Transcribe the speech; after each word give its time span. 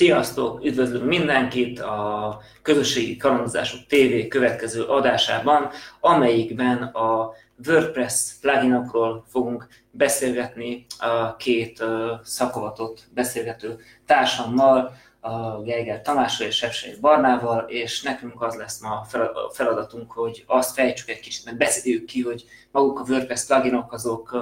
Sziasztok! 0.00 0.64
Üdvözlünk 0.64 1.04
mindenkit 1.04 1.80
a 1.80 2.40
Közösségi 2.62 3.16
Kalandozások 3.16 3.80
TV 3.86 4.28
következő 4.28 4.82
adásában, 4.82 5.70
amelyikben 6.00 6.82
a 6.82 7.30
WordPress 7.66 8.32
pluginokról 8.40 9.24
fogunk 9.28 9.68
beszélgetni 9.90 10.86
a 10.98 11.36
két 11.36 11.84
szakavatott 12.22 13.08
beszélgető 13.14 13.78
társammal, 14.06 14.92
a 15.20 15.62
Geiger 15.62 16.02
Tamással 16.02 16.46
és 16.46 16.56
Sepsei 16.56 16.94
Barnával, 17.00 17.64
és 17.68 18.02
nekünk 18.02 18.42
az 18.42 18.54
lesz 18.54 18.80
ma 18.80 18.90
a 18.90 19.06
feladatunk, 19.52 20.12
hogy 20.12 20.44
azt 20.46 20.74
fejtsük 20.74 21.08
egy 21.08 21.20
kicsit, 21.20 21.44
meg 21.44 21.56
beszéljük 21.56 22.04
ki, 22.04 22.22
hogy 22.22 22.44
maguk 22.72 22.98
a 22.98 23.04
WordPress 23.08 23.46
pluginok 23.46 23.92
azok 23.92 24.36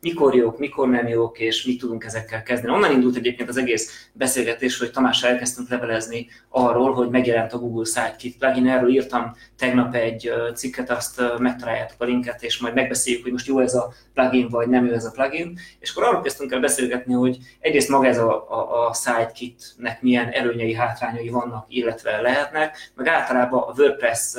mikor 0.00 0.34
jók, 0.34 0.58
mikor 0.58 0.88
nem 0.88 1.08
jók, 1.08 1.38
és 1.38 1.64
mit 1.64 1.78
tudunk 1.78 2.04
ezekkel 2.04 2.42
kezdeni. 2.42 2.72
Onnan 2.72 2.92
indult 2.92 3.16
egyébként 3.16 3.48
az 3.48 3.56
egész 3.56 4.08
beszélgetés, 4.12 4.78
hogy 4.78 4.90
Tamással 4.90 5.30
elkezdtünk 5.30 5.68
levelezni 5.68 6.26
arról, 6.48 6.92
hogy 6.92 7.08
megjelent 7.08 7.52
a 7.52 7.58
Google 7.58 7.84
Sidekick 7.84 8.38
plugin. 8.38 8.68
Erről 8.68 8.90
írtam 8.90 9.36
tegnap 9.58 9.94
egy 9.94 10.32
cikket, 10.54 10.90
azt 10.90 11.22
megtaláljátok 11.38 12.00
a 12.00 12.04
linket, 12.04 12.42
és 12.42 12.58
majd 12.58 12.74
megbeszéljük, 12.74 13.22
hogy 13.22 13.32
most 13.32 13.46
jó 13.46 13.60
ez 13.60 13.74
a 13.74 13.92
plugin, 14.14 14.48
vagy 14.48 14.68
nem 14.68 14.86
jó 14.86 14.92
ez 14.92 15.04
a 15.04 15.10
plugin. 15.10 15.58
És 15.78 15.90
akkor 15.90 16.02
arról 16.02 16.22
kezdtünk 16.22 16.52
el 16.52 16.60
beszélgetni, 16.60 17.12
hogy 17.12 17.38
egyrészt 17.60 17.88
maga 17.88 18.06
ez 18.06 18.18
a, 18.18 18.50
a, 18.50 18.86
a 18.86 18.92
Sidekick-nek 18.92 20.02
milyen 20.14 20.32
előnyei, 20.32 20.74
hátrányai 20.74 21.28
vannak, 21.28 21.66
illetve 21.68 22.20
lehetnek, 22.20 22.90
meg 22.94 23.06
általában 23.06 23.62
a 23.62 23.72
WordPress 23.76 24.34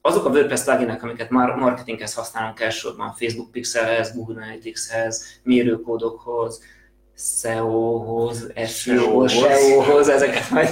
azok 0.00 0.24
a 0.24 0.28
WordPress 0.28 0.62
pluginek, 0.64 1.02
amiket 1.02 1.30
már 1.30 1.54
marketinghez 1.54 2.14
használunk 2.14 2.60
elsősorban 2.60 3.12
Facebook 3.12 3.50
Pixelhez, 3.50 4.14
Google 4.14 4.42
Analyticshez, 4.42 5.40
mérőkódokhoz, 5.42 6.62
SEO-hoz, 7.16 8.52
SEO-hoz, 8.66 9.32
SEO-hoz, 9.32 10.08
ezeket 10.08 10.50
majd 10.50 10.68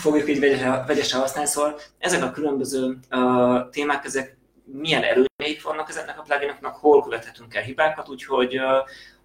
fogjuk 0.00 0.28
így 0.28 0.40
vegyesen 0.86 1.20
használni. 1.20 1.48
Szóval 1.48 1.78
ezek 1.98 2.22
a 2.22 2.30
különböző 2.30 2.98
uh, 3.10 3.70
témák, 3.70 4.04
ezek 4.04 4.36
milyen 4.64 5.02
előnyeik 5.02 5.62
vannak 5.62 5.88
ezeknek 5.88 6.18
a 6.18 6.22
pluginoknak, 6.22 6.76
hol 6.76 7.02
követhetünk 7.02 7.54
el 7.54 7.62
hibákat, 7.62 8.08
úgyhogy 8.08 8.58
uh, 8.58 8.64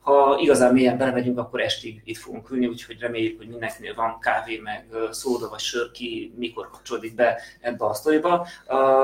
ha 0.08 0.38
igazán 0.40 0.74
mélyen 0.74 0.98
belemegyünk, 0.98 1.38
akkor 1.38 1.62
estig 1.62 2.02
itt 2.04 2.18
fogunk 2.18 2.52
ülni, 2.52 2.68
úgyhogy 2.68 3.00
reméljük, 3.00 3.38
hogy 3.38 3.48
mindenkinél 3.48 3.94
van 3.96 4.20
kávé, 4.20 4.58
meg 4.64 4.88
szóda 5.12 5.50
vagy 5.50 5.60
sör, 5.60 5.92
ki 5.92 6.34
mikor 6.38 6.70
kapcsolódik 6.70 7.16
be 7.16 7.42
ebbe 7.60 7.86
a 7.86 7.94
sztoriba. 7.94 8.48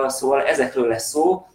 Szóval 0.07 0.41
ezekről 0.41 0.87
lesz 0.87 1.09
szó, 1.09 1.45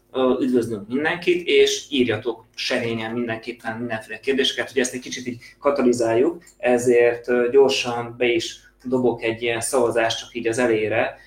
üdvözlünk 0.40 0.88
mindenkit, 0.88 1.46
és 1.46 1.86
írjatok 1.90 2.44
serényen 2.54 3.12
mindenképpen 3.12 3.76
mindenféle 3.76 4.20
kérdéseket, 4.20 4.70
hogy 4.72 4.80
ezt 4.80 4.94
egy 4.94 5.00
kicsit 5.00 5.26
így 5.26 5.40
katalizáljuk, 5.58 6.42
ezért 6.56 7.50
gyorsan 7.50 8.14
be 8.18 8.26
is 8.26 8.60
dobok 8.84 9.22
egy 9.22 9.42
ilyen 9.42 9.60
szavazást 9.60 10.18
csak 10.18 10.34
így 10.34 10.48
az 10.48 10.58
elére, 10.58 11.18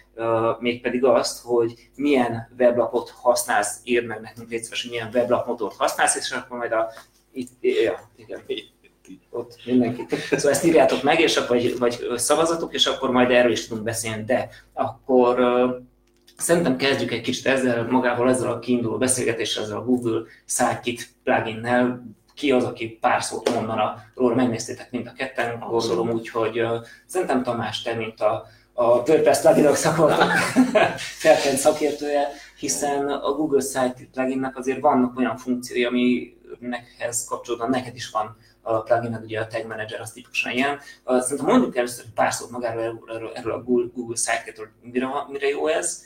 mégpedig 0.59 1.03
azt, 1.03 1.41
hogy 1.43 1.73
milyen 1.95 2.53
weblapot 2.59 3.09
használsz, 3.09 3.79
írd 3.83 4.05
meg 4.05 4.21
nekünk 4.21 4.49
légy 4.49 4.63
szíves, 4.63 4.83
milyen 4.83 5.09
weblapmotort 5.13 5.75
használsz, 5.75 6.15
és 6.15 6.31
akkor 6.31 6.57
majd 6.57 6.71
a 6.71 6.91
itt, 7.33 7.49
ja, 7.61 8.11
igen, 8.15 8.41
ott 9.29 9.59
mindenki. 9.65 10.05
Szóval 10.29 10.51
ezt 10.51 10.65
írjátok 10.65 11.03
meg, 11.03 11.19
és 11.19 11.37
akkor, 11.37 11.57
vagy, 11.57 11.77
vagy 11.77 11.99
szavazatok, 12.15 12.73
és 12.73 12.85
akkor 12.85 13.11
majd 13.11 13.31
erről 13.31 13.51
is 13.51 13.67
tudunk 13.67 13.85
beszélni. 13.85 14.23
De 14.23 14.49
akkor 14.73 15.39
szerintem 16.37 16.75
kezdjük 16.75 17.11
egy 17.11 17.21
kicsit 17.21 17.45
ezzel, 17.45 17.87
magával 17.89 18.29
ezzel 18.29 18.51
a 18.51 18.59
kiinduló 18.59 18.97
beszélgetéssel, 18.97 19.63
ezzel 19.63 19.77
a 19.77 19.85
Google 19.85 20.21
Sidekick 20.45 21.09
pluginnel. 21.23 22.03
Ki 22.33 22.51
az, 22.51 22.63
aki 22.63 22.87
pár 22.87 23.23
szót 23.23 23.53
mondana 23.53 23.95
róla, 24.15 24.35
megnéztétek 24.35 24.91
mind 24.91 25.07
a 25.07 25.13
ketten, 25.13 25.59
gondolom 25.59 26.09
úgy, 26.09 26.29
hogy 26.29 26.61
uh, 26.61 26.85
szerintem 27.05 27.43
Tamás, 27.43 27.81
te, 27.81 27.93
mint 27.93 28.21
a, 28.21 28.45
a 28.73 28.83
WordPress 28.83 29.41
pluginok 29.41 29.75
szakoltak 29.75 30.31
felkent 31.23 31.57
szakértője, 31.57 32.27
hiszen 32.59 33.07
a 33.07 33.31
Google 33.31 33.61
Sidekick 33.61 34.11
pluginnek 34.11 34.57
azért 34.57 34.79
vannak 34.79 35.17
olyan 35.17 35.37
funkciói, 35.37 35.85
ami 35.85 36.33
nekhez 36.59 37.25
kapcsolódóan 37.25 37.69
neked 37.69 37.95
is 37.95 38.09
van 38.09 38.37
a 38.61 38.81
plugin, 38.81 39.19
ugye 39.23 39.39
a 39.39 39.47
Tag 39.47 39.65
Manager, 39.65 39.99
az 39.99 40.11
típusan 40.11 40.51
ilyen. 40.51 40.79
Szerintem 41.05 41.45
mondjuk 41.45 41.77
először 41.77 42.05
pár 42.15 42.33
szót 42.33 42.49
magáról 42.49 42.81
erről, 43.07 43.31
erről 43.33 43.53
a 43.53 43.63
Google, 43.63 43.89
Google 43.93 44.15
Sidekick-ről, 44.15 44.67
mire, 44.81 45.07
mire 45.27 45.47
jó 45.47 45.67
ez, 45.67 46.03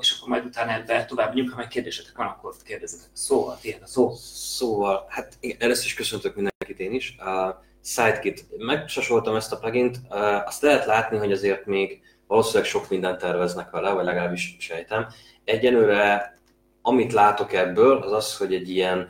és 0.00 0.16
akkor 0.16 0.28
majd 0.28 0.44
utána 0.44 0.72
ebbe 0.72 1.04
tovább 1.04 1.34
nyújt, 1.34 1.50
ha 1.50 1.56
meg 1.56 1.68
kérdésetek 1.68 2.16
van, 2.16 2.26
akkor 2.26 2.54
kérdezzetek. 2.64 3.08
Szóval, 3.12 3.58
tiéd 3.60 3.78
a 3.82 3.86
szó. 3.86 4.12
Szóval, 4.32 5.06
hát 5.08 5.36
igen, 5.40 5.56
először 5.60 5.84
is 5.84 5.94
köszöntök 5.94 6.34
mindenkit 6.34 6.78
én 6.78 6.92
is. 6.92 7.16
A 7.16 7.64
Sidekit, 7.84 8.46
megsasoltam 8.56 9.36
ezt 9.36 9.52
a 9.52 9.58
plugint, 9.58 10.00
azt 10.44 10.62
lehet 10.62 10.86
látni, 10.86 11.16
hogy 11.16 11.32
azért 11.32 11.66
még 11.66 12.00
valószínűleg 12.26 12.68
sok 12.68 12.88
mindent 12.88 13.18
terveznek 13.18 13.70
vele, 13.70 13.92
vagy 13.92 14.04
legalábbis 14.04 14.56
sejtem. 14.58 15.06
Egyenőre, 15.44 16.38
amit 16.82 17.12
látok 17.12 17.52
ebből, 17.52 18.02
az 18.02 18.12
az, 18.12 18.36
hogy 18.36 18.54
egy 18.54 18.68
ilyen 18.68 19.08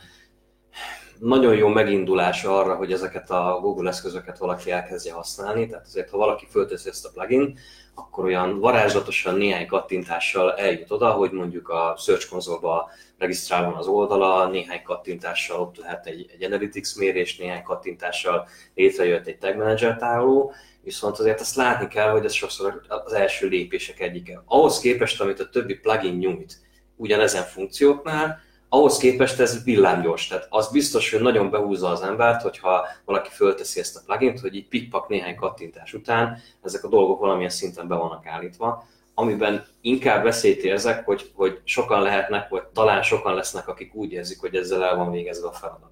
nagyon 1.20 1.54
jó 1.54 1.68
megindulás 1.68 2.44
arra, 2.44 2.74
hogy 2.74 2.92
ezeket 2.92 3.30
a 3.30 3.58
Google 3.60 3.88
eszközöket 3.88 4.38
valaki 4.38 4.70
elkezdje 4.70 5.12
használni. 5.12 5.66
Tehát 5.66 5.86
azért, 5.86 6.10
ha 6.10 6.16
valaki 6.16 6.46
fölteszi 6.50 6.88
ezt 6.88 7.04
a 7.04 7.10
plugin, 7.14 7.58
akkor 7.94 8.24
olyan 8.24 8.60
varázslatosan 8.60 9.34
néhány 9.34 9.66
kattintással 9.66 10.54
eljut 10.54 10.90
oda, 10.90 11.10
hogy 11.10 11.30
mondjuk 11.30 11.68
a 11.68 11.96
Search 11.98 12.30
konzolba 12.30 12.90
regisztrál 13.18 13.64
van 13.64 13.74
az 13.74 13.86
oldala, 13.86 14.48
néhány 14.48 14.82
kattintással 14.82 15.60
ott 15.60 15.76
lehet 15.76 16.06
egy, 16.06 16.30
egy 16.32 16.44
analytics 16.44 16.96
mérés, 16.96 17.36
néhány 17.36 17.62
kattintással 17.62 18.48
létrejött 18.74 19.26
egy 19.26 19.38
tag 19.38 19.56
manager 19.56 19.96
tároló, 19.96 20.52
viszont 20.82 21.18
azért 21.18 21.40
azt 21.40 21.56
látni 21.56 21.88
kell, 21.88 22.10
hogy 22.10 22.24
ez 22.24 22.32
sokszor 22.32 22.82
az 22.88 23.12
első 23.12 23.48
lépések 23.48 24.00
egyike. 24.00 24.42
Ahhoz 24.46 24.78
képest, 24.78 25.20
amit 25.20 25.40
a 25.40 25.48
többi 25.48 25.74
plugin 25.74 26.14
nyújt 26.14 26.60
ugyanezen 26.96 27.42
funkcióknál, 27.42 28.46
ahhoz 28.68 28.96
képest 28.96 29.40
ez 29.40 29.64
villámgyors, 29.64 30.26
tehát 30.26 30.46
az 30.50 30.72
biztos, 30.72 31.10
hogy 31.10 31.20
nagyon 31.20 31.50
behúzza 31.50 31.88
az 31.88 32.02
embert, 32.02 32.42
hogyha 32.42 32.86
valaki 33.04 33.28
fölteszi 33.32 33.80
ezt 33.80 33.96
a 33.96 34.00
plugin 34.06 34.38
hogy 34.40 34.54
így 34.54 34.68
pikpak 34.68 35.08
néhány 35.08 35.34
kattintás 35.34 35.94
után 35.94 36.38
ezek 36.62 36.84
a 36.84 36.88
dolgok 36.88 37.20
valamilyen 37.20 37.50
szinten 37.50 37.88
be 37.88 37.94
vannak 37.94 38.26
állítva, 38.26 38.84
amiben 39.14 39.66
inkább 39.80 40.22
veszélyt 40.22 40.62
érzek, 40.62 41.04
hogy, 41.04 41.30
hogy 41.34 41.60
sokan 41.64 42.02
lehetnek, 42.02 42.48
vagy 42.48 42.62
talán 42.62 43.02
sokan 43.02 43.34
lesznek, 43.34 43.68
akik 43.68 43.94
úgy 43.94 44.12
érzik, 44.12 44.40
hogy 44.40 44.54
ezzel 44.54 44.84
el 44.84 44.96
van 44.96 45.10
végezve 45.10 45.48
a 45.48 45.52
feladat. 45.52 45.90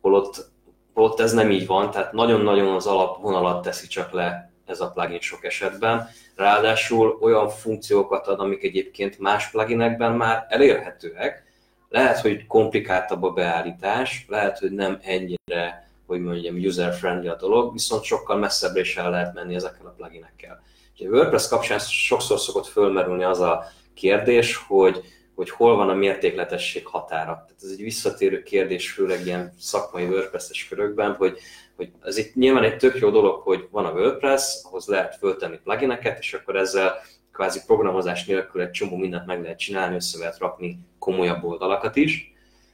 Holott, 0.00 0.48
holott 0.94 1.20
ez 1.20 1.32
nem 1.32 1.50
így 1.50 1.66
van, 1.66 1.90
tehát 1.90 2.12
nagyon-nagyon 2.12 2.74
az 2.74 2.86
alapvonalat 2.86 3.62
teszi 3.62 3.86
csak 3.86 4.12
le 4.12 4.52
ez 4.66 4.80
a 4.80 4.90
plugin 4.90 5.20
sok 5.20 5.44
esetben. 5.44 6.08
Ráadásul 6.36 7.18
olyan 7.20 7.48
funkciókat 7.48 8.26
ad, 8.26 8.40
amik 8.40 8.62
egyébként 8.62 9.18
más 9.18 9.50
pluginekben 9.50 10.12
már 10.12 10.46
elérhetőek, 10.48 11.44
lehet, 11.94 12.20
hogy 12.20 12.46
komplikáltabb 12.46 13.22
a 13.22 13.30
beállítás, 13.30 14.24
lehet, 14.28 14.58
hogy 14.58 14.72
nem 14.72 14.98
ennyire, 15.02 15.90
hogy 16.06 16.20
mondjam, 16.20 16.56
user-friendly 16.56 17.28
a 17.28 17.36
dolog, 17.36 17.72
viszont 17.72 18.02
sokkal 18.02 18.36
messzebbre 18.36 18.80
is 18.80 18.96
el 18.96 19.10
lehet 19.10 19.34
menni 19.34 19.54
ezekkel 19.54 19.86
a 19.86 19.94
pluginekkel. 19.96 20.62
A 20.98 21.04
WordPress 21.04 21.48
kapcsán 21.48 21.78
sokszor 21.78 22.38
szokott 22.38 22.66
fölmerülni 22.66 23.24
az 23.24 23.40
a 23.40 23.64
kérdés, 23.94 24.56
hogy, 24.56 25.02
hogy 25.34 25.50
hol 25.50 25.76
van 25.76 25.88
a 25.88 25.94
mértékletesség 25.94 26.86
határa. 26.86 27.32
Tehát 27.32 27.62
ez 27.62 27.70
egy 27.70 27.82
visszatérő 27.82 28.42
kérdés, 28.42 28.90
főleg 28.90 29.26
ilyen 29.26 29.52
szakmai 29.58 30.04
WordPress-es 30.04 30.68
körökben, 30.68 31.14
hogy, 31.14 31.38
hogy 31.76 31.92
ez 32.02 32.16
itt 32.16 32.34
nyilván 32.34 32.64
egy 32.64 32.76
tök 32.76 32.98
jó 32.98 33.10
dolog, 33.10 33.40
hogy 33.40 33.68
van 33.70 33.84
a 33.84 33.92
WordPress, 33.92 34.42
ahhoz 34.62 34.86
lehet 34.86 35.16
föltenni 35.16 35.58
plugineket, 35.64 36.18
és 36.18 36.34
akkor 36.34 36.56
ezzel 36.56 36.94
kvázi 37.34 37.60
programozás 37.66 38.24
nélkül 38.24 38.60
egy 38.60 38.70
csomó 38.70 38.96
mindent 38.96 39.26
meg 39.26 39.42
lehet 39.42 39.58
csinálni, 39.58 39.94
össze 39.94 40.18
lehet 40.18 40.38
rakni 40.38 40.78
komolyabb 40.98 41.44
oldalakat 41.44 41.96
is, 41.96 42.32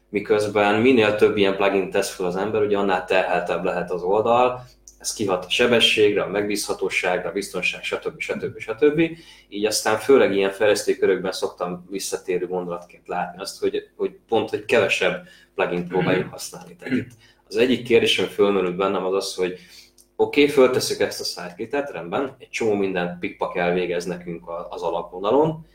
miközben 0.08 0.80
minél 0.80 1.16
több 1.16 1.36
ilyen 1.36 1.56
plugin 1.56 1.90
tesz 1.90 2.14
fel 2.14 2.26
az 2.26 2.36
ember, 2.36 2.62
ugye 2.62 2.78
annál 2.78 3.04
terheltebb 3.04 3.64
lehet 3.64 3.90
az 3.90 4.02
oldal, 4.02 4.64
ez 4.98 5.12
kihat 5.12 5.44
a 5.44 5.50
sebességre, 5.50 6.22
a 6.22 6.28
megbízhatóságra, 6.28 7.28
a 7.28 7.32
biztonság, 7.32 7.82
stb. 7.82 8.20
stb. 8.20 8.58
stb. 8.58 9.00
Így 9.48 9.66
aztán 9.66 9.98
főleg 9.98 10.34
ilyen 10.34 10.50
fejlesztő 10.50 10.94
körökben 10.94 11.32
szoktam 11.32 11.86
visszatérő 11.90 12.46
gondolatként 12.46 13.08
látni 13.08 13.40
azt, 13.40 13.60
hogy, 13.60 13.88
hogy 13.96 14.18
pont, 14.28 14.50
hogy 14.50 14.64
kevesebb 14.64 15.26
plugin 15.54 15.88
próbáljuk 15.88 16.30
használni. 16.30 16.76
Tehát 16.76 16.96
itt 16.96 17.10
az 17.48 17.56
egyik 17.56 17.84
kérdés, 17.84 18.18
ami 18.18 18.28
fölmerült 18.28 18.76
bennem, 18.76 19.04
az 19.04 19.14
az, 19.14 19.34
hogy 19.34 19.58
Oké, 20.20 20.42
okay, 20.42 20.54
föltesszük 20.54 21.00
ezt 21.00 21.20
a 21.20 21.24
sidekitet, 21.24 21.90
rendben, 21.90 22.36
egy 22.38 22.48
csomó 22.50 22.74
mindent 22.74 23.18
pikpak 23.18 23.56
elvégez 23.56 24.04
nekünk 24.04 24.44
az 24.68 24.82
alapvonalon, 24.82 25.66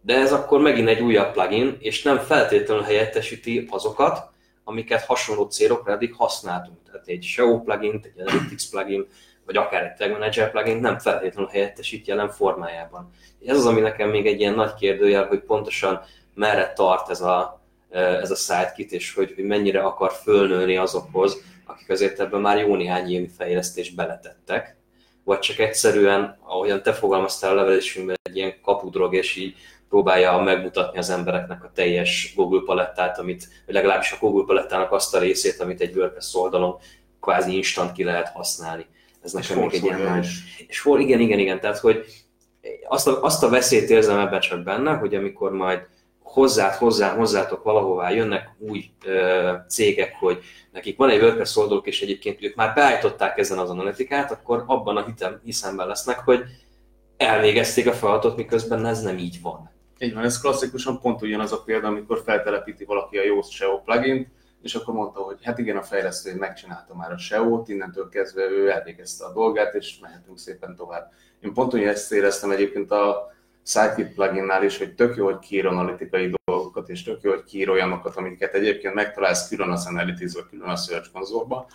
de 0.00 0.14
ez 0.14 0.32
akkor 0.32 0.60
megint 0.60 0.88
egy 0.88 1.00
újabb 1.00 1.32
plugin, 1.32 1.76
és 1.78 2.02
nem 2.02 2.18
feltétlenül 2.18 2.82
helyettesíti 2.82 3.66
azokat, 3.70 4.30
amiket 4.64 5.04
hasonló 5.04 5.44
célokra 5.44 5.92
eddig 5.92 6.14
használtunk. 6.14 6.76
Tehát 6.86 7.06
egy 7.06 7.22
SEO 7.22 7.60
plugin, 7.60 8.00
egy 8.02 8.20
Analytics 8.20 8.70
plugin, 8.70 9.06
vagy 9.46 9.56
akár 9.56 9.82
egy 9.82 9.94
Tag 9.94 10.10
Manager 10.10 10.50
plugin 10.50 10.76
nem 10.76 10.98
feltétlenül 10.98 11.50
helyettesít 11.50 12.06
jelen 12.06 12.28
formájában. 12.28 13.10
Ez 13.46 13.56
az, 13.56 13.66
ami 13.66 13.80
nekem 13.80 14.08
még 14.08 14.26
egy 14.26 14.40
ilyen 14.40 14.54
nagy 14.54 14.74
kérdőjel, 14.74 15.26
hogy 15.26 15.40
pontosan 15.40 16.00
merre 16.34 16.72
tart 16.72 17.10
ez 17.10 17.20
a, 17.20 17.62
ez 17.90 18.30
a 18.30 18.34
sidekit, 18.34 18.92
és 18.92 19.14
hogy, 19.14 19.32
hogy 19.34 19.44
mennyire 19.44 19.80
akar 19.82 20.12
fölnőni 20.12 20.76
azokhoz, 20.76 21.50
akik 21.66 21.90
azért 21.90 22.20
ebben 22.20 22.40
már 22.40 22.58
jó 22.58 22.76
néhány 22.76 23.12
évi 23.12 23.28
fejlesztést 23.28 23.94
beletettek. 23.94 24.76
vagy 25.24 25.38
csak 25.38 25.58
egyszerűen, 25.58 26.38
ahogyan 26.42 26.82
te 26.82 26.92
fogalmaztál 26.92 27.50
a 27.50 27.54
levelésünkben, 27.54 28.16
egy 28.22 28.36
ilyen 28.36 28.60
kapudrog, 28.62 29.14
és 29.14 29.36
így 29.36 29.54
próbálja 29.88 30.38
megmutatni 30.38 30.98
az 30.98 31.10
embereknek 31.10 31.64
a 31.64 31.70
teljes 31.74 32.32
Google 32.36 32.60
palettát, 32.64 33.18
amit, 33.18 33.48
vagy 33.66 33.74
legalábbis 33.74 34.12
a 34.12 34.16
Google 34.20 34.44
palettának 34.46 34.92
azt 34.92 35.14
a 35.14 35.18
részét, 35.18 35.60
amit 35.60 35.80
egy 35.80 35.96
WordPress 35.96 36.34
oldalon 36.34 36.76
kvázi 37.20 37.56
instant 37.56 37.92
ki 37.92 38.04
lehet 38.04 38.28
használni. 38.28 38.86
Ez 39.22 39.32
nekem 39.32 39.58
még 39.58 39.74
egy 39.74 39.84
ilyen. 39.84 40.24
És 40.66 40.80
for, 40.80 41.00
igen, 41.00 41.20
igen, 41.20 41.38
igen, 41.38 41.60
tehát 41.60 41.78
hogy 41.78 42.04
azt 42.88 43.06
a, 43.06 43.22
azt 43.22 43.42
a 43.42 43.48
veszélyt 43.48 43.90
érzem 43.90 44.18
ebben 44.18 44.40
csak 44.40 44.62
benne, 44.62 44.92
hogy 44.92 45.14
amikor 45.14 45.52
majd 45.52 45.86
hozzá, 46.32 46.76
hozzá, 46.76 47.14
hozzátok 47.14 47.62
valahová 47.62 48.10
jönnek 48.10 48.54
új 48.58 48.90
ö, 49.04 49.52
cégek, 49.68 50.16
hogy 50.18 50.38
nekik 50.72 50.96
van 50.96 51.10
egy 51.10 51.22
WordPress 51.22 51.56
oldaluk, 51.56 51.86
és 51.86 52.02
egyébként 52.02 52.42
ők 52.42 52.54
már 52.54 52.74
beállították 52.74 53.38
ezen 53.38 53.58
az 53.58 53.70
analitikát, 53.70 54.30
akkor 54.30 54.64
abban 54.66 54.96
a 54.96 55.04
hitem, 55.04 55.40
hiszemben 55.44 55.86
lesznek, 55.86 56.18
hogy 56.18 56.42
elvégezték 57.16 57.86
a 57.86 57.92
feladatot, 57.92 58.36
miközben 58.36 58.86
ez 58.86 59.02
nem 59.02 59.18
így 59.18 59.38
van. 59.42 59.70
Így 59.98 60.14
van, 60.14 60.24
ez 60.24 60.40
klasszikusan 60.40 61.00
pont 61.00 61.22
ugyanaz 61.22 61.52
a 61.52 61.62
példa, 61.62 61.86
amikor 61.86 62.22
feltelepíti 62.24 62.84
valaki 62.84 63.18
a 63.18 63.22
Yoast 63.22 63.50
SEO 63.50 63.80
plugin 63.80 64.40
és 64.62 64.74
akkor 64.74 64.94
mondta, 64.94 65.20
hogy 65.20 65.36
hát 65.42 65.58
igen, 65.58 65.76
a 65.76 65.82
fejlesztő 65.82 66.34
megcsinálta 66.36 66.94
már 66.94 67.12
a 67.12 67.18
SEO-t, 67.18 67.68
innentől 67.68 68.08
kezdve 68.08 68.42
ő 68.42 68.70
elvégezte 68.70 69.24
a 69.24 69.32
dolgát, 69.32 69.74
és 69.74 69.98
mehetünk 69.98 70.38
szépen 70.38 70.76
tovább. 70.76 71.12
Én 71.40 71.52
pont 71.52 71.74
úgy 71.74 71.82
ezt 71.82 72.12
éreztem 72.12 72.50
egyébként 72.50 72.90
a 72.90 73.32
Sitekit 73.64 74.14
pluginnál 74.14 74.64
is, 74.64 74.78
hogy 74.78 74.94
tök 74.94 75.16
jó, 75.16 75.24
hogy 75.24 75.38
kiír 75.38 75.66
analitikai 75.66 76.34
dolgokat, 76.44 76.88
és 76.88 77.02
tök 77.02 77.22
jó, 77.22 77.30
hogy 77.30 77.44
kiír 77.44 77.70
olyanokat, 77.70 78.16
amiket 78.16 78.54
egyébként 78.54 78.94
megtalálsz 78.94 79.48
külön 79.48 79.70
az 79.70 79.86
analytics 79.86 80.32
külön 80.50 80.68
a 80.68 80.76
Search 80.76 81.10
konzolba. 81.12 81.66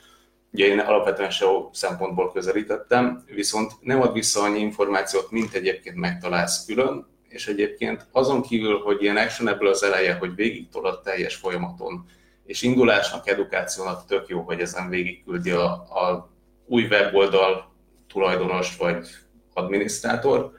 Ugye 0.51 0.65
én 0.65 0.79
alapvetően 0.79 1.29
SEO 1.29 1.69
szempontból 1.73 2.31
közelítettem, 2.31 3.23
viszont 3.25 3.71
nem 3.81 4.01
ad 4.01 4.13
vissza 4.13 4.41
annyi 4.41 4.59
információt, 4.59 5.31
mint 5.31 5.53
egyébként 5.53 5.95
megtalálsz 5.95 6.65
külön, 6.65 7.07
és 7.27 7.47
egyébként 7.47 8.05
azon 8.11 8.41
kívül, 8.41 8.79
hogy 8.79 9.01
ilyen 9.01 9.29
ebből 9.45 9.67
az 9.67 9.83
eleje, 9.83 10.13
hogy 10.13 10.35
végig 10.35 10.69
tolod 10.69 11.01
teljes 11.01 11.35
folyamaton, 11.35 12.05
és 12.45 12.61
indulásnak, 12.61 13.27
edukációnak 13.27 14.05
tök 14.05 14.27
jó, 14.27 14.41
hogy 14.41 14.59
ezen 14.59 14.89
végigküldi 14.89 15.51
a, 15.51 15.71
a 15.71 16.29
új 16.65 16.83
weboldal 16.83 17.73
tulajdonos 18.07 18.77
vagy 18.77 19.07
adminisztrátor, 19.53 20.51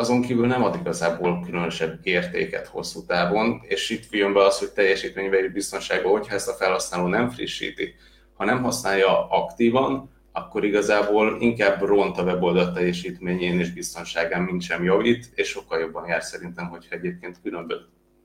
azon 0.00 0.22
kívül 0.22 0.46
nem 0.46 0.62
ad 0.62 0.76
igazából 0.80 1.42
különösebb 1.44 1.98
értéket 2.02 2.66
hosszú 2.66 3.04
távon, 3.06 3.60
és 3.62 3.90
itt 3.90 4.04
jön 4.10 4.32
be 4.32 4.44
az, 4.44 4.58
hogy 4.58 4.70
teljesítménybeli 4.70 5.48
biztonságban, 5.48 6.12
hogyha 6.12 6.34
ezt 6.34 6.48
a 6.48 6.52
felhasználó 6.52 7.06
nem 7.06 7.30
frissíti, 7.30 7.94
ha 8.34 8.44
nem 8.44 8.62
használja 8.62 9.28
aktívan, 9.28 10.10
akkor 10.32 10.64
igazából 10.64 11.36
inkább 11.40 11.82
ront 11.82 12.18
a 12.18 12.22
weboldal 12.22 12.72
teljesítményén 12.72 13.58
és 13.58 13.72
biztonságán, 13.72 14.42
mint 14.42 14.62
sem 14.62 14.84
javít, 14.84 15.30
és 15.34 15.48
sokkal 15.48 15.78
jobban 15.80 16.06
jár 16.06 16.22
szerintem, 16.22 16.68
hogyha 16.68 16.94
egyébként 16.94 17.40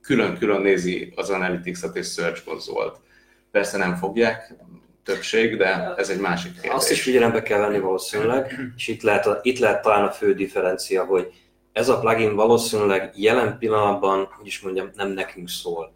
külön-külön 0.01 0.61
nézi 0.61 1.13
az 1.15 1.29
Analytics-et 1.29 1.95
és 1.95 2.07
Search 2.07 2.43
Console-t. 2.43 2.99
Persze 3.51 3.77
nem 3.77 3.95
fogják, 3.95 4.55
többség, 5.03 5.57
de 5.57 5.93
ez 5.97 6.09
egy 6.09 6.19
másik 6.19 6.53
kérdés. 6.53 6.71
Azt 6.71 6.91
is 6.91 7.01
figyelembe 7.01 7.41
kell 7.41 7.59
venni 7.59 7.79
valószínűleg, 7.79 8.71
és 8.75 8.87
itt 8.87 9.01
lehet, 9.01 9.25
a, 9.25 9.39
itt 9.41 9.59
lehet 9.59 9.81
talán 9.81 10.03
a 10.03 10.11
fő 10.11 10.33
differencia, 10.33 11.03
hogy 11.03 11.31
ez 11.75 11.89
a 11.89 11.99
plugin 11.99 12.35
valószínűleg 12.35 13.13
jelen 13.15 13.57
pillanatban, 13.57 14.27
hogy 14.37 14.47
is 14.47 14.61
mondjam, 14.61 14.89
nem 14.93 15.11
nekünk 15.11 15.49
szól. 15.49 15.91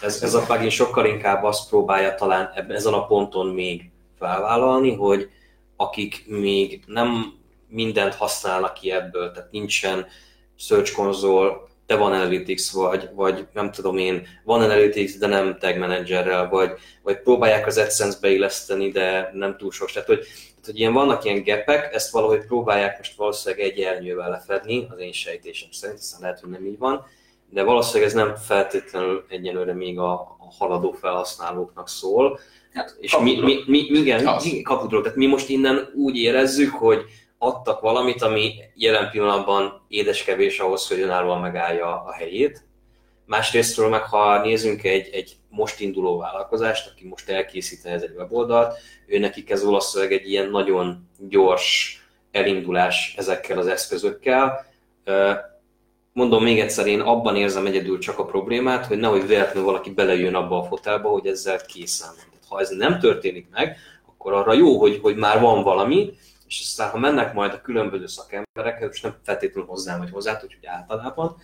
Ez, 0.00 0.22
ez 0.22 0.34
a 0.34 0.42
plugin 0.42 0.70
sokkal 0.70 1.06
inkább 1.06 1.44
azt 1.44 1.68
próbálja 1.68 2.14
talán 2.14 2.50
ebben, 2.54 2.76
ezen 2.76 2.92
a 2.92 3.06
ponton 3.06 3.46
még 3.46 3.90
felvállalni, 4.18 4.94
hogy 4.94 5.30
akik 5.76 6.24
még 6.26 6.82
nem 6.86 7.34
mindent 7.68 8.14
használnak 8.14 8.74
ki 8.74 8.90
ebből, 8.90 9.30
tehát 9.30 9.50
nincsen 9.50 10.06
Search 10.56 10.94
Console, 10.94 11.52
de 11.92 11.98
van 11.98 12.12
Analytics, 12.12 12.70
vagy, 12.70 13.08
vagy 13.14 13.46
nem 13.52 13.70
tudom 13.70 13.98
én, 13.98 14.26
van 14.44 14.60
Analytics, 14.60 15.18
de 15.18 15.26
nem 15.26 15.56
Tag 15.58 15.76
Managerrel, 15.76 16.48
vagy, 16.48 16.70
vagy 17.02 17.20
próbálják 17.20 17.66
az 17.66 17.78
AdSense 17.78 18.18
beilleszteni, 18.20 18.88
de 18.88 19.30
nem 19.34 19.56
túl 19.56 19.70
sok. 19.70 19.90
Tehát, 19.90 20.08
hogy, 20.08 20.18
tehát, 20.18 20.64
hogy 20.64 20.78
ilyen, 20.78 20.92
vannak 20.92 21.24
ilyen 21.24 21.42
gepek, 21.42 21.94
ezt 21.94 22.10
valahogy 22.10 22.46
próbálják 22.46 22.98
most 22.98 23.16
valószínűleg 23.16 23.64
egy 23.64 23.80
elnyővel 23.80 24.30
lefedni, 24.30 24.86
az 24.90 24.98
én 24.98 25.12
sejtésem 25.12 25.70
szerint, 25.70 25.98
hiszen 25.98 26.20
lehet, 26.20 26.40
hogy 26.40 26.50
nem 26.50 26.66
így 26.66 26.78
van, 26.78 27.06
de 27.50 27.62
valószínűleg 27.62 28.08
ez 28.08 28.14
nem 28.14 28.34
feltétlenül 28.34 29.24
egyenlőre 29.28 29.74
még 29.74 29.98
a, 29.98 30.12
a 30.12 30.52
haladó 30.58 30.92
felhasználóknak 30.92 31.88
szól. 31.88 32.38
Hát, 32.72 32.96
és 33.00 33.16
mi, 33.16 33.40
mi, 33.40 33.54
mi, 33.66 33.86
mi, 33.90 33.98
igen, 33.98 34.38
kapudról. 34.62 35.02
Tehát 35.02 35.16
mi 35.16 35.26
most 35.26 35.48
innen 35.48 35.92
úgy 35.94 36.16
érezzük, 36.16 36.70
hogy 36.70 37.04
adtak 37.42 37.80
valamit, 37.80 38.22
ami 38.22 38.54
jelen 38.74 39.10
pillanatban 39.10 39.84
édeskevés 39.88 40.58
ahhoz, 40.58 40.88
hogy 40.88 41.00
önállóan 41.00 41.40
megállja 41.40 42.02
a 42.06 42.12
helyét. 42.12 42.64
Másrésztről 43.26 43.88
meg, 43.88 44.02
ha 44.02 44.40
nézzünk 44.42 44.84
egy, 44.84 45.08
egy 45.12 45.36
most 45.48 45.80
induló 45.80 46.18
vállalkozást, 46.18 46.90
aki 46.90 47.06
most 47.06 47.28
elkészít 47.28 47.84
ez 47.84 48.02
egy 48.02 48.14
weboldalt, 48.16 48.78
ő 49.06 49.18
nekik 49.18 49.50
ez 49.50 49.64
valószínűleg 49.64 50.12
egy 50.12 50.30
ilyen 50.30 50.50
nagyon 50.50 51.08
gyors 51.28 52.00
elindulás 52.30 53.14
ezekkel 53.16 53.58
az 53.58 53.66
eszközökkel. 53.66 54.66
Mondom 56.12 56.42
még 56.42 56.60
egyszer, 56.60 56.86
én 56.86 57.00
abban 57.00 57.36
érzem 57.36 57.66
egyedül 57.66 57.98
csak 57.98 58.18
a 58.18 58.24
problémát, 58.24 58.86
hogy 58.86 58.98
nehogy 58.98 59.26
véletlenül 59.26 59.64
valaki 59.64 59.90
belejön 59.90 60.34
abba 60.34 60.58
a 60.58 60.64
fotelba, 60.64 61.08
hogy 61.08 61.26
ezzel 61.26 61.60
készen 61.60 62.08
van. 62.16 62.40
Ha 62.48 62.60
ez 62.60 62.68
nem 62.68 62.98
történik 62.98 63.46
meg, 63.50 63.76
akkor 64.06 64.32
arra 64.32 64.52
jó, 64.52 64.78
hogy, 64.78 64.98
hogy 65.02 65.16
már 65.16 65.40
van 65.40 65.62
valami, 65.62 66.12
és 66.52 66.60
aztán 66.60 66.90
ha 66.90 66.98
mennek 66.98 67.32
majd 67.32 67.52
a 67.52 67.60
különböző 67.60 68.06
szakemberek, 68.06 68.90
és 68.90 69.00
nem 69.00 69.16
feltétlenül 69.24 69.68
hozzám 69.68 69.98
vagy 69.98 70.10
hozzá, 70.10 70.38
hogy 70.40 70.58
általában, 70.64 71.36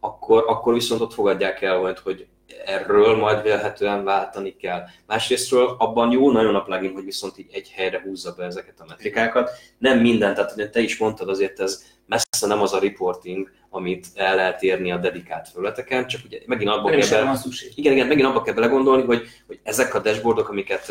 akkor, 0.00 0.44
akkor 0.46 0.74
viszont 0.74 1.00
ott 1.00 1.12
fogadják 1.12 1.62
el 1.62 1.78
majd, 1.78 1.98
hogy 1.98 2.26
erről 2.64 3.16
majd 3.16 3.42
vélhetően 3.42 4.04
váltani 4.04 4.56
kell. 4.56 4.84
Másrésztről 5.06 5.74
abban 5.78 6.10
jó 6.10 6.30
nagyon 6.30 6.54
a 6.54 6.62
plugin, 6.62 6.92
hogy 6.92 7.04
viszont 7.04 7.38
így 7.38 7.48
egy 7.52 7.70
helyre 7.70 8.00
húzza 8.00 8.34
be 8.36 8.44
ezeket 8.44 8.80
a 8.80 8.84
metrikákat. 8.88 9.50
Nem 9.78 9.98
minden, 9.98 10.34
tehát 10.34 10.52
ugye 10.52 10.70
te 10.70 10.80
is 10.80 10.98
mondtad, 10.98 11.28
azért 11.28 11.60
ez 11.60 11.84
messze 12.06 12.46
nem 12.46 12.60
az 12.60 12.72
a 12.72 12.78
reporting, 12.78 13.50
amit 13.70 14.06
el 14.14 14.36
lehet 14.36 14.62
érni 14.62 14.92
a 14.92 14.96
dedikált 14.96 15.48
felületeken, 15.48 16.06
csak 16.06 16.20
ugye 16.24 16.38
megint 16.46 16.70
abba 16.70 16.90
kell, 16.90 17.08
bele... 17.08 17.38
igen, 17.74 17.92
igen, 17.92 18.06
megint 18.06 18.26
abba 18.26 18.42
kell 18.42 18.54
belegondolni, 18.54 19.02
hogy, 19.02 19.28
hogy 19.46 19.60
ezek 19.62 19.94
a 19.94 19.98
dashboardok, 19.98 20.48
amiket 20.48 20.90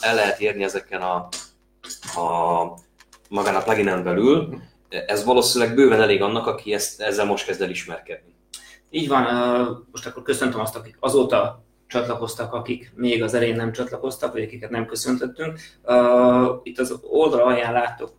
el 0.00 0.14
lehet 0.14 0.40
érni 0.40 0.64
ezeken 0.64 1.02
a, 1.02 1.28
a 2.20 2.74
magán 3.32 3.54
a 3.54 3.62
pluginen 3.62 4.04
belül, 4.04 4.60
ez 5.06 5.24
valószínűleg 5.24 5.74
bőven 5.74 6.00
elég 6.00 6.22
annak, 6.22 6.46
aki 6.46 6.72
ezt, 6.72 7.00
ezzel 7.00 7.24
most 7.24 7.46
kezd 7.46 7.62
el 7.62 7.70
ismerkedni. 7.70 8.34
Így 8.90 9.08
van, 9.08 9.24
most 9.90 10.06
akkor 10.06 10.22
köszöntöm 10.22 10.60
azt, 10.60 10.76
akik 10.76 10.96
azóta 11.00 11.64
csatlakoztak, 11.86 12.52
akik 12.52 12.92
még 12.94 13.22
az 13.22 13.34
elején 13.34 13.56
nem 13.56 13.72
csatlakoztak, 13.72 14.32
vagy 14.32 14.42
akiket 14.42 14.70
nem 14.70 14.86
köszöntöttünk. 14.86 15.58
Itt 16.62 16.78
az 16.78 16.98
oldal 17.02 17.40
alján 17.40 17.72
láttok 17.72 18.12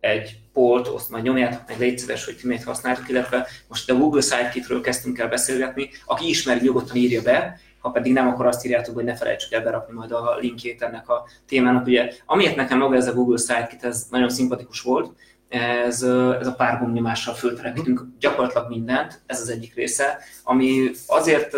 egy 0.00 0.38
polt, 0.52 0.88
azt 0.88 1.10
majd 1.10 1.24
nyomjátok 1.24 1.68
meg, 1.68 1.78
légy 1.78 1.98
szíves, 1.98 2.24
hogy 2.24 2.36
ti 2.36 2.46
miért 2.46 2.64
használtok, 2.64 3.08
illetve 3.08 3.46
most 3.68 3.90
a 3.90 3.94
Google 3.94 4.20
Sidekitről 4.20 4.80
kezdtünk 4.80 5.18
el 5.18 5.28
beszélgetni. 5.28 5.90
Aki 6.06 6.28
ismeri, 6.28 6.60
nyugodtan 6.64 6.96
írja 6.96 7.22
be, 7.22 7.60
ha 7.86 7.92
pedig 7.92 8.12
nem, 8.12 8.28
akkor 8.28 8.46
azt 8.46 8.64
írjátok, 8.64 8.94
hogy 8.94 9.04
ne 9.04 9.14
felejtsük 9.14 9.52
el 9.52 9.62
berakni 9.62 9.94
majd 9.94 10.12
a 10.12 10.36
linkjét 10.40 10.82
ennek 10.82 11.08
a 11.08 11.26
témának. 11.46 11.86
Ugye, 11.86 12.12
amiért 12.26 12.56
nekem 12.56 12.78
maga 12.78 12.96
ez 12.96 13.08
a 13.08 13.14
Google 13.14 13.38
Sidekit, 13.38 13.84
ez 13.84 14.06
nagyon 14.10 14.28
szimpatikus 14.28 14.80
volt, 14.80 15.16
ez, 15.48 16.02
ez 16.40 16.46
a 16.46 16.54
pár 16.56 16.78
gombnyomással 16.78 17.34
föltelepítünk 17.34 18.00
gyakorlatilag 18.18 18.68
mindent, 18.68 19.22
ez 19.26 19.40
az 19.40 19.48
egyik 19.48 19.74
része, 19.74 20.18
ami 20.44 20.90
azért 21.06 21.56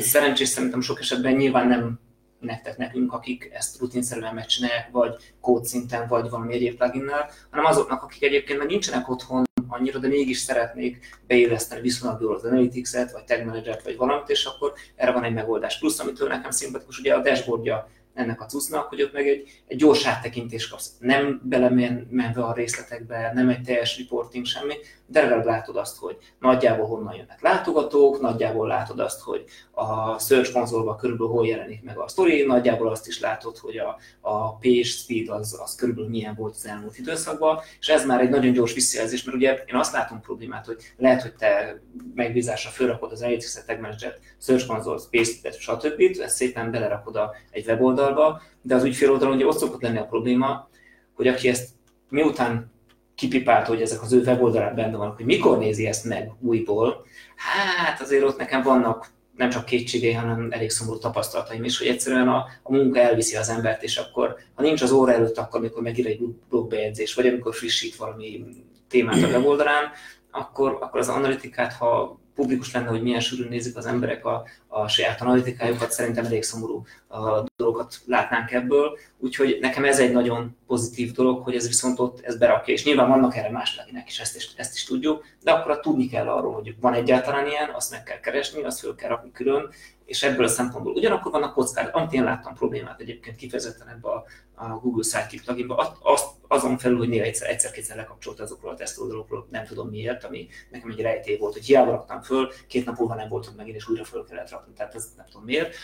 szerencsés 0.00 0.48
szerintem 0.48 0.80
sok 0.80 1.00
esetben 1.00 1.32
nyilván 1.32 1.68
nem 1.68 2.00
nektek, 2.40 2.76
nekünk, 2.76 3.12
akik 3.12 3.50
ezt 3.52 3.78
rutinszerűen 3.80 4.34
megcsinálják, 4.34 4.88
vagy 4.90 5.14
kódszinten, 5.40 6.08
vagy 6.08 6.30
valami 6.30 6.54
egyéb 6.54 6.76
pluginnel, 6.76 7.30
hanem 7.50 7.64
azoknak, 7.64 8.02
akik 8.02 8.22
egyébként 8.22 8.58
meg 8.58 8.68
nincsenek 8.68 9.08
otthon 9.08 9.44
annyira, 9.72 9.98
de 9.98 10.08
mégis 10.08 10.38
szeretnék 10.38 11.18
beilleszteni 11.26 11.80
viszonylag 11.80 12.20
jól 12.20 12.34
az 12.34 12.44
Analytics-et, 12.44 13.12
vagy 13.12 13.24
Tag 13.24 13.44
Manager-t, 13.44 13.82
vagy 13.82 13.96
valamit, 13.96 14.28
és 14.28 14.44
akkor 14.44 14.72
erre 14.96 15.12
van 15.12 15.24
egy 15.24 15.34
megoldás. 15.34 15.78
Plusz, 15.78 15.98
amitől 15.98 16.28
nekem 16.28 16.50
szimpatikus, 16.50 16.98
ugye 16.98 17.14
a 17.14 17.22
dashboardja 17.22 17.88
ennek 18.14 18.40
a 18.40 18.46
cuccnak, 18.46 18.88
hogy 18.88 19.02
ott 19.02 19.12
meg 19.12 19.28
egy, 19.28 19.62
egy 19.66 19.76
gyors 19.76 20.06
áttekintést 20.06 20.70
kapsz. 20.70 20.92
Nem 20.98 21.40
belemenve 21.44 22.44
a 22.44 22.52
részletekbe, 22.52 23.32
nem 23.34 23.48
egy 23.48 23.62
teljes 23.62 23.98
reporting, 23.98 24.46
semmi, 24.46 24.74
de 25.12 25.22
legalább 25.22 25.44
látod 25.44 25.76
azt, 25.76 25.98
hogy 25.98 26.16
nagyjából 26.38 26.86
honnan 26.86 27.14
jönnek 27.14 27.40
látogatók, 27.40 28.20
nagyjából 28.20 28.66
látod 28.66 28.98
azt, 28.98 29.20
hogy 29.20 29.44
a 29.70 30.18
Search 30.18 30.52
konzolban 30.52 30.96
körülbelül 30.96 31.32
hol 31.32 31.46
jelenik 31.46 31.82
meg 31.82 31.98
a 31.98 32.08
story, 32.08 32.44
nagyjából 32.44 32.88
azt 32.88 33.06
is 33.06 33.20
látod, 33.20 33.58
hogy 33.58 33.76
a, 33.76 33.96
a 34.20 34.56
page 34.56 34.82
speed 34.82 35.28
az, 35.28 35.60
az 35.62 35.74
körülbelül 35.74 36.10
milyen 36.10 36.34
volt 36.34 36.54
az 36.54 36.66
elmúlt 36.66 36.98
időszakban, 36.98 37.58
és 37.80 37.88
ez 37.88 38.06
már 38.06 38.20
egy 38.20 38.30
nagyon 38.30 38.52
gyors 38.52 38.74
visszajelzés, 38.74 39.24
mert 39.24 39.36
ugye 39.36 39.64
én 39.66 39.74
azt 39.74 39.92
látom 39.92 40.20
problémát, 40.20 40.66
hogy 40.66 40.76
lehet, 40.96 41.22
hogy 41.22 41.34
te 41.34 41.80
megbízásra 42.14 42.70
felrakod 42.70 43.12
az 43.12 43.22
Analytics 43.22 43.64
Tag 43.66 43.80
Manager, 43.80 44.18
Search 44.38 44.66
Console, 44.66 44.98
speed 44.98 45.54
stb. 45.54 46.20
ezt 46.20 46.36
szépen 46.36 46.70
belerakod 46.70 47.16
a, 47.16 47.34
egy 47.50 47.66
weboldalba, 47.66 48.42
de 48.62 48.74
az 48.74 48.84
ügyfél 48.84 49.10
oldalon 49.10 49.34
ugye 49.34 49.46
ott 49.46 49.58
szokott 49.58 49.82
lenni 49.82 49.98
a 49.98 50.06
probléma, 50.06 50.68
hogy 51.14 51.28
aki 51.28 51.48
ezt 51.48 51.68
miután 52.08 52.71
kipipált, 53.14 53.66
hogy 53.66 53.82
ezek 53.82 54.02
az 54.02 54.12
ő 54.12 54.20
weboldalán 54.20 54.74
benne 54.74 54.96
vannak, 54.96 55.16
hogy 55.16 55.24
mikor 55.24 55.58
nézi 55.58 55.86
ezt 55.86 56.04
meg 56.04 56.32
újból, 56.40 57.04
hát 57.36 58.00
azért 58.00 58.24
ott 58.24 58.38
nekem 58.38 58.62
vannak 58.62 59.10
nem 59.36 59.50
csak 59.50 59.64
kétségei, 59.64 60.12
hanem 60.12 60.48
elég 60.50 60.70
szomorú 60.70 60.98
tapasztalataim 60.98 61.64
is, 61.64 61.78
hogy 61.78 61.86
egyszerűen 61.86 62.28
a, 62.28 62.46
a 62.62 62.72
munka 62.72 63.00
elviszi 63.00 63.36
az 63.36 63.48
embert, 63.48 63.82
és 63.82 63.96
akkor, 63.96 64.36
ha 64.54 64.62
nincs 64.62 64.82
az 64.82 64.90
óra 64.90 65.12
előtt, 65.12 65.38
akkor 65.38 65.60
amikor 65.60 65.82
megír 65.82 66.06
egy 66.06 66.20
blogbejegyzés, 66.48 67.14
vagy 67.14 67.26
amikor 67.26 67.54
frissít 67.54 67.96
valami 67.96 68.44
témát 68.88 69.22
a 69.22 69.26
weboldalán, 69.36 69.90
akkor, 70.30 70.78
akkor 70.80 71.00
az 71.00 71.08
analitikát, 71.08 71.72
ha 71.72 72.20
publikus 72.34 72.72
lenne, 72.72 72.88
hogy 72.88 73.02
milyen 73.02 73.20
sűrűn 73.20 73.48
nézik 73.48 73.76
az 73.76 73.86
emberek 73.86 74.24
a, 74.24 74.44
a 74.68 74.88
saját 74.88 75.20
analitikájukat, 75.20 75.92
szerintem 75.92 76.24
elég 76.24 76.42
szomorú 76.42 76.84
a 77.08 77.44
dolgokat 77.56 78.00
látnánk 78.06 78.50
ebből. 78.50 78.98
Úgyhogy 79.18 79.58
nekem 79.60 79.84
ez 79.84 80.00
egy 80.00 80.12
nagyon 80.12 80.56
pozitív 80.66 81.12
dolog, 81.12 81.42
hogy 81.42 81.54
ez 81.54 81.66
viszont 81.66 81.98
ott 81.98 82.20
ez 82.24 82.38
berakja, 82.38 82.74
és 82.74 82.84
nyilván 82.84 83.08
vannak 83.08 83.36
erre 83.36 83.50
más 83.50 83.74
pluginek 83.74 84.08
is, 84.08 84.18
ezt 84.18 84.36
is, 84.36 84.50
ezt 84.56 84.74
is 84.74 84.84
tudjuk, 84.84 85.24
de 85.42 85.50
akkor 85.50 85.80
tudni 85.80 86.08
kell 86.08 86.28
arról, 86.28 86.52
hogy 86.52 86.74
van 86.80 86.94
egyáltalán 86.94 87.46
ilyen, 87.46 87.70
azt 87.74 87.90
meg 87.90 88.02
kell 88.02 88.20
keresni, 88.20 88.62
azt 88.62 88.80
föl 88.80 88.94
kell 88.94 89.08
rakni 89.08 89.32
külön, 89.32 89.70
és 90.12 90.22
ebből 90.22 90.44
a 90.44 90.48
szempontból 90.48 90.92
ugyanakkor 90.92 91.32
vannak 91.32 91.52
kockák, 91.52 91.94
amit 91.94 92.12
én 92.12 92.24
láttam 92.24 92.54
problémát 92.54 93.00
egyébként 93.00 93.36
kifejezetten 93.36 93.88
ebbe 93.88 94.08
a, 94.08 94.24
a 94.54 94.68
Google 94.68 95.02
Sidekick 95.02 95.44
pluginba, 95.44 95.96
azt, 96.02 96.26
azon 96.48 96.78
felül, 96.78 96.98
hogy 96.98 97.08
néha 97.08 97.24
egyszer, 97.24 97.50
egyszer-kétszer 97.50 97.96
lekapcsolt 97.96 98.40
azokról 98.40 98.72
a 98.72 98.74
tesztoldalokról, 98.74 99.46
nem 99.50 99.64
tudom 99.64 99.88
miért, 99.88 100.24
ami 100.24 100.48
nekem 100.70 100.90
egy 100.90 101.00
rejtély 101.00 101.36
volt, 101.36 101.52
hogy 101.52 101.64
hiába 101.64 101.90
raktam 101.90 102.22
föl, 102.22 102.52
két 102.68 102.84
nap 102.84 102.98
múlva 102.98 103.14
nem 103.14 103.28
voltunk 103.28 103.56
megint, 103.56 103.76
és 103.76 103.88
újra 103.88 104.04
föl 104.04 104.24
kellett 104.24 104.50
rakni, 104.50 104.72
tehát 104.76 104.94
ez 104.94 105.12
nem 105.16 105.26
tudom 105.26 105.44
miért. 105.44 105.74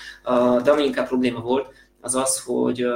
De 0.62 0.70
ami 0.70 0.84
inkább 0.84 1.06
probléma 1.06 1.40
volt, 1.40 1.72
az 2.00 2.14
az, 2.14 2.42
hogy 2.42 2.86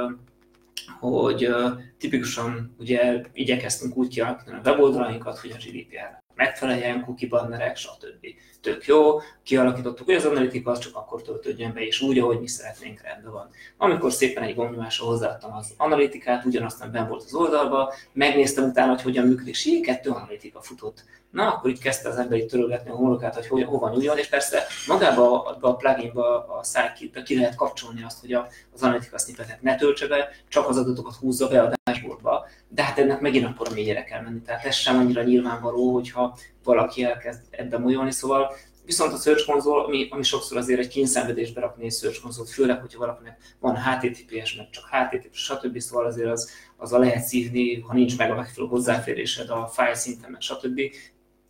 hogy 0.99 1.49
tipikusan 1.97 2.75
ugye 2.79 3.21
igyekeztünk 3.33 3.97
úgy 3.97 4.07
kialakítani 4.07 4.57
a 4.57 4.69
weboldalainkat, 4.69 5.39
hogy 5.39 5.51
a 5.51 5.55
GDPR 5.55 6.23
megfeleljen, 6.35 7.03
cookie 7.03 7.27
bannerek, 7.27 7.77
stb. 7.77 8.25
Tök 8.61 8.85
jó, 8.85 9.19
kialakítottuk, 9.43 10.05
hogy 10.05 10.15
az 10.15 10.25
analitika 10.25 10.71
az 10.71 10.79
csak 10.79 10.95
akkor 10.95 11.21
töltődjön 11.21 11.73
be, 11.73 11.85
és 11.85 12.01
úgy, 12.01 12.19
ahogy 12.19 12.39
mi 12.39 12.47
szeretnénk, 12.47 13.01
rendben 13.01 13.31
van. 13.31 13.49
Amikor 13.77 14.11
szépen 14.11 14.43
egy 14.43 14.55
gomnyomásra 14.55 15.05
hozzáadtam 15.05 15.53
az 15.55 15.73
analitikát, 15.77 16.45
ugyanazt 16.45 16.91
ben 16.91 17.07
volt 17.07 17.23
az 17.23 17.33
oldalba, 17.33 17.93
megnéztem 18.13 18.69
utána, 18.69 18.91
hogy 18.91 19.01
hogyan 19.01 19.27
működik, 19.27 19.53
és 19.53 19.79
kettő 19.81 20.09
analitika 20.09 20.61
futott. 20.61 21.03
Na, 21.33 21.47
akkor 21.47 21.69
itt 21.69 21.79
kezdte 21.79 22.09
az 22.09 22.17
ember 22.17 22.37
itt 22.37 22.49
törölgetni 22.49 22.89
a 22.89 22.95
honlokát, 22.95 23.35
hogy 23.35 23.47
hova, 23.47 23.65
hova 23.65 23.89
nyúljon, 23.89 24.17
és 24.17 24.27
persze 24.27 24.63
magába 24.87 25.43
a, 25.43 25.57
a 25.61 25.75
pluginba, 25.75 26.47
a 26.47 26.63
sidekick 26.63 27.23
ki 27.23 27.35
lehet 27.35 27.55
kapcsolni 27.55 28.03
azt, 28.03 28.19
hogy 28.19 28.33
a, 28.33 28.47
az 28.73 28.83
analitika 28.83 29.17
snippetet 29.17 29.61
ne 29.61 29.75
töltse 29.75 30.07
be, 30.07 30.29
csak 30.47 30.69
az 30.69 30.77
adatokat 30.77 31.15
húzza 31.15 31.47
be 31.47 31.61
a 31.61 31.71
dashboardba, 31.83 32.47
de 32.67 32.83
hát 32.83 32.99
ennek 32.99 33.19
megint 33.19 33.59
a 33.59 33.73
mélyére 33.73 34.03
kell 34.03 34.21
menni. 34.21 34.41
Tehát 34.41 34.65
ez 34.65 34.75
sem 34.75 34.97
annyira 34.97 35.23
nyilvánvaló, 35.23 35.93
hogyha 35.93 36.22
valaki 36.63 37.03
elkezd 37.03 37.41
ebben 37.49 37.81
múlni, 37.81 38.11
szóval 38.11 38.53
Viszont 38.85 39.13
a 39.13 39.17
Search 39.17 39.45
Console, 39.45 39.83
ami, 39.83 40.07
ami 40.09 40.23
sokszor 40.23 40.57
azért 40.57 40.79
egy 40.79 40.87
kényszenvedésbe 40.87 41.61
rakni 41.61 41.85
egy 41.85 41.93
Search 41.93 42.21
Console, 42.21 42.49
főleg, 42.49 42.79
hogyha 42.79 42.99
valakinek 42.99 43.55
van 43.59 43.77
HTTPS, 43.77 44.55
meg 44.55 44.69
csak 44.69 44.83
HTTP, 44.91 45.33
stb. 45.33 45.79
Szóval 45.79 46.05
azért 46.05 46.29
az, 46.29 46.51
az 46.77 46.93
a 46.93 46.97
lehet 46.97 47.23
szívni, 47.23 47.79
ha 47.79 47.93
nincs 47.93 48.17
meg 48.17 48.31
a 48.31 48.35
megfelelő 48.35 48.71
hozzáférésed 48.71 49.49
a 49.49 49.67
file 49.67 49.93
szinten, 49.93 50.31
meg 50.31 50.41
stb. 50.41 50.81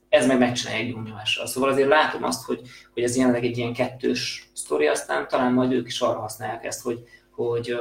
Ez 0.10 0.28
meg 0.28 0.40
megcsinálja 0.40 0.86
egy 0.86 0.94
nyomnyomással. 0.94 1.48
Szóval 1.48 1.70
azért 1.70 1.88
látom 1.88 2.24
azt, 2.24 2.46
hogy, 2.46 2.62
hogy 2.94 3.04
ez 3.04 3.16
jelenleg 3.16 3.46
egy 3.46 3.58
ilyen 3.58 3.74
kettős 3.74 4.50
sztori, 4.54 4.88
aztán 4.88 5.28
talán 5.28 5.54
majd 5.54 5.72
ők 5.72 5.88
is 5.88 6.02
arra 6.02 6.20
használják 6.20 6.66
ezt, 6.66 6.82
hogy, 6.82 7.04
hogy 7.32 7.76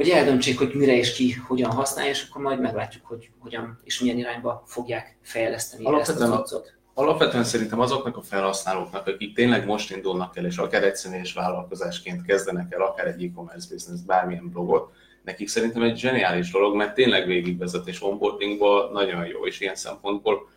hogy 0.00 0.10
eldöntsék, 0.10 0.58
hogy 0.58 0.74
mire 0.74 0.96
és 0.96 1.12
ki 1.12 1.32
hogyan 1.32 1.70
használja, 1.70 2.10
és 2.10 2.26
akkor 2.28 2.42
majd 2.42 2.60
meglátjuk, 2.60 3.06
hogy 3.06 3.30
hogyan 3.38 3.80
és 3.84 4.00
milyen 4.00 4.18
irányba 4.18 4.62
fogják 4.66 5.16
fejleszteni 5.22 5.84
alapvetően, 5.84 6.32
ezt 6.32 6.52
a 6.52 6.62
Alapvetően 6.94 7.44
szerintem 7.44 7.80
azoknak 7.80 8.16
a 8.16 8.22
felhasználóknak, 8.22 9.06
akik 9.06 9.34
tényleg 9.34 9.66
most 9.66 9.90
indulnak 9.90 10.36
el, 10.36 10.44
és 10.44 10.56
akár 10.56 10.84
egy 10.84 10.96
személyes 10.96 11.32
vállalkozásként 11.32 12.26
kezdenek 12.26 12.72
el, 12.72 12.82
akár 12.82 13.06
egy 13.06 13.24
e-commerce 13.24 13.68
business, 13.70 14.00
bármilyen 14.00 14.50
blogot, 14.50 14.92
nekik 15.22 15.48
szerintem 15.48 15.82
egy 15.82 15.98
zseniális 15.98 16.50
dolog, 16.50 16.76
mert 16.76 16.94
tényleg 16.94 17.26
végigvezet 17.26 17.88
és 17.88 18.02
onboardingból 18.02 18.90
nagyon 18.92 19.26
jó, 19.26 19.46
és 19.46 19.60
ilyen 19.60 19.74
szempontból 19.74 20.48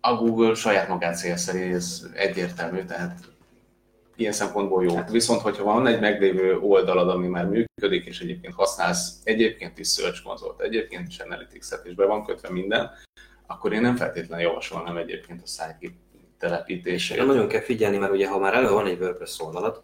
a 0.00 0.14
Google 0.14 0.54
saját 0.54 0.88
magát 0.88 1.18
célszerű, 1.18 1.72
ez 1.72 2.06
egyértelmű, 2.14 2.84
tehát 2.84 3.18
ilyen 4.16 4.32
szempontból 4.32 4.84
jó. 4.84 4.94
Hát. 4.94 5.10
Viszont, 5.10 5.40
hogyha 5.40 5.64
van 5.64 5.86
egy 5.86 6.00
meglévő 6.00 6.58
oldalad, 6.58 7.08
ami 7.08 7.26
már 7.26 7.46
működik, 7.46 8.06
és 8.06 8.20
egyébként 8.20 8.54
használsz 8.54 9.20
egyébként 9.24 9.78
is 9.78 9.88
Search 9.88 10.22
Console-t, 10.22 10.60
egyébként 10.60 11.08
is 11.08 11.18
Analytics-et, 11.18 11.86
és 11.86 11.94
be 11.94 12.06
van 12.06 12.24
kötve 12.24 12.50
minden, 12.50 12.90
akkor 13.46 13.72
én 13.72 13.80
nem 13.80 13.96
feltétlenül 13.96 14.46
javasolnám 14.46 14.96
egyébként 14.96 15.42
a 15.42 15.46
sidekick 15.46 15.94
telepítését. 16.38 17.16
Nem 17.16 17.26
nagyon 17.26 17.48
kell 17.48 17.60
figyelni, 17.60 17.96
mert 17.96 18.12
ugye 18.12 18.28
ha 18.28 18.38
már 18.38 18.54
elő 18.54 18.70
van 18.70 18.86
egy 18.86 19.00
WordPress 19.00 19.40
oldalat, 19.40 19.80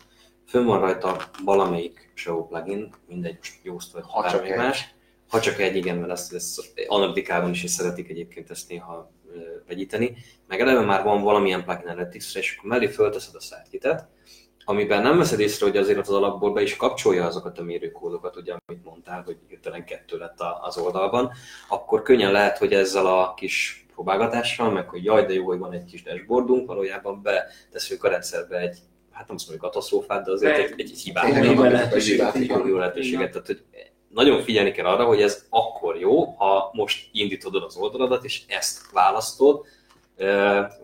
fönn 0.47 0.65
van 0.65 0.81
rajta 0.81 1.17
valamelyik 1.45 2.11
show 2.15 2.47
plugin, 2.47 2.93
mindegy, 3.09 3.37
most 3.37 3.59
Yoast 3.63 3.93
vagy 3.93 4.05
ha 4.07 4.31
csak 4.31 4.49
egy. 4.49 4.57
más. 4.57 4.95
Ha 5.29 5.41
csak 5.41 5.61
egy, 5.61 5.77
igen, 5.77 5.97
mert 5.97 6.13
ezt, 6.13 6.35
ezt 6.35 6.73
analitikában 6.87 7.51
is, 7.51 7.63
is 7.63 7.71
szeretik 7.71 8.09
egyébként 8.09 8.51
ezt 8.51 8.69
néha 8.69 9.11
vegyíteni, 9.67 10.17
meg 10.47 10.61
eleve 10.61 10.81
már 10.81 11.03
van 11.03 11.23
valamilyen 11.23 11.65
plugin 11.65 11.87
analytics 11.87 12.37
és 12.37 12.57
akkor 12.57 12.71
mellé 12.71 12.87
fölteszed 12.87 13.35
a 13.35 13.41
sidekitet, 13.41 14.09
amiben 14.65 15.03
nem 15.03 15.19
veszed 15.19 15.41
észre, 15.41 15.67
hogy 15.67 15.77
azért 15.77 15.99
az 15.99 16.11
alapból 16.11 16.53
be 16.53 16.63
is 16.63 16.77
kapcsolja 16.77 17.27
azokat 17.27 17.59
a 17.59 17.63
mérőkódokat, 17.63 18.37
ugye, 18.37 18.55
amit 18.67 18.85
mondtál, 18.85 19.23
hogy 19.23 19.37
hirtelen 19.49 19.85
kettő 19.85 20.19
lett 20.19 20.41
az 20.61 20.79
oldalban, 20.79 21.33
akkor 21.69 22.03
könnyen 22.03 22.33
lehet, 22.33 22.59
hogy 22.59 22.73
ezzel 22.73 23.07
a 23.07 23.35
kis 23.35 23.87
próbálgatással, 23.95 24.71
meg 24.71 24.89
hogy 24.89 25.05
jaj, 25.05 25.25
de 25.25 25.33
jó, 25.33 25.45
hogy 25.45 25.59
van 25.59 25.73
egy 25.73 25.85
kis 25.85 26.03
dashboardunk, 26.03 26.67
valójában 26.67 27.23
beteszünk 27.23 28.05
a 28.05 28.09
rendszerbe 28.09 28.59
egy, 28.59 28.79
hát 29.11 29.29
nem 29.29 29.37
mondom, 29.37 29.47
hogy 29.49 29.59
katasztrófát, 29.59 30.25
de 30.25 30.31
azért 30.31 30.59
egy, 30.59 30.81
egy, 30.81 30.91
egy 30.91 31.01
hibát, 31.01 31.35
egy 31.35 31.45
jó 31.45 31.63
lehetőséget, 31.63 32.35
egy 32.35 32.49
jó 32.67 32.77
lehetőséget. 32.77 33.31
Tehát, 33.31 33.47
hogy 33.47 33.65
nagyon 34.15 34.43
figyelni 34.43 34.71
kell 34.71 34.87
arra, 34.87 35.05
hogy 35.05 35.23
ez 35.23 35.47
akkor 35.51 35.97
jó, 35.99 36.25
ha 36.25 36.71
most 36.73 37.09
indítod 37.13 37.55
az 37.55 37.77
oldaladat, 37.77 38.25
és 38.25 38.43
ezt 38.49 38.91
választod, 38.93 39.65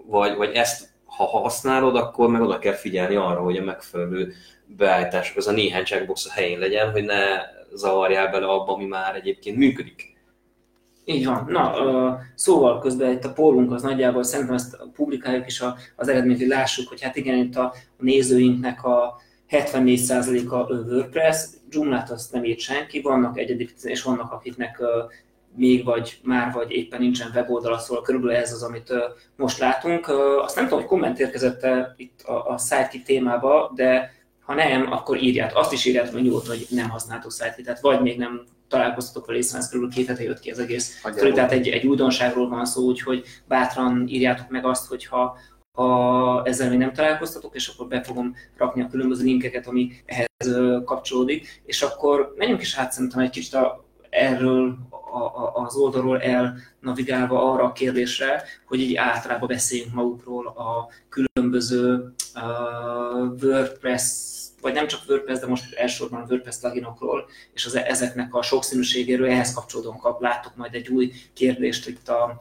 vagy, 0.07 0.37
vagy 0.37 0.55
ezt 0.55 0.89
ha 1.05 1.25
használod, 1.25 1.97
akkor 1.97 2.29
meg 2.29 2.41
oda 2.41 2.59
kell 2.59 2.75
figyelni 2.75 3.15
arra, 3.15 3.41
hogy 3.41 3.57
a 3.57 3.65
megfelelő 3.65 4.33
beállítások, 4.67 5.37
az 5.37 5.47
a 5.47 5.53
néhány 5.53 5.85
checkbox 5.85 6.27
a 6.27 6.33
helyén 6.33 6.59
legyen, 6.59 6.91
hogy 6.91 7.05
ne 7.05 7.17
zavarjál 7.75 8.31
bele 8.31 8.47
abba, 8.47 8.73
ami 8.73 8.85
már 8.85 9.15
egyébként 9.15 9.57
működik. 9.57 10.17
Így 11.05 11.27
van. 11.27 11.45
Na, 11.49 11.75
szóval 12.35 12.79
közben 12.79 13.13
itt 13.13 13.25
a 13.25 13.33
pólunk 13.33 13.73
az 13.73 13.83
nagyjából 13.83 14.23
szerintem 14.23 14.55
ezt 14.55 14.77
publikáljuk 14.95 15.47
is 15.47 15.63
az 15.97 16.09
eredményt, 16.09 16.39
hogy 16.39 16.49
lássuk, 16.49 16.89
hogy 16.89 17.03
hát 17.03 17.17
igen, 17.17 17.39
itt 17.39 17.57
a 17.57 17.75
nézőinknek 17.99 18.85
a 18.85 19.21
74%-a 19.51 20.73
WordPress, 20.73 21.47
Joomla-t 21.71 22.11
azt 22.11 22.33
nem 22.33 22.45
írt 22.45 22.59
senki, 22.59 23.01
vannak 23.01 23.39
egyedi, 23.39 23.69
és 23.83 24.03
vannak 24.03 24.33
akiknek 24.33 24.83
még 25.55 25.85
vagy 25.85 26.21
már 26.23 26.53
vagy 26.53 26.71
éppen 26.71 27.01
nincsen 27.01 27.31
weboldala, 27.35 27.79
szóval 27.79 28.03
körülbelül 28.03 28.37
ez 28.37 28.53
az, 28.53 28.63
amit 28.63 28.93
most 29.37 29.59
látunk. 29.59 30.09
Azt 30.43 30.55
nem 30.55 30.65
tudom, 30.65 30.79
hogy 30.79 30.89
komment 30.89 31.19
érkezett 31.19 31.63
-e 31.63 31.95
itt 31.97 32.21
a, 32.21 32.51
a 32.51 32.59
Sidekick 32.59 33.05
témába, 33.05 33.73
de 33.75 34.17
ha 34.41 34.55
nem, 34.55 34.93
akkor 34.93 35.23
írját. 35.23 35.53
Azt 35.53 35.73
is 35.73 35.85
írjátok 35.85 36.13
hogy 36.13 36.23
nyugodtan, 36.23 36.57
hogy 36.57 36.67
nem 36.71 36.89
használtok 36.89 37.33
Sidekick, 37.33 37.65
tehát 37.65 37.81
vagy 37.81 38.01
még 38.01 38.19
nem 38.19 38.45
találkoztatok 38.69 39.27
vele, 39.27 39.39
hiszen 39.39 39.61
ez 39.61 39.69
körülbelül 39.69 39.97
két 39.97 40.07
hete 40.07 40.23
jött 40.23 40.41
ki 40.41 40.51
az 40.51 40.59
egész. 40.59 41.01
Szóval, 41.03 41.33
tehát 41.33 41.53
egy, 41.53 41.69
egy 41.69 41.87
újdonságról 41.87 42.49
van 42.49 42.65
szó, 42.65 42.83
úgyhogy 42.83 43.25
bátran 43.47 44.05
írjátok 44.09 44.49
meg 44.49 44.65
azt, 44.65 44.87
hogyha 44.87 45.39
ha 45.79 46.43
ezzel 46.45 46.69
még 46.69 46.79
nem 46.79 46.93
találkoztatok, 46.93 47.55
és 47.55 47.69
akkor 47.69 47.87
be 47.87 48.03
fogom 48.03 48.35
rakni 48.57 48.83
a 48.83 48.89
különböző 48.89 49.25
linkeket, 49.25 49.67
ami 49.67 49.91
ehhez 50.05 50.83
kapcsolódik, 50.85 51.63
és 51.65 51.83
akkor 51.83 52.35
menjünk 52.37 52.61
is 52.61 52.77
át 52.77 52.93
szerintem 52.93 53.21
egy 53.21 53.31
kicsit 53.31 53.55
a, 53.55 53.85
erről 54.11 54.77
az 55.55 55.77
oldalról 55.77 56.21
elnavigálva 56.21 57.53
arra 57.53 57.65
a 57.65 57.73
kérdésre, 57.73 58.43
hogy 58.67 58.81
így 58.81 58.95
általában 58.95 59.49
beszéljünk 59.49 59.95
magukról 59.95 60.47
a 60.47 60.89
különböző 61.09 62.13
uh, 62.35 63.43
WordPress 63.43 64.38
vagy 64.61 64.73
nem 64.73 64.87
csak 64.87 65.01
WordPress, 65.09 65.39
de 65.39 65.47
most 65.47 65.75
elsősorban 65.75 66.27
WordPress 66.29 66.59
pluginokról, 66.59 67.29
és 67.53 67.67
az, 67.67 67.75
ezeknek 67.75 68.35
a 68.35 68.43
sokszínűségéről 68.43 69.31
ehhez 69.31 69.55
kapcsolódóan 69.55 69.99
kap, 69.99 70.21
láttok 70.21 70.57
majd 70.57 70.75
egy 70.75 70.89
új 70.89 71.13
kérdést 71.33 71.89
itt 71.89 72.09
a, 72.09 72.37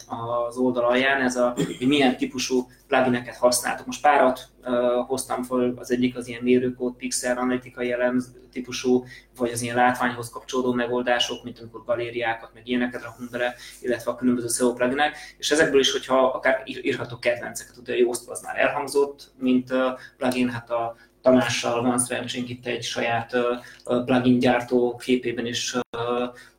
az 0.47 0.57
oldal 0.57 0.86
alján, 0.86 1.21
ez 1.21 1.36
a, 1.36 1.53
hogy 1.77 1.88
milyen 1.88 2.17
típusú 2.17 2.67
plugineket 2.88 3.36
használtok. 3.36 3.86
Most 3.86 4.01
párat 4.01 4.47
uh, 4.63 5.05
hoztam 5.07 5.43
fel, 5.43 5.74
az 5.75 5.91
egyik 5.91 6.17
az 6.17 6.27
ilyen 6.27 6.43
mérőkód, 6.43 6.95
pixel, 6.95 7.38
analitikai 7.38 7.91
elem 7.91 8.24
típusú, 8.51 9.05
vagy 9.36 9.51
az 9.51 9.62
ilyen 9.62 9.75
látványhoz 9.75 10.29
kapcsolódó 10.29 10.74
megoldások, 10.74 11.43
mint 11.43 11.59
amikor 11.59 11.83
galériákat, 11.86 12.53
meg 12.53 12.67
ilyeneket 12.67 13.03
rakunk 13.03 13.29
bele, 13.29 13.55
illetve 13.81 14.12
a 14.12 14.15
különböző 14.15 14.47
SEO 14.47 14.74
pluginek, 14.74 15.17
és 15.38 15.51
ezekből 15.51 15.79
is, 15.79 15.91
hogyha 15.91 16.25
akár 16.25 16.63
írhatok 16.65 17.19
kedvenceket, 17.19 17.77
ugye 17.77 17.97
Yoast 17.97 18.27
az 18.27 18.41
már 18.41 18.59
elhangzott, 18.59 19.31
mint 19.38 19.74
plugin, 20.17 20.50
hát 20.50 20.69
a 20.69 20.95
Tamással 21.27 21.81
van 21.81 22.00
szerencsénk 22.00 22.50
itt 22.50 22.65
egy 22.65 22.84
saját 22.84 23.36
plugin 23.84 24.39
gyártó 24.39 24.96
képében 24.96 25.46
is 25.46 25.75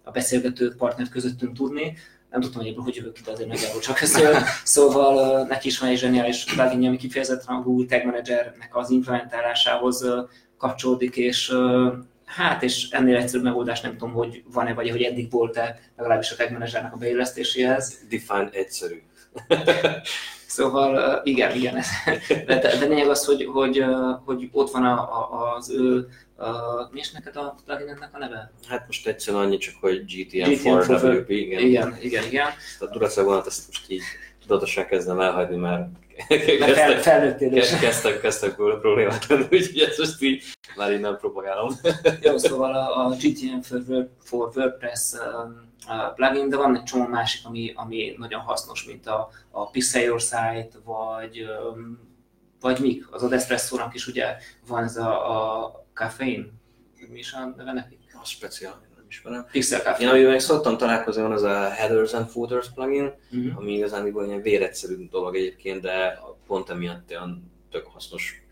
a 0.02 0.10
beszélgető 0.10 0.74
partner 0.74 1.08
közöttünk 1.08 1.56
tudni. 1.56 1.96
nem 2.30 2.40
tudtam, 2.40 2.66
ebből 2.66 2.82
hogy 2.82 2.96
jövök 2.96 3.12
ki, 3.12 3.20
de 3.24 3.30
azért 3.30 3.48
nagyjából 3.48 3.80
csak 3.80 3.96
szól. 3.96 4.34
Szóval 4.64 5.44
neki 5.46 5.68
is 5.68 5.78
van 5.78 5.88
egy 5.88 5.98
zseniális 5.98 6.44
plugin, 6.44 6.86
ami 6.86 6.96
kifejezetten 6.96 7.56
a 7.56 7.62
Google 7.62 7.86
Tag 7.86 8.04
Managernek 8.04 8.76
az 8.76 8.90
implementálásához 8.90 10.06
kapcsolódik, 10.58 11.16
és 11.16 11.52
hát 12.24 12.62
és 12.62 12.90
ennél 12.90 13.16
egyszerűbb 13.16 13.44
megoldás 13.44 13.80
nem 13.80 13.96
tudom, 13.96 14.12
hogy 14.12 14.42
van-e, 14.52 14.74
vagy 14.74 14.90
hogy 14.90 15.02
eddig 15.02 15.30
volt-e 15.30 15.78
legalábbis 15.96 16.32
a 16.32 16.36
Tag 16.36 16.50
Managernek 16.50 16.92
a 16.92 16.96
beillesztéséhez. 16.96 17.98
Define 18.08 18.48
egyszerű. 18.52 19.02
Szóval 20.58 21.20
igen, 21.24 21.54
igen. 21.54 21.74
De, 22.46 22.58
de, 22.58 22.76
de 22.78 22.86
lényeg 22.86 23.08
az, 23.08 23.24
hogy, 23.24 23.44
hogy, 23.44 23.84
hogy 24.24 24.48
ott 24.52 24.70
van 24.70 24.84
a, 24.84 24.94
a, 24.98 25.54
az 25.56 25.70
ő 25.70 26.08
Uh, 26.40 26.92
mi 26.92 26.98
is 26.98 27.10
neked 27.10 27.36
a 27.36 27.54
pluginetnek 27.66 28.08
a 28.12 28.18
neve? 28.18 28.52
Hát 28.68 28.86
most 28.86 29.06
egyszerűen 29.06 29.42
annyi 29.42 29.56
csak, 29.56 29.74
hogy 29.80 30.04
GTM, 30.04 30.50
GTM 30.50 30.78
for 30.78 31.04
WP, 31.04 31.30
igen. 31.30 31.60
Igen, 31.60 31.96
igen, 32.00 32.24
igen. 32.24 32.46
Ezt 32.46 32.82
a 32.82 32.86
Duracell 32.86 33.24
vonat, 33.24 33.46
ezt 33.46 33.66
most 33.66 33.90
így 33.90 34.02
tudatosan 34.42 34.86
kezdem 34.86 35.20
elhagyni, 35.20 35.56
mert 35.56 35.88
kezdtek, 36.28 36.98
felnőttél 36.98 37.56
is. 37.56 37.78
Kezdtek, 37.78 38.20
kezdtek 38.20 38.54
problémát 38.54 39.26
lenni, 39.26 39.42
úgyhogy 39.50 39.80
ezt 39.80 39.98
most 39.98 40.22
így 40.22 40.44
már 40.76 40.92
így 40.92 41.00
nem 41.00 41.16
propagálom. 41.16 41.70
Jó, 42.20 42.36
szóval 42.36 42.74
a, 42.74 43.06
a 43.06 43.10
GTM 43.10 43.58
for, 43.62 44.08
for 44.18 44.50
WordPress 44.54 45.12
um, 45.12 45.67
plugin, 46.14 46.48
de 46.48 46.56
van 46.56 46.76
egy 46.76 46.82
csomó 46.82 47.06
másik, 47.06 47.46
ami, 47.46 47.72
ami 47.76 48.14
nagyon 48.18 48.40
hasznos, 48.40 48.84
mint 48.84 49.06
a, 49.06 49.28
a 49.50 49.70
Pixel 49.70 50.02
Your 50.02 50.20
Site, 50.20 50.70
vagy, 50.84 51.46
vagy 52.60 52.80
mik. 52.80 53.12
Az 53.12 53.22
Odespresso-nak 53.22 53.94
is 53.94 54.06
ugye 54.06 54.36
van 54.66 54.84
ez 54.84 54.96
a, 54.96 55.62
a 55.62 55.84
Caffeine, 55.92 56.46
mi 57.10 57.18
is 57.18 57.32
a 57.32 57.54
neve 57.56 57.72
nekik? 57.72 57.98
A 58.22 58.24
speciál, 58.24 58.80
nem 58.96 59.04
ismerem. 59.08 59.46
Pixel 59.50 59.80
Caffeine. 59.80 60.12
Én 60.12 60.16
amivel 60.16 60.38
szoktam 60.38 60.76
találkozni, 60.76 61.22
van 61.22 61.32
az 61.32 61.42
a 61.42 61.68
Headers 61.68 62.12
and 62.12 62.28
Footers 62.28 62.72
plugin, 62.74 63.12
uh-huh. 63.30 63.56
ami 63.56 63.72
igazán 63.72 64.30
egy 64.30 64.42
véretszerű 64.42 65.08
dolog 65.08 65.36
egyébként, 65.36 65.80
de 65.80 66.18
pont 66.46 66.70
emiatt 66.70 67.10
olyan 67.10 67.52
tök 67.70 67.86
hasznos 67.86 68.42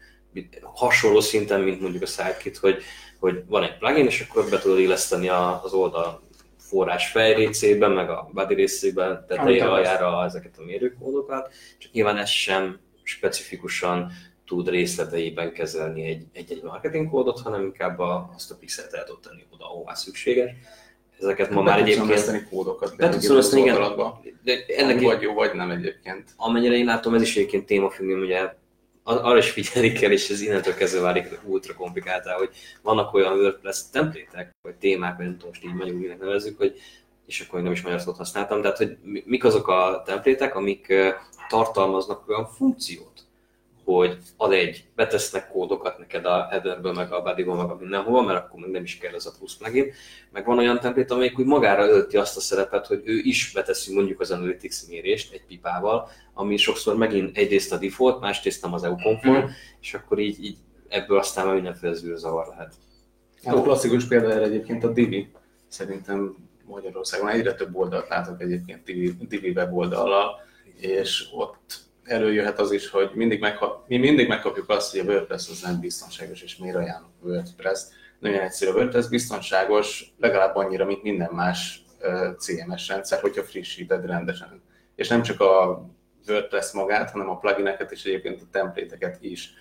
hasonló 0.63 1.21
szinten, 1.21 1.61
mint 1.61 1.81
mondjuk 1.81 2.03
a 2.03 2.07
Sidekit, 2.07 2.57
hogy, 2.57 2.83
hogy 3.19 3.45
van 3.47 3.63
egy 3.63 3.79
plugin, 3.79 4.07
és 4.07 4.27
akkor 4.29 4.51
be 4.51 4.59
tudod 4.59 4.79
illeszteni 4.79 5.29
az 5.29 5.73
oldal 5.73 6.26
forrás 6.69 7.11
fejrécében, 7.11 7.91
meg 7.91 8.11
a 8.11 8.31
body 8.33 8.55
részében, 8.55 9.25
tetejére 9.29 9.71
aljára 9.71 10.25
ezeket 10.25 10.59
a 10.59 10.65
mérőkódokat, 10.65 11.53
csak 11.79 11.93
nyilván 11.93 12.17
ez 12.17 12.29
sem 12.29 12.79
specifikusan 13.03 14.13
tud 14.47 14.69
részleteiben 14.69 15.53
kezelni 15.53 16.07
egy, 16.07 16.25
egy-egy 16.33 16.63
marketing 16.63 17.11
kódot, 17.11 17.41
hanem 17.41 17.63
inkább 17.63 17.99
a, 17.99 18.31
azt 18.35 18.51
a 18.51 18.57
pixelt 18.57 18.93
el 18.93 19.05
tud 19.05 19.21
tenni 19.21 19.45
oda, 19.55 19.65
ahová 19.65 19.95
szükséges. 19.95 20.51
Ezeket 21.21 21.51
ma 21.51 21.63
már 21.63 21.79
egyébként... 21.79 22.49
kódokat. 22.49 22.97
Be 22.97 23.09
tudsz 23.09 23.53
igen. 23.53 23.79
De 24.43 24.65
ennek 24.77 25.01
vagy 25.01 25.23
jó, 25.23 25.33
vagy 25.33 25.55
nem 25.55 25.71
egyébként. 25.71 26.31
Amennyire 26.37 26.75
én 26.75 26.85
látom, 26.85 27.15
ez 27.15 27.23
is 27.23 27.37
egyébként 27.37 27.67
témafüggő, 27.67 28.21
ugye 28.21 28.55
arra 29.07 29.39
is 29.39 29.51
figyelik 29.51 29.99
kell, 29.99 30.11
és 30.11 30.31
ez 30.31 30.41
innentől 30.41 30.75
kezdve 30.75 31.01
válik 31.01 31.39
ultra 31.45 31.75
komplikáltá, 31.75 32.35
hogy 32.35 32.51
vannak 32.83 33.15
olyan 33.15 33.39
WordPress 33.39 33.83
templétek, 33.93 34.57
vagy 34.63 34.75
témák, 34.75 35.17
vagy 35.17 35.25
nem 35.27 35.35
tudom, 35.35 35.49
most 35.49 35.65
így 35.65 35.75
magyarul 35.75 36.17
nevezzük, 36.19 36.59
hogy 36.59 36.79
és 37.27 37.41
akkor 37.41 37.63
nem 37.63 37.73
is 37.73 37.83
magyar 37.83 38.01
szót 38.01 38.17
használtam, 38.17 38.63
tehát 38.63 38.77
hogy 38.77 38.97
mik 39.25 39.45
azok 39.45 39.69
a 39.69 40.03
templétek, 40.05 40.55
amik 40.55 40.93
tartalmaznak 41.49 42.29
olyan 42.29 42.47
funkciót, 42.47 43.16
hogy 43.95 44.17
ad 44.37 44.53
egy, 44.53 44.85
betesznek 44.95 45.49
kódokat 45.49 45.99
neked 45.99 46.25
a 46.25 46.47
headerből, 46.51 46.93
meg 46.93 47.13
a 47.13 47.23
bodyból, 47.23 47.57
meg 47.57 47.71
a 47.71 47.77
mindenhova, 47.81 48.23
mert 48.23 48.45
akkor 48.45 48.61
meg 48.61 48.71
nem 48.71 48.83
is 48.83 48.99
kell 48.99 49.15
ez 49.15 49.27
a 49.27 49.33
plusz 49.39 49.57
plugin. 49.57 49.93
Meg 50.33 50.45
van 50.45 50.59
olyan 50.59 50.81
templét, 50.81 51.11
amelyik 51.11 51.39
úgy 51.39 51.47
magára 51.47 51.89
ölti 51.89 52.17
azt 52.17 52.37
a 52.37 52.41
szerepet, 52.41 52.87
hogy 52.87 53.03
ő 53.05 53.19
is 53.23 53.53
beteszi 53.55 53.95
mondjuk 53.95 54.21
az 54.21 54.31
Analytics 54.31 54.87
mérést 54.89 55.33
egy 55.33 55.45
pipával, 55.47 56.09
ami 56.35 56.57
sokszor 56.57 56.97
megint 56.97 57.37
egyrészt 57.37 57.73
a 57.73 57.79
default, 57.79 58.21
másrészt 58.21 58.63
nem 58.63 58.73
az 58.73 58.85
EU 58.85 58.97
konform, 58.97 59.45
mm. 59.45 59.49
és 59.81 59.95
akkor 59.95 60.19
így, 60.19 60.45
így 60.45 60.57
ebből 60.89 61.19
aztán 61.19 61.47
már 61.47 61.55
mindenféle 61.55 61.95
zavar 61.95 62.47
lehet. 62.47 62.75
Hát 63.45 63.55
a 63.55 63.63
klasszikus 63.63 64.05
példa 64.05 64.31
erre 64.31 64.45
egyébként 64.45 64.85
a 64.85 64.93
Divi. 64.93 65.29
Szerintem 65.69 66.37
Magyarországon 66.65 67.29
egyre 67.29 67.55
több 67.55 67.77
oldalt 67.77 68.09
látok 68.09 68.41
egyébként 68.41 68.85
Divi, 68.85 69.15
Divi 69.29 69.51
weboldallal, 69.51 70.41
és 70.81 71.29
ott 71.35 71.86
előjöhet 72.07 72.59
az 72.59 72.73
is, 72.73 72.91
hogy 72.91 73.11
mindig 73.15 73.41
megha- 73.41 73.89
mi 73.89 73.97
mindig 73.97 74.29
megkapjuk 74.29 74.69
azt, 74.69 74.91
hogy 74.91 75.01
a 75.01 75.13
WordPress 75.13 75.49
az 75.49 75.61
nem 75.61 75.81
biztonságos, 75.81 76.43
és 76.43 76.57
miért 76.57 76.77
ajánlok 76.77 77.11
WordPress. 77.21 77.81
Nagyon 78.19 78.41
egyszerű, 78.41 78.71
a 78.71 78.75
WordPress 78.75 79.09
biztonságos 79.09 80.15
legalább 80.19 80.57
annyira, 80.57 80.85
mint 80.85 81.03
minden 81.03 81.31
más 81.33 81.85
CMS 82.39 82.89
rendszer, 82.89 83.21
hogyha 83.21 83.43
frissíted 83.43 84.07
rendesen. 84.07 84.63
És 84.95 85.09
nem 85.09 85.23
csak 85.23 85.41
a 85.41 85.85
WordPress 86.29 86.73
magát, 86.73 87.11
hanem 87.11 87.31
a 87.31 87.39
plugineket 87.39 87.93
és 87.93 88.05
egyébként 88.05 88.41
a 88.41 88.49
templéteket 88.51 89.19
is. 89.21 89.55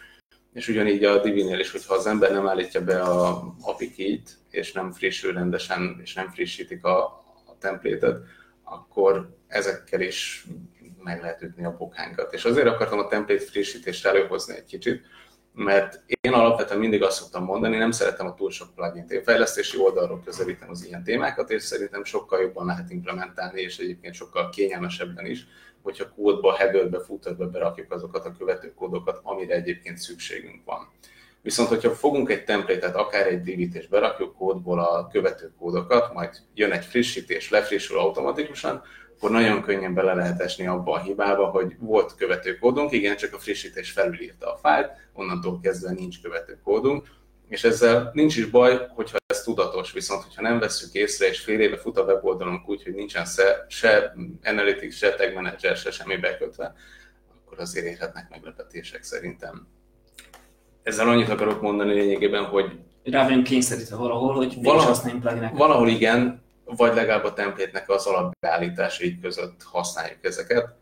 És 0.53 0.67
ugyanígy 0.67 1.03
a 1.03 1.21
Divinél 1.21 1.59
is, 1.59 1.71
hogyha 1.71 1.93
az 1.93 2.05
ember 2.05 2.31
nem 2.31 2.47
állítja 2.47 2.83
be 2.83 3.01
a 3.01 3.53
API 3.61 3.91
key-t, 3.91 4.29
és 4.49 4.71
nem 4.71 4.91
frissül 4.91 5.33
rendesen, 5.33 5.99
és 6.03 6.13
nem 6.13 6.31
frissítik 6.31 6.85
a, 6.85 7.03
a 7.45 7.57
templétet, 7.59 8.17
akkor 8.63 9.37
ezekkel 9.47 10.01
is 10.01 10.45
meg 11.05 11.21
lehet 11.21 11.41
ütni 11.41 11.65
a 11.65 11.75
bokánkat. 11.77 12.33
És 12.33 12.45
azért 12.45 12.67
akartam 12.67 12.99
a 12.99 13.07
template 13.07 13.43
frissítést 13.43 14.05
előhozni 14.05 14.55
egy 14.55 14.65
kicsit, 14.65 15.05
mert 15.53 16.03
én 16.21 16.33
alapvetően 16.33 16.79
mindig 16.79 17.03
azt 17.03 17.17
szoktam 17.17 17.43
mondani, 17.43 17.77
nem 17.77 17.91
szeretem 17.91 18.25
a 18.25 18.33
túl 18.33 18.51
sok 18.51 18.75
plugin 18.75 19.05
Én 19.07 19.23
fejlesztési 19.23 19.77
oldalról 19.77 20.21
közelítem 20.25 20.69
az 20.69 20.85
ilyen 20.85 21.03
témákat, 21.03 21.49
és 21.51 21.63
szerintem 21.63 22.03
sokkal 22.03 22.41
jobban 22.41 22.65
lehet 22.65 22.91
implementálni, 22.91 23.61
és 23.61 23.77
egyébként 23.77 24.13
sokkal 24.13 24.49
kényelmesebben 24.49 25.25
is, 25.25 25.47
hogyha 25.81 26.09
kódba, 26.15 26.55
headerbe, 26.55 26.99
footerbe 26.99 27.45
berakjuk 27.45 27.91
azokat 27.91 28.25
a 28.25 28.35
követőkódokat, 28.37 29.19
amire 29.23 29.55
egyébként 29.55 29.97
szükségünk 29.97 30.61
van. 30.65 30.91
Viszont, 31.41 31.69
hogyha 31.69 31.91
fogunk 31.91 32.29
egy 32.29 32.43
templétet, 32.43 32.95
akár 32.95 33.27
egy 33.27 33.41
divit, 33.41 33.75
és 33.75 33.87
berakjuk 33.87 34.35
kódból 34.35 34.79
a 34.79 35.07
követőkódokat, 35.07 36.13
majd 36.13 36.29
jön 36.53 36.71
egy 36.71 36.85
frissítés, 36.85 37.49
lefrissül 37.49 37.99
automatikusan, 37.99 38.83
akkor 39.25 39.37
nagyon 39.37 39.61
könnyen 39.61 39.93
bele 39.93 40.13
lehet 40.13 40.41
esni 40.41 40.67
abba 40.67 40.93
a 40.93 41.01
hibába, 41.01 41.45
hogy 41.45 41.75
volt 41.79 42.15
követőkódunk, 42.15 42.91
igen, 42.91 43.15
csak 43.15 43.33
a 43.33 43.39
frissítés 43.39 43.91
felülírta 43.91 44.53
a 44.53 44.57
fájlt, 44.57 44.91
onnantól 45.13 45.59
kezdve 45.59 45.91
nincs 45.91 46.21
követőkódunk, 46.21 47.07
és 47.47 47.63
ezzel 47.63 48.09
nincs 48.13 48.37
is 48.37 48.45
baj, 48.45 48.87
hogyha 48.89 49.17
ez 49.25 49.43
tudatos, 49.43 49.91
viszont 49.91 50.23
hogyha 50.23 50.41
nem 50.41 50.59
vesszük 50.59 50.93
észre, 50.93 51.27
és 51.27 51.39
fél 51.39 51.59
éve 51.59 51.77
fut 51.77 51.97
a 51.97 52.03
weboldalunk 52.03 52.69
úgy, 52.69 52.83
hogy 52.83 52.93
nincsen 52.93 53.25
se, 53.25 53.65
se 53.69 54.13
Analytics, 54.43 54.93
se 54.93 55.15
Tag 55.15 55.33
Manager, 55.33 55.77
se 55.77 55.91
semmi 55.91 56.17
bekötve, 56.17 56.73
akkor 57.35 57.59
azért 57.59 57.85
érhetnek 57.85 58.29
meglepetések 58.29 59.03
szerintem. 59.03 59.67
Ezzel 60.83 61.09
annyit 61.09 61.29
akarok 61.29 61.61
mondani 61.61 61.93
lényegében, 61.93 62.43
hogy 62.43 62.79
rá 63.03 63.23
vagyunk 63.23 63.43
kényszerítve 63.43 63.95
valahol, 63.95 64.33
hogy 64.33 64.57
valahol, 64.61 64.95
valahol 65.53 65.87
igen, 65.87 66.44
vagy 66.65 66.93
legalább 66.93 67.23
a 67.23 67.33
templétnek 67.33 67.89
az 67.89 68.05
alapbeállításai 68.05 69.19
között 69.19 69.63
használjuk 69.63 70.25
ezeket, 70.25 70.75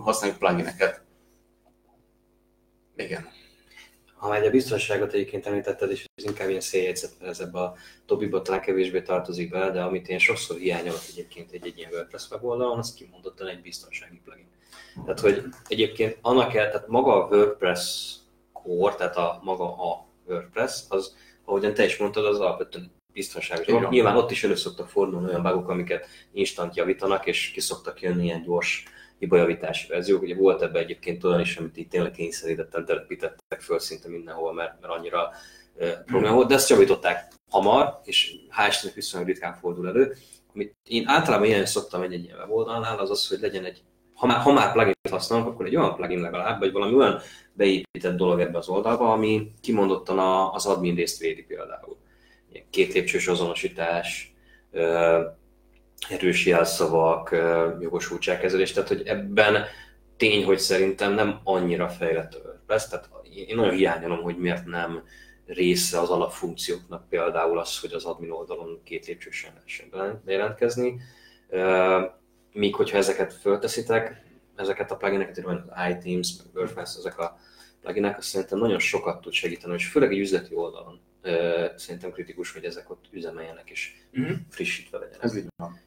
használjuk 0.00 0.38
plugineket. 0.38 1.02
Igen. 2.96 3.28
Ha 4.14 4.28
már 4.28 4.44
a 4.44 4.50
biztonságot 4.50 5.12
egyébként 5.12 5.46
említetted, 5.46 5.90
és 5.90 6.04
ez 6.14 6.24
inkább 6.24 6.48
ilyen 6.48 6.60
széljegyzet, 6.60 7.10
mert 7.18 7.30
ez 7.30 7.40
ebbe 7.40 7.60
a 7.60 7.76
Tobiba 8.06 8.42
talán 8.42 8.60
kevésbé 8.60 9.02
tartozik 9.02 9.50
bele, 9.50 9.70
de 9.70 9.82
amit 9.82 10.08
én 10.08 10.18
sokszor 10.18 10.56
hiányolok 10.56 11.00
egyébként 11.10 11.52
egy, 11.52 11.66
egy 11.66 11.78
ilyen 11.78 11.92
WordPress 11.92 12.30
weboldalon, 12.30 12.78
az 12.78 12.94
kimondottan 12.94 13.46
egy 13.46 13.60
biztonsági 13.60 14.20
plugin. 14.24 14.48
Tehát, 15.04 15.20
hogy 15.20 15.42
egyébként 15.66 16.18
annak 16.20 16.54
el, 16.54 16.70
tehát 16.70 16.88
maga 16.88 17.24
a 17.24 17.36
WordPress 17.36 18.14
core, 18.52 18.94
tehát 18.94 19.16
a 19.16 19.40
maga 19.42 19.92
a 19.92 20.06
WordPress, 20.26 20.82
az, 20.88 21.16
ahogyan 21.44 21.74
te 21.74 21.84
is 21.84 21.96
mondtad, 21.96 22.24
az 22.24 22.40
alapvetően 22.40 22.97
biztonságos. 23.18 23.66
Igen. 23.66 23.86
Nyilván 23.88 24.16
ott 24.16 24.30
is 24.30 24.44
elő 24.44 24.54
szoktak 24.54 24.88
fordulni 24.88 25.28
olyan 25.28 25.42
bugok, 25.42 25.68
amiket 25.68 26.06
instant 26.32 26.76
javítanak, 26.76 27.26
és 27.26 27.50
ki 27.50 27.60
szoktak 27.60 28.00
jönni 28.00 28.24
ilyen 28.24 28.42
gyors 28.42 28.84
hibajavítási 29.18 29.88
verziók. 29.88 30.22
Ugye 30.22 30.34
volt 30.34 30.62
ebben 30.62 30.82
egyébként 30.82 31.24
olyan 31.24 31.40
is, 31.40 31.56
amit 31.56 31.76
itt 31.76 31.90
tényleg 31.90 32.10
kényszerítetten 32.10 32.84
telepítettek 32.84 33.60
föl 33.60 33.78
szinte 33.78 34.08
mindenhol, 34.08 34.52
mert, 34.52 34.80
mert 34.80 34.92
annyira 34.92 35.30
e, 35.78 36.02
probléma 36.06 36.34
volt, 36.34 36.48
de 36.48 36.54
ezt 36.54 36.70
javították 36.70 37.32
hamar, 37.50 38.00
és 38.04 38.34
hál' 38.58 38.90
viszonylag 38.94 39.28
ritkán 39.28 39.54
fordul 39.54 39.88
elő. 39.88 40.14
Amit 40.54 40.74
én 40.88 41.08
általában 41.08 41.46
ilyen 41.46 41.66
szoktam 41.66 42.02
egy, 42.02 42.12
egy 42.12 42.24
ilyen 42.24 42.38
weboldalnál, 42.38 42.98
az 42.98 43.10
az, 43.10 43.28
hogy 43.28 43.40
legyen 43.40 43.64
egy, 43.64 43.82
ha 44.14 44.26
már, 44.26 44.40
ha 44.40 44.52
már 44.52 44.72
plugin 44.72 44.94
használunk, 45.10 45.48
akkor 45.48 45.66
egy 45.66 45.76
olyan 45.76 45.94
plugin 45.94 46.20
legalább, 46.20 46.58
vagy 46.58 46.72
valami 46.72 46.94
olyan 46.94 47.20
beépített 47.52 48.16
dolog 48.16 48.40
ebbe 48.40 48.58
az 48.58 48.68
oldalba, 48.68 49.12
ami 49.12 49.52
kimondottan 49.60 50.18
az 50.54 50.66
admin 50.66 50.94
részt 50.94 51.18
védi 51.18 51.42
például 51.42 51.96
két 52.70 52.92
lépcsős 52.92 53.26
azonosítás, 53.26 54.34
erős 56.08 56.46
jelszavak, 56.46 57.30
jogosultságkezelés, 57.80 58.72
tehát 58.72 58.88
hogy 58.88 59.02
ebben 59.06 59.64
tény, 60.16 60.44
hogy 60.44 60.58
szerintem 60.58 61.12
nem 61.12 61.40
annyira 61.44 61.88
fejlett 61.88 62.34
WordPress, 62.44 62.88
tehát 62.88 63.08
én 63.46 63.56
nagyon 63.56 63.74
hiányolom, 63.74 64.22
hogy 64.22 64.38
miért 64.38 64.66
nem 64.66 65.02
része 65.46 66.00
az 66.00 66.08
alapfunkcióknak 66.08 67.08
például 67.08 67.58
az, 67.58 67.80
hogy 67.80 67.92
az 67.92 68.04
admin 68.04 68.30
oldalon 68.30 68.80
két 68.84 69.06
lépcsősen 69.06 69.52
lehessen 69.54 70.20
bejelentkezni. 70.24 71.00
míg 72.52 72.74
hogyha 72.74 72.96
ezeket 72.96 73.32
fölteszitek, 73.32 74.22
ezeket 74.56 74.90
a 74.90 74.96
plugineket, 74.96 75.44
az 75.44 75.60
iTeams, 75.90 76.36
meg 76.36 76.54
WordPress, 76.54 76.96
ezek 76.96 77.18
a 77.18 77.38
pluginek, 77.80 78.18
azt 78.18 78.28
szerintem 78.28 78.58
nagyon 78.58 78.78
sokat 78.78 79.20
tud 79.20 79.32
segíteni, 79.32 79.74
és 79.74 79.88
főleg 79.88 80.12
egy 80.12 80.18
üzleti 80.18 80.54
oldalon 80.54 81.00
szerintem 81.76 82.10
kritikus, 82.12 82.52
hogy 82.52 82.64
ezek 82.64 82.90
ott 82.90 83.04
üzemeljenek 83.10 83.70
és 83.70 83.92
uh-huh. 84.12 84.36
frissítve 84.50 84.98
legyenek. 84.98 85.22
Ez 85.22 85.36
így 85.36 85.46
van. 85.56 85.80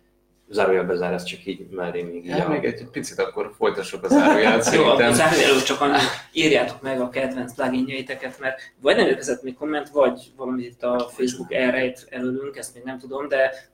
Zárójel 0.49 0.83
bezár, 0.83 1.13
ez 1.13 1.23
csak 1.23 1.45
így 1.45 1.67
mellé 1.69 2.01
még 2.01 2.25
így. 2.25 2.31
Hát 2.31 2.47
még 2.47 2.63
egy 2.63 2.87
picit 2.91 3.19
akkor 3.19 3.53
folytassuk 3.57 4.03
a 4.03 4.07
zárójelet 4.07 4.73
Jó, 4.75 4.83
a 4.83 5.13
zárójelről 5.13 5.61
csak 5.61 5.81
annyi, 5.81 5.97
írjátok 6.31 6.81
meg 6.81 7.01
a 7.01 7.09
kedvenc 7.09 7.53
pluginjaiteket, 7.53 8.39
mert 8.39 8.61
vagy 8.81 8.95
nem 8.95 9.07
érkezett 9.07 9.43
még 9.43 9.53
komment, 9.53 9.89
vagy 9.89 10.31
valamit 10.35 10.65
itt 10.65 10.83
a 10.83 11.09
Facebook 11.13 11.53
elrejt 11.53 12.07
előlünk, 12.09 12.57
ezt 12.57 12.73
még 12.73 12.83
nem 12.83 12.99
tudom, 12.99 13.27
de 13.27 13.71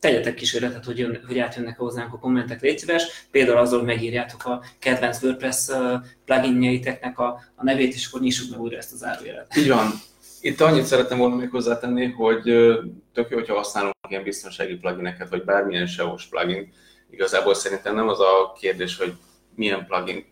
tegyetek 0.00 0.34
kísérletet, 0.34 0.84
hogy, 0.84 0.98
jön, 0.98 1.20
hogy 1.26 1.38
átjönnek 1.38 1.78
hozzánk 1.78 2.12
a 2.12 2.18
kommentek, 2.18 2.60
légy 2.60 2.78
szíves. 2.78 3.26
Például 3.30 3.58
azzal, 3.58 3.78
hogy 3.78 3.86
megírjátok 3.86 4.44
a 4.44 4.62
kedvenc 4.78 5.22
WordPress 5.22 5.70
pluginjeiteknek 6.24 7.18
a, 7.18 7.40
a 7.54 7.64
nevét, 7.64 7.94
és 7.94 8.06
akkor 8.06 8.20
nyissuk 8.20 8.50
meg 8.50 8.60
újra 8.60 8.76
ezt 8.76 8.92
a 8.92 8.96
zárójelet. 8.96 9.56
Így 9.56 9.68
van. 9.68 9.92
Itt 10.40 10.60
annyit 10.60 10.84
szerettem 10.84 11.18
volna 11.18 11.34
még 11.34 11.50
hozzátenni, 11.50 12.10
hogy 12.10 12.42
tök 13.12 13.30
jó, 13.30 13.36
hogyha 13.36 13.54
használunk 13.54 13.94
ilyen 14.08 14.22
biztonsági 14.22 14.76
plugineket, 14.76 15.28
vagy 15.28 15.44
bármilyen 15.44 15.86
SEO-s 15.86 16.26
plugin. 16.26 16.72
Igazából 17.10 17.54
szerintem 17.54 17.94
nem 17.94 18.08
az 18.08 18.20
a 18.20 18.56
kérdés, 18.60 18.96
hogy 18.98 19.12
milyen 19.54 19.86
plugin, 19.86 20.24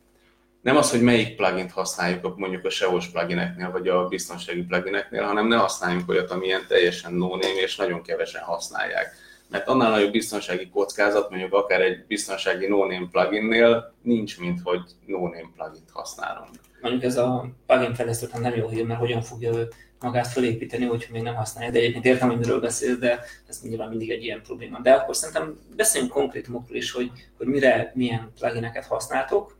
nem 0.62 0.76
az, 0.76 0.90
hogy 0.90 1.02
melyik 1.02 1.36
plugint 1.36 1.72
használjuk 1.72 2.36
mondjuk 2.36 2.64
a 2.64 2.70
SEO-s 2.70 3.06
plugineknél, 3.06 3.70
vagy 3.70 3.88
a 3.88 4.08
biztonsági 4.08 4.62
plugineknél, 4.62 5.22
hanem 5.22 5.46
ne 5.46 5.56
használjunk 5.56 6.08
olyat, 6.08 6.30
amilyen 6.30 6.64
teljesen 6.68 7.14
no 7.14 7.38
és 7.38 7.76
nagyon 7.76 8.02
kevesen 8.02 8.42
használják 8.42 9.26
mert 9.50 9.68
annál 9.68 9.90
nagyobb 9.90 10.12
biztonsági 10.12 10.68
kockázat, 10.68 11.30
mondjuk 11.30 11.52
akár 11.52 11.80
egy 11.80 12.04
biztonsági 12.06 12.66
no-name 12.66 13.06
pluginnél 13.10 13.94
nincs, 14.02 14.40
mint 14.40 14.60
hogy 14.62 14.80
no-name 15.06 15.50
plugin 15.56 15.82
használunk. 15.92 16.48
Mondjuk 16.80 17.02
ez 17.02 17.16
a 17.16 17.48
plugin 17.66 17.94
fejlesztő 17.94 18.28
nem 18.40 18.54
jó 18.54 18.68
hír, 18.68 18.86
mert 18.86 19.00
hogyan 19.00 19.22
fogja 19.22 19.52
ő 19.52 19.68
magát 20.00 20.26
felépíteni, 20.26 20.84
hogyha 20.84 21.12
még 21.12 21.22
nem 21.22 21.34
használja. 21.34 21.70
De 21.70 21.78
egyébként 21.78 22.04
értem, 22.04 22.28
hogy 22.28 22.38
miről 22.38 22.60
beszél, 22.60 22.96
de 22.96 23.20
ez 23.48 23.60
nyilván 23.62 23.88
mindig 23.88 24.10
egy 24.10 24.24
ilyen 24.24 24.42
probléma. 24.42 24.80
De 24.80 24.92
akkor 24.92 25.16
szerintem 25.16 25.58
beszéljünk 25.76 26.12
konkrétumokról 26.12 26.76
is, 26.76 26.92
hogy, 26.92 27.10
hogy 27.36 27.46
mire 27.46 27.92
milyen 27.94 28.32
plugineket 28.38 28.86
használtok, 28.86 29.56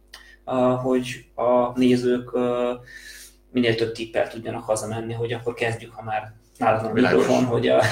hogy 0.83 1.25
a 1.35 1.79
nézők 1.79 2.31
minél 3.51 3.75
több 3.75 3.93
tippel 3.93 4.29
tudjanak 4.29 4.65
hazamenni, 4.65 5.13
hogy 5.13 5.33
akkor 5.33 5.55
kezdjük, 5.55 5.95
ha 5.95 6.03
már 6.03 6.33
nálad 6.59 6.85
a 6.85 6.93
mikrofon, 6.93 7.45
hogy 7.45 7.69
a, 7.69 7.83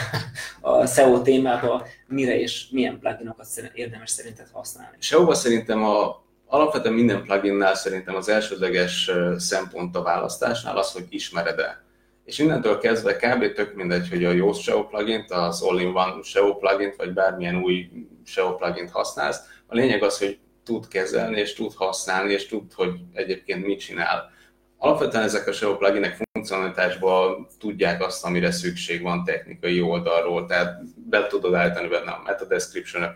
a 0.60 0.86
SEO 0.86 1.22
témában 1.22 1.82
mire 2.06 2.38
és 2.38 2.68
milyen 2.70 2.98
pluginokat 2.98 3.46
érdemes 3.72 4.10
szerinted 4.10 4.48
használni. 4.52 4.96
SEO-ban 4.98 5.34
szerintem 5.34 5.84
a, 5.84 6.24
alapvetően 6.46 6.94
minden 6.94 7.22
pluginnál 7.22 7.74
szerintem 7.74 8.14
az 8.14 8.28
elsődleges 8.28 9.10
szempont 9.36 9.96
a 9.96 10.02
választásnál 10.02 10.76
az, 10.76 10.92
hogy 10.92 11.06
ismered-e. 11.08 11.84
És 12.26 12.38
innentől 12.38 12.78
kezdve 12.78 13.16
kb. 13.16 13.52
tök 13.52 13.74
mindegy, 13.74 14.08
hogy 14.08 14.24
a 14.24 14.32
Yoast 14.32 14.62
SEO 14.62 14.86
plugint, 14.86 15.30
az 15.30 15.62
All-in-One 15.62 16.22
SEO 16.22 16.56
plugint, 16.56 16.96
vagy 16.96 17.12
bármilyen 17.12 17.56
új 17.62 17.90
SEO 18.24 18.54
plugint 18.54 18.90
használsz. 18.90 19.40
A 19.66 19.74
lényeg 19.74 20.02
az, 20.02 20.18
hogy 20.18 20.38
tud 20.64 20.88
kezelni, 20.88 21.40
és 21.40 21.54
tud 21.54 21.74
használni, 21.74 22.32
és 22.32 22.46
tud, 22.46 22.72
hogy 22.72 22.90
egyébként 23.12 23.66
mit 23.66 23.80
csinál. 23.80 24.30
Alapvetően 24.78 25.22
ezek 25.22 25.46
a 25.46 25.52
SEO 25.52 25.76
pluginek 25.76 26.18
funkcionalitásban 26.32 27.46
tudják 27.58 28.02
azt, 28.02 28.24
amire 28.24 28.50
szükség 28.50 29.02
van 29.02 29.24
technikai 29.24 29.80
oldalról, 29.80 30.46
tehát 30.46 30.80
be 31.08 31.26
tudod 31.26 31.54
állítani 31.54 31.88
benne 31.88 32.10
a 32.10 32.22
meta 32.24 32.44
description 32.44 33.14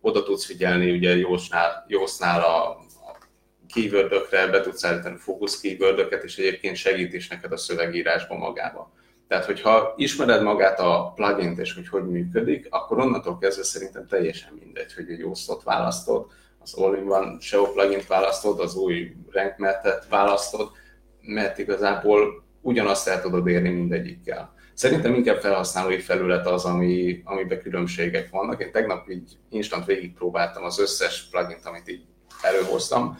oda 0.00 0.22
tudsz 0.22 0.44
figyelni, 0.44 0.90
ugye 0.90 1.16
Jósnál, 1.16 1.84
Jósnál 1.88 2.40
a, 2.40 2.78
keyword 3.72 4.28
be 4.50 4.60
tudsz 4.60 4.84
állítani 4.84 5.16
fókusz 5.16 5.60
keyword 5.60 6.22
és 6.22 6.38
egyébként 6.38 6.76
segít 6.76 7.12
is 7.12 7.28
neked 7.28 7.52
a 7.52 7.56
szövegírásban 7.56 8.38
magába. 8.38 8.92
Tehát, 9.28 9.44
hogyha 9.44 9.94
ismered 9.96 10.42
magát 10.42 10.80
a 10.80 11.12
plugin 11.14 11.58
és 11.58 11.74
hogy 11.74 11.88
hogy 11.88 12.06
működik, 12.06 12.66
akkor 12.70 12.98
onnantól 12.98 13.38
kezdve 13.38 13.62
szerintem 13.62 14.06
teljesen 14.06 14.58
mindegy, 14.60 14.94
hogy 14.94 15.10
egy 15.10 15.22
osztot 15.22 15.62
választod, 15.62 16.26
az 16.58 16.74
all-in-one 16.74 17.40
SEO 17.40 17.72
plugin 17.72 18.00
választod, 18.08 18.60
az 18.60 18.76
új 18.76 19.12
rank 19.30 19.54
választod, 20.08 20.70
mert 21.20 21.58
igazából 21.58 22.44
ugyanazt 22.60 23.08
el 23.08 23.22
tudod 23.22 23.46
érni 23.46 23.68
mindegyikkel. 23.68 24.54
Szerintem 24.74 25.14
inkább 25.14 25.40
felhasználói 25.40 25.98
felület 25.98 26.46
az, 26.46 26.64
ami, 26.64 27.20
amiben 27.24 27.62
különbségek 27.62 28.30
vannak. 28.30 28.62
Én 28.62 28.72
tegnap 28.72 29.08
így 29.08 29.38
instant 29.50 29.84
végigpróbáltam 29.84 30.64
az 30.64 30.78
összes 30.78 31.28
plugin 31.30 31.58
amit 31.64 31.88
így 31.88 32.04
előhoztam. 32.42 33.18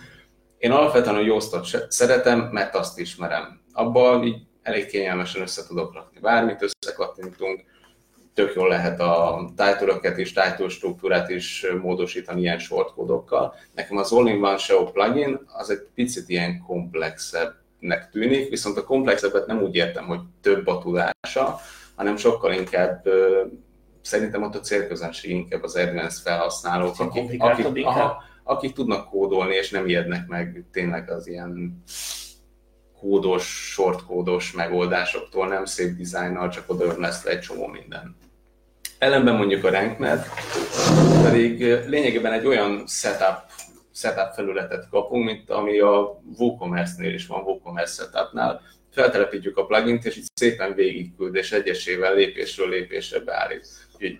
Én 0.61 0.71
alapvetően 0.71 1.15
a 1.15 1.21
Yoast-ot 1.21 1.67
szeretem, 1.89 2.49
mert 2.53 2.75
azt 2.75 2.99
ismerem. 2.99 3.61
Abban 3.73 4.25
így 4.25 4.43
elég 4.63 4.87
kényelmesen 4.87 5.43
össze 5.43 5.67
tudok 5.67 5.95
rakni 5.95 6.21
bármit, 6.21 6.63
összekattintunk, 6.63 7.65
tök 8.35 8.55
jól 8.55 8.69
lehet 8.69 9.01
a 9.01 9.45
title 9.57 10.11
és 10.17 10.33
title 10.33 10.69
struktúrát 10.69 11.31
is 11.31 11.67
módosítani 11.83 12.41
ilyen 12.41 12.59
shortkódokkal. 12.59 13.55
Nekem 13.75 13.97
az 13.97 14.13
All-in-One 14.13 14.57
SEO 14.57 14.91
plugin 14.91 15.41
az 15.47 15.71
egy 15.71 15.87
picit 15.95 16.29
ilyen 16.29 16.63
komplexebb 16.67 17.55
nek 17.79 18.11
tűnik, 18.11 18.49
viszont 18.49 18.77
a 18.77 18.85
komplexebbet 18.85 19.47
nem 19.47 19.63
úgy 19.63 19.75
értem, 19.75 20.07
hogy 20.07 20.21
több 20.41 20.67
a 20.67 20.79
tudása, 20.79 21.61
hanem 21.95 22.17
sokkal 22.17 22.53
inkább 22.53 23.05
szerintem 24.03 24.43
ott 24.43 24.55
a 24.55 24.61
célközönség 24.61 25.31
inkább 25.31 25.63
az 25.63 25.77
advanced 25.77 26.23
felhasználók, 26.23 26.99
akik, 26.99 27.43
akik, 27.43 27.87
aha, 27.87 28.29
akik 28.51 28.73
tudnak 28.73 29.09
kódolni, 29.09 29.55
és 29.55 29.71
nem 29.71 29.89
ijednek 29.89 30.27
meg 30.27 30.65
tényleg 30.73 31.11
az 31.11 31.27
ilyen 31.27 31.83
kódos, 33.01 33.71
short 33.73 34.05
kódos 34.05 34.53
megoldásoktól, 34.53 35.49
nem 35.49 35.65
szép 35.65 35.97
dizájnnal, 35.97 36.49
csak 36.49 36.65
oda 36.67 36.99
lesz 36.99 37.25
egy 37.25 37.41
csomó 37.41 37.67
minden. 37.67 38.17
Ellenben 38.99 39.37
mondjuk 39.37 39.65
a 39.65 39.71
RankMed 39.71 40.25
pedig 41.23 41.61
lényegében 41.87 42.33
egy 42.33 42.47
olyan 42.47 42.87
setup 42.87 43.39
setup 43.95 44.35
felületet 44.35 44.89
kapunk, 44.91 45.25
mint 45.25 45.51
ami 45.51 45.79
a 45.79 46.21
WooCommerce-nél 46.39 47.15
is 47.15 47.27
van, 47.27 47.43
WooCommerce 47.43 48.03
setupnál. 48.03 48.61
Feltelepítjük 48.91 49.57
a 49.57 49.67
plugint, 49.67 50.05
és 50.05 50.17
így 50.17 50.27
szépen 50.35 50.75
végigküld, 50.75 51.35
és 51.35 51.53
egyesével 51.53 52.15
lépésről 52.15 52.69
lépésre 52.69 53.19
beállít. 53.19 53.67
Úgyhogy 53.95 54.19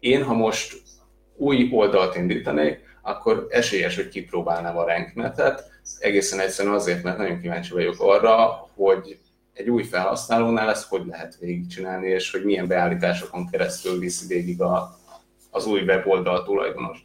én, 0.00 0.22
ha 0.22 0.34
most 0.34 0.76
új 1.36 1.68
oldalt 1.72 2.16
indítanék, 2.16 2.87
akkor 3.08 3.46
esélyes, 3.50 3.96
hogy 3.96 4.08
kipróbálnám 4.08 4.76
a 4.76 4.86
rankmetet, 4.86 5.70
egészen 5.98 6.40
egyszerűen 6.40 6.74
azért, 6.74 7.02
mert 7.02 7.18
nagyon 7.18 7.40
kíváncsi 7.40 7.72
vagyok 7.72 7.94
arra, 7.98 8.68
hogy 8.74 9.18
egy 9.52 9.70
új 9.70 9.82
felhasználónál 9.82 10.70
ezt 10.70 10.88
hogy 10.88 11.06
lehet 11.06 11.36
végigcsinálni, 11.40 12.08
és 12.08 12.30
hogy 12.30 12.44
milyen 12.44 12.66
beállításokon 12.66 13.50
keresztül 13.50 13.98
viszi 13.98 14.26
végig 14.26 14.60
a, 14.60 14.98
az 15.50 15.66
új 15.66 15.80
weboldal 15.80 16.44
tulajdonos. 16.44 17.04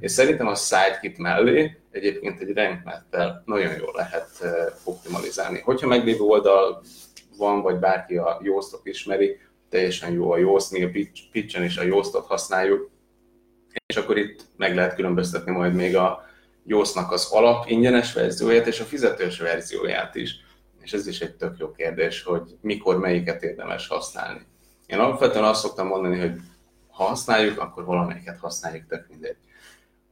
És 0.00 0.10
szerintem 0.10 0.46
a 0.46 0.54
sidekick 0.54 1.18
mellé 1.18 1.76
egyébként 1.90 2.40
egy 2.40 2.54
rankmettel 2.54 3.42
nagyon 3.46 3.72
jól 3.78 3.92
lehet 3.94 4.28
optimalizálni. 4.84 5.60
Hogyha 5.60 5.86
meglévő 5.86 6.20
oldal 6.20 6.82
van, 7.36 7.62
vagy 7.62 7.76
bárki 7.76 8.16
a 8.16 8.40
Yoast-ot 8.42 8.86
ismeri, 8.86 9.38
teljesen 9.68 10.12
jó 10.12 10.30
a 10.30 10.38
Yoast, 10.38 10.70
mi 10.70 10.82
a 10.82 10.90
pitchen 11.32 11.64
is 11.64 11.76
a 11.76 11.82
Yoast-ot 11.82 12.26
használjuk, 12.26 12.90
és 13.86 13.96
akkor 13.96 14.18
itt 14.18 14.44
meg 14.56 14.74
lehet 14.74 14.94
különböztetni 14.94 15.52
majd 15.52 15.74
még 15.74 15.96
a 15.96 16.24
Yoast-nak 16.64 17.12
az 17.12 17.28
alap 17.30 17.68
ingyenes 17.68 18.12
verzióját 18.12 18.66
és 18.66 18.80
a 18.80 18.84
fizetős 18.84 19.38
verzióját 19.38 20.14
is. 20.14 20.34
És 20.80 20.92
ez 20.92 21.06
is 21.06 21.20
egy 21.20 21.34
tök 21.34 21.58
jó 21.58 21.70
kérdés, 21.70 22.22
hogy 22.22 22.56
mikor 22.60 22.98
melyiket 22.98 23.42
érdemes 23.42 23.88
használni. 23.88 24.40
Én 24.86 24.98
alapvetően 24.98 25.44
azt 25.44 25.60
szoktam 25.60 25.86
mondani, 25.86 26.18
hogy 26.18 26.32
ha 26.88 27.04
használjuk, 27.04 27.60
akkor 27.60 27.84
valamelyiket 27.84 28.38
használjuk, 28.38 28.86
tök 28.86 29.06
mindegy. 29.08 29.36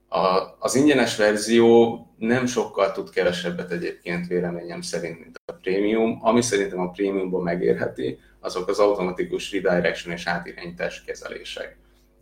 A, 0.09 0.57
az 0.59 0.75
ingyenes 0.75 1.17
verzió 1.17 1.99
nem 2.19 2.47
sokkal 2.47 2.93
tud 2.93 3.11
kevesebbet 3.11 3.71
egyébként 3.71 4.27
véleményem 4.27 4.81
szerint, 4.81 5.21
mint 5.21 5.41
a 5.45 5.53
prémium. 5.53 6.19
Ami 6.23 6.43
szerintem 6.43 6.81
a 6.81 6.91
prémiumban 6.91 7.43
megérheti, 7.43 8.19
azok 8.41 8.69
az 8.69 8.79
automatikus 8.79 9.53
redirection 9.53 10.15
és 10.15 10.27
átirányítás 10.27 11.05
kezelések. 11.05 11.77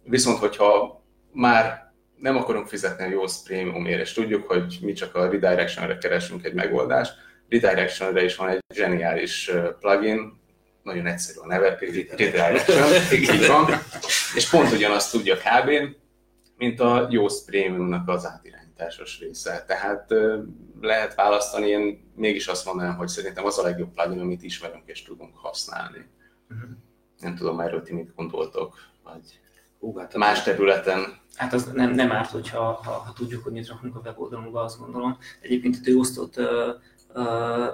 Viszont, 0.05 0.39
hogyha 0.39 1.02
már 1.33 1.93
nem 2.17 2.37
akarunk 2.37 2.67
fizetni 2.67 3.05
a 3.05 3.09
Yoast 3.09 3.45
Premiumért, 3.47 4.01
és 4.01 4.13
tudjuk, 4.13 4.47
hogy 4.47 4.79
mi 4.83 4.93
csak 4.93 5.15
a 5.15 5.31
redirectionre 5.31 5.99
keresünk 5.99 6.45
egy 6.45 6.55
megoldást, 6.55 7.15
redirectionre 7.49 8.25
is 8.25 8.37
van 8.37 8.49
egy 8.49 8.59
zseniális 8.75 9.51
plugin, 9.81 10.41
nagyon 10.83 11.07
egyszerű 11.07 11.39
a 11.39 11.47
neve, 11.47 11.79
redirection, 12.17 12.87
így 13.13 13.47
van, 13.47 13.67
és 14.35 14.49
pont 14.51 14.73
ugyanazt 14.73 15.11
tudja 15.11 15.37
kb 15.37 15.71
mint 16.57 16.81
a 16.81 17.07
Yoast 17.11 17.45
Premiumnak 17.45 18.09
az 18.09 18.27
átirányításos 18.27 19.21
része. 19.21 19.65
Tehát 19.67 20.15
lehet 20.81 21.15
választani, 21.15 21.69
én 21.69 22.13
mégis 22.15 22.47
azt 22.47 22.65
mondanám, 22.65 22.97
hogy 22.97 23.09
szerintem 23.09 23.45
az 23.45 23.59
a 23.59 23.63
legjobb 23.63 23.93
plugin, 23.93 24.21
amit 24.21 24.43
ismerünk 24.43 24.83
és 24.87 25.03
tudunk 25.03 25.37
használni. 25.37 26.07
Uh-huh. 26.51 26.71
Nem 27.19 27.35
tudom, 27.35 27.61
erről 27.61 27.83
ti 27.83 27.93
mit 27.93 28.15
gondoltok, 28.15 28.77
vagy 29.03 29.41
Hú, 29.83 29.97
hát 29.97 30.17
más 30.17 30.43
területen. 30.43 31.21
Hát 31.35 31.53
az 31.53 31.65
nem, 31.73 31.91
nem 31.91 32.13
árt, 32.13 32.31
hogyha 32.31 32.61
ha, 32.61 32.91
ha 32.91 33.13
tudjuk, 33.13 33.43
hogy 33.43 33.53
mit 33.53 33.69
rakunk 33.69 33.97
a 33.97 34.01
weboldalunkba, 34.05 34.63
azt 34.63 34.79
gondolom. 34.79 35.19
Egyébként 35.41 35.77
a 35.77 35.85
tőosztott 35.85 36.37
uh, 36.37 36.47
uh, 37.15 37.69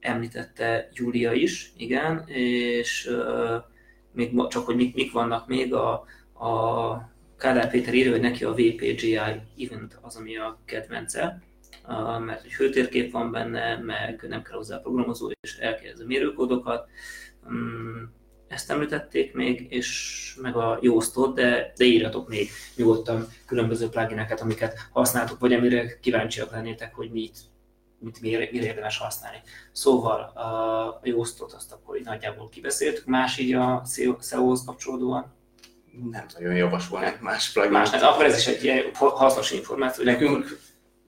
említette 0.00 0.88
Júlia 0.92 1.32
is, 1.32 1.72
igen, 1.76 2.24
és 2.26 3.06
uh, 3.10 3.64
még 4.12 4.48
csak 4.48 4.64
hogy 4.64 4.76
mik, 4.76 4.94
mik 4.94 5.12
vannak 5.12 5.46
még, 5.46 5.74
a, 5.74 5.92
a 6.46 7.10
Kádár 7.38 7.70
Péter 7.70 7.94
írja, 7.94 8.10
hogy 8.10 8.20
neki 8.20 8.44
a 8.44 8.52
VPGI 8.52 9.16
event 9.58 9.98
az, 10.00 10.16
ami 10.16 10.36
a 10.36 10.58
kedvence, 10.64 11.42
mert 12.24 12.44
egy 12.44 12.52
hőtérkép 12.52 13.12
van 13.12 13.30
benne, 13.30 13.76
meg 13.76 14.24
nem 14.28 14.42
kell 14.42 14.56
hozzá 14.56 14.78
programozó, 14.78 15.30
és 15.40 15.56
elkezd 15.56 16.02
a 16.02 16.06
mérőkódokat. 16.06 16.88
Ezt 18.52 18.70
említették 18.70 19.34
még, 19.34 19.66
és 19.70 20.38
meg 20.42 20.56
a 20.56 20.78
Yoast-ot, 20.80 21.34
de, 21.34 21.72
de 21.76 21.84
írjatok 21.84 22.28
még 22.28 22.50
nyugodtan 22.76 23.28
különböző 23.46 23.88
plugineket, 23.88 24.40
amiket 24.40 24.88
használtok, 24.92 25.38
vagy 25.38 25.52
amire 25.52 25.98
kíváncsiak 26.00 26.50
lennétek, 26.50 26.94
hogy 26.94 27.10
mit, 27.10 27.38
mit 27.98 28.20
mire, 28.20 28.48
mire 28.52 28.66
érdemes 28.66 28.98
használni. 28.98 29.40
Szóval 29.72 30.20
a 30.20 31.00
Yoast-ot 31.02 31.52
azt 31.52 31.72
akkor 31.72 31.96
így 31.96 32.04
nagyjából 32.04 32.48
kibeszéltük, 32.48 33.06
más 33.06 33.38
így 33.38 33.52
a 33.52 33.82
SEO-hoz 34.20 34.64
kapcsolódóan. 34.64 35.34
Nem 36.10 36.26
nagyon 36.38 36.54
javasolnék 36.54 37.20
más 37.20 37.52
plugin. 37.52 37.72
Más 37.72 37.90
nem, 37.90 38.04
akkor 38.04 38.24
ez 38.24 38.38
is 38.38 38.46
egy 38.46 38.64
ilyen 38.64 38.84
hasznos 38.94 39.50
információ. 39.50 40.04
Nekünk, 40.04 40.58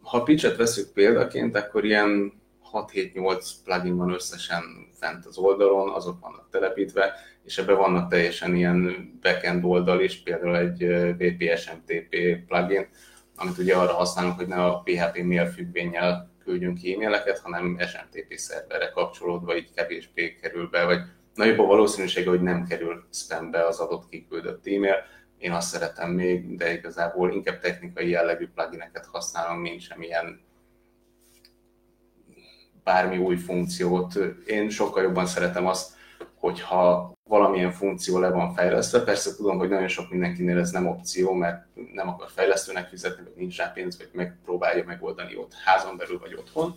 ha 0.03 0.23
Pitch-et 0.23 0.57
veszük 0.57 0.93
példaként, 0.93 1.57
akkor 1.57 1.85
ilyen 1.85 2.43
6-7-8 2.73 3.51
plugin 3.65 3.97
van 3.97 4.13
összesen 4.13 4.63
fent 4.99 5.27
az 5.27 5.39
oldalon, 5.39 5.89
azok 5.89 6.21
vannak 6.21 6.49
telepítve, 6.51 7.15
és 7.45 7.59
ebben 7.59 7.77
vannak 7.77 8.11
teljesen 8.11 8.55
ilyen 8.55 9.11
backend 9.23 9.65
oldal 9.65 10.01
is, 10.01 10.23
például 10.23 10.57
egy 10.57 10.87
VPSMTP 11.19 12.17
plugin, 12.47 12.89
amit 13.37 13.59
ugye 13.59 13.77
arra 13.77 13.93
használunk, 13.93 14.37
hogy 14.37 14.47
ne 14.47 14.65
a 14.65 14.79
PHP 14.79 15.23
mail 15.23 15.47
függvényel 15.47 16.33
küldjünk 16.45 16.79
ki 16.79 16.95
e-maileket, 16.95 17.39
hanem 17.39 17.79
SMTP 17.79 18.33
szerverre 18.35 18.91
kapcsolódva 18.91 19.57
így 19.57 19.73
kevésbé 19.75 20.35
kerül 20.35 20.69
be, 20.69 20.85
vagy 20.85 21.01
nagyobb 21.35 21.59
a 21.59 21.67
valószínűsége, 21.67 22.29
hogy 22.29 22.43
nem 22.43 22.67
kerül 22.67 23.05
spambe 23.13 23.67
az 23.67 23.79
adott 23.79 24.09
kiküldött 24.09 24.67
e-mail. 24.67 24.97
Én 25.39 25.53
azt 25.53 25.69
szeretem 25.69 26.11
még, 26.11 26.57
de 26.57 26.73
igazából 26.73 27.33
inkább 27.33 27.61
technikai 27.61 28.09
jellegű 28.09 28.49
plugineket 28.55 29.07
használom, 29.07 29.59
mint 29.59 29.81
semmilyen 29.81 30.41
bármi 32.85 33.19
új 33.19 33.37
funkciót. 33.37 34.15
Én 34.47 34.69
sokkal 34.69 35.03
jobban 35.03 35.27
szeretem 35.27 35.67
azt, 35.67 35.93
hogyha 36.45 37.13
valamilyen 37.29 37.73
funkció 37.73 38.19
le 38.19 38.31
van 38.31 38.55
fejlesztve. 38.55 39.01
Persze 39.01 39.37
tudom, 39.37 39.59
hogy 39.59 39.69
nagyon 39.69 39.89
sok 39.89 40.11
mindenkinél 40.11 40.59
ez 40.59 40.71
nem 40.71 40.87
opció, 40.87 41.33
mert 41.33 41.67
nem 41.93 42.09
akar 42.09 42.29
fejlesztőnek 42.35 42.89
fizetni, 42.89 43.23
vagy 43.25 43.33
nincs 43.37 43.57
rá 43.57 43.71
pénz, 43.75 43.99
vagy 43.99 44.09
megpróbálja 44.13 44.85
megoldani 44.85 45.37
ott 45.37 45.53
házon 45.65 45.97
belül, 45.97 46.19
vagy 46.19 46.35
otthon. 46.35 46.73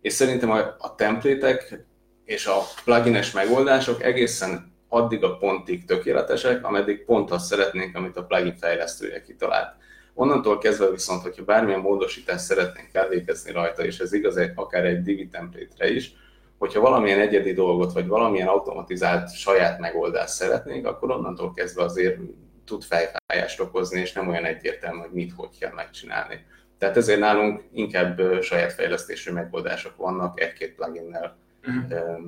És 0.00 0.12
szerintem 0.12 0.50
a, 0.50 0.58
a 0.78 0.94
templétek 0.94 1.84
és 2.24 2.46
a 2.46 2.58
plugines 2.84 3.32
megoldások 3.32 4.02
egészen 4.02 4.72
addig 4.88 5.24
a 5.24 5.36
pontig 5.36 5.84
tökéletesek, 5.84 6.64
ameddig 6.64 7.04
pont 7.04 7.30
azt 7.30 7.46
szeretnénk, 7.46 7.96
amit 7.96 8.16
a 8.16 8.24
plugin 8.24 8.56
fejlesztője 8.56 9.22
kitalált. 9.22 9.74
Onnantól 10.14 10.58
kezdve 10.58 10.90
viszont, 10.90 11.22
hogyha 11.22 11.44
bármilyen 11.44 11.80
módosítást 11.80 12.44
szeretnénk 12.44 12.94
elvégezni 12.94 13.52
rajta, 13.52 13.84
és 13.84 13.98
ez 13.98 14.12
igaz 14.12 14.40
akár 14.54 14.84
egy 14.84 15.02
divi 15.02 15.28
template 15.28 15.88
is, 15.88 16.12
hogyha 16.58 16.80
valamilyen 16.80 17.20
egyedi 17.20 17.52
dolgot, 17.52 17.92
vagy 17.92 18.06
valamilyen 18.06 18.48
automatizált 18.48 19.34
saját 19.34 19.78
megoldást 19.78 20.34
szeretnénk, 20.34 20.86
akkor 20.86 21.10
onnantól 21.10 21.52
kezdve 21.52 21.82
azért 21.82 22.18
tud 22.64 22.82
fejfájást 22.82 23.60
okozni, 23.60 24.00
és 24.00 24.12
nem 24.12 24.28
olyan 24.28 24.44
egyértelmű, 24.44 25.00
hogy 25.00 25.12
mit, 25.12 25.32
hogy 25.36 25.58
kell 25.58 25.72
megcsinálni. 25.72 26.44
Tehát 26.78 26.96
ezért 26.96 27.20
nálunk 27.20 27.62
inkább 27.72 28.42
saját 28.42 28.72
fejlesztésű 28.72 29.32
megoldások 29.32 29.96
vannak, 29.96 30.40
egy-két 30.40 30.74
pluginnel 30.74 31.36
uh-huh. 31.66 32.18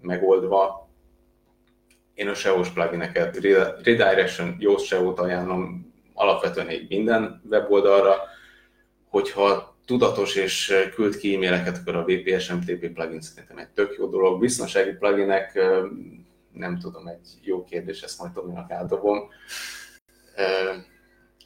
megoldva. 0.00 0.88
Én 2.14 2.28
a 2.28 2.34
SEO-s 2.34 2.68
plugineket, 2.68 3.36
Redirection, 3.84 4.56
jó 4.58 4.76
SEO-t 4.76 5.18
ajánlom 5.18 5.92
alapvetően 6.14 6.68
egy 6.68 6.88
minden 6.88 7.42
weboldalra, 7.50 8.16
hogyha 9.08 9.69
tudatos 9.90 10.34
és 10.34 10.74
küld 10.94 11.16
ki 11.16 11.34
e-maileket, 11.34 11.76
akkor 11.76 11.96
a 11.96 12.04
VPS-MTP 12.04 12.88
plugin 12.92 13.20
szerintem 13.20 13.58
egy 13.58 13.68
tök 13.68 13.94
jó 13.98 14.06
dolog. 14.06 14.40
Biztonsági 14.40 14.92
pluginek 14.92 15.58
nem 16.52 16.78
tudom, 16.78 17.06
egy 17.06 17.38
jó 17.42 17.64
kérdés, 17.64 18.02
ezt 18.02 18.18
majd 18.18 18.32
Tominak 18.32 18.70
átdobom. 18.70 19.28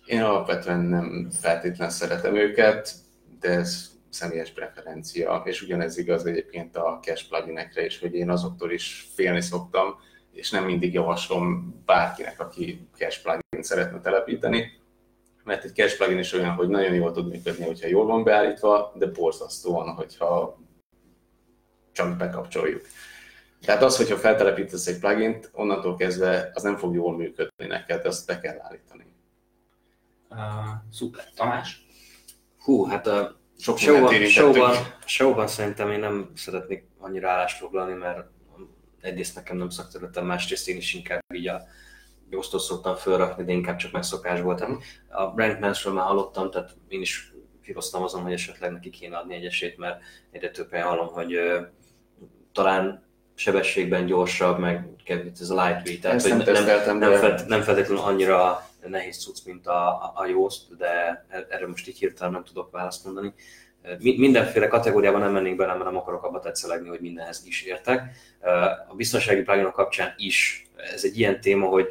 Én 0.07 0.23
alapvetően 0.23 0.81
nem 0.81 1.31
feltétlen 1.41 1.91
szeretem 1.91 2.37
őket, 2.37 2.93
de 3.41 3.49
ez 3.49 3.91
személyes 4.09 4.51
preferencia, 4.51 5.43
és 5.45 5.63
ugyanez 5.63 5.99
igaz 5.99 6.27
egyébként 6.27 6.77
a 6.77 6.99
cache 7.03 7.25
pluginekre 7.29 7.85
is, 7.85 7.99
hogy 7.99 8.15
én 8.15 8.31
azoktól 8.31 8.73
is 8.73 9.09
félni 9.15 9.41
szoktam, 9.41 9.95
és 10.33 10.51
nem 10.51 10.65
mindig 10.65 10.93
javaslom 10.93 11.75
bárkinek, 11.87 12.41
aki 12.41 12.89
cache 12.97 13.21
plugin 13.23 13.63
szeretne 13.63 14.01
telepíteni 14.01 14.83
mert 15.45 15.65
egy 15.65 15.75
cache 15.75 15.97
plugin 15.97 16.19
is 16.19 16.33
olyan, 16.33 16.55
hogy 16.55 16.69
nagyon 16.69 16.95
jól 16.95 17.13
tud 17.13 17.29
működni, 17.29 17.65
hogyha 17.65 17.89
jól 17.89 18.07
van 18.07 18.25
beállítva, 18.25 18.93
de 18.97 19.07
borzasztóan, 19.07 19.95
hogyha 19.95 20.59
csak 21.93 22.17
bekapcsoljuk. 22.17 22.83
Tehát 23.61 23.83
az, 23.83 23.97
hogyha 23.97 24.17
feltelepítesz 24.17 24.87
egy 24.87 24.99
plugint, 24.99 25.51
onnantól 25.53 25.97
kezdve 25.97 26.51
az 26.55 26.63
nem 26.63 26.77
fog 26.77 26.95
jól 26.95 27.17
működni 27.17 27.67
neked, 27.67 28.05
azt 28.05 28.27
be 28.27 28.41
kell 28.41 28.59
állítani. 28.61 29.05
Uh, 30.31 30.39
szuper. 30.91 31.25
Tamás? 31.35 31.87
Hú, 32.59 32.85
hát 32.85 33.07
a 33.07 33.41
sok 33.59 33.79
showban, 33.79 34.75
showban 35.05 35.47
szerintem 35.47 35.91
én 35.91 35.99
nem 35.99 36.31
szeretnék 36.35 36.87
annyira 36.99 37.31
állást 37.31 37.59
foglalni, 37.59 37.93
mert 37.93 38.27
egyrészt 39.01 39.35
nekem 39.35 39.57
nem 39.57 39.69
szakterületem, 39.69 40.27
másrészt 40.27 40.69
én 40.69 40.77
is 40.77 40.95
inkább 40.95 41.21
így 41.35 41.49
a 41.49 41.63
osztót 42.35 42.61
szoktam 42.61 42.95
felrakni, 42.95 43.45
de 43.45 43.53
inkább 43.53 43.77
csak 43.77 43.93
megszokás 43.93 44.41
volt. 44.41 44.65
A 45.09 45.27
Brent 45.27 45.61
Mansről 45.61 45.93
már 45.93 46.07
hallottam, 46.07 46.51
tehát 46.51 46.77
én 46.89 47.01
is 47.01 47.33
kihoztam 47.63 48.03
azon, 48.03 48.23
hogy 48.23 48.33
esetleg 48.33 48.73
neki 48.73 48.91
kéne 48.91 49.17
adni 49.17 49.35
egy 49.35 49.45
esélyt, 49.45 49.79
mert 49.79 50.01
egyre 50.31 50.51
több 50.51 50.75
hallom, 50.75 51.07
hogy 51.07 51.39
talán 52.53 53.03
sebességben 53.35 54.07
gyorsabb, 54.07 54.59
meg 54.59 54.89
ez 55.41 55.51
a 55.51 55.65
lightweight, 55.65 56.01
tehát 56.01 56.23
hogy 56.23 56.37
nem, 56.37 56.65
nem, 56.65 56.99
nem, 56.99 57.13
fed, 57.13 57.45
nem 57.49 57.63
feltétlenül 57.63 58.03
annyira 58.03 58.69
nehéz 58.87 59.25
cucc, 59.25 59.45
mint 59.45 59.67
a, 59.67 59.89
a, 59.89 60.13
a 60.15 60.27
Yoast, 60.27 60.77
de 60.77 61.25
e- 61.29 61.47
erre 61.51 61.67
most 61.67 61.89
így 61.89 61.99
hirtelen 61.99 62.33
nem 62.33 62.45
tudok 62.45 62.71
választ 62.71 63.05
mondani. 63.05 63.35
Mindenféle 63.99 64.69
kategóriában 64.69 65.21
nem 65.21 65.33
mennék 65.33 65.57
bele, 65.57 65.73
mert 65.73 65.85
nem 65.85 65.97
akarok 65.97 66.25
abba 66.25 66.41
tetszelegni, 66.41 66.89
hogy 66.89 67.01
mindenhez 67.01 67.43
is 67.47 67.63
értek. 67.63 68.03
A 68.89 68.95
biztonsági 68.95 69.43
pluginok 69.43 69.73
kapcsán 69.73 70.15
is 70.17 70.67
ez 70.95 71.05
egy 71.05 71.19
ilyen 71.19 71.41
téma, 71.41 71.67
hogy 71.67 71.87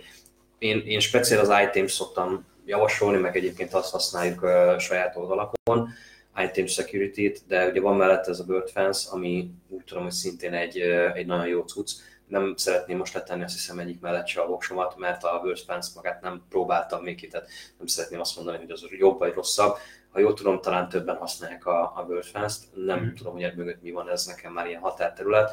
én, 0.64 0.84
én 0.86 1.00
speciál 1.00 1.40
az 1.40 1.68
items 1.68 1.92
szoktam 1.92 2.46
javasolni, 2.66 3.18
meg 3.18 3.36
egyébként 3.36 3.74
azt 3.74 3.92
használjuk 3.92 4.42
uh, 4.42 4.78
saját 4.78 5.16
oldalakon, 5.16 5.90
item 6.38 6.66
security-t, 6.66 7.42
de 7.48 7.68
ugye 7.68 7.82
van 7.82 7.96
mellett 7.96 8.28
ez 8.28 8.40
a 8.40 8.46
WordFence, 8.48 9.10
ami 9.12 9.52
úgy 9.70 9.84
tudom, 9.84 10.04
hogy 10.04 10.12
szintén 10.12 10.54
egy, 10.54 10.80
egy 11.14 11.26
nagyon 11.26 11.48
jó 11.48 11.62
cucc. 11.62 11.92
Nem 12.28 12.54
szeretném 12.58 12.98
most 12.98 13.14
letenni 13.14 13.44
azt 13.44 13.54
hiszem 13.54 13.80
egyik 13.80 14.00
mellett 14.00 14.28
se 14.28 14.42
a 14.42 14.48
voksomat, 14.48 14.98
mert 14.98 15.24
a 15.24 15.42
WordFence 15.44 15.92
magát 15.96 16.22
nem 16.22 16.44
próbáltam 16.50 17.04
még 17.04 17.16
ki, 17.16 17.28
tehát 17.28 17.48
nem 17.78 17.88
szeretném 17.88 18.20
azt 18.20 18.36
mondani, 18.36 18.58
hogy 18.58 18.72
az 18.72 18.86
jobb 18.90 19.20
vagy 19.20 19.34
rosszabb. 19.34 19.78
Ha 20.14 20.20
jól 20.20 20.34
tudom, 20.34 20.62
talán 20.62 20.90
többen 20.90 21.16
használják 21.16 21.66
a, 21.66 21.82
a 21.82 22.06
WordFence-t, 22.08 22.64
nem 22.86 23.00
mm. 23.00 23.14
tudom, 23.14 23.34
hogy 23.34 23.54
mögött 23.56 23.82
mi 23.82 23.92
van, 23.92 24.10
ez 24.10 24.26
nekem 24.26 24.54
már 24.54 24.68
ilyen 24.68 24.82
határterület 24.82 25.52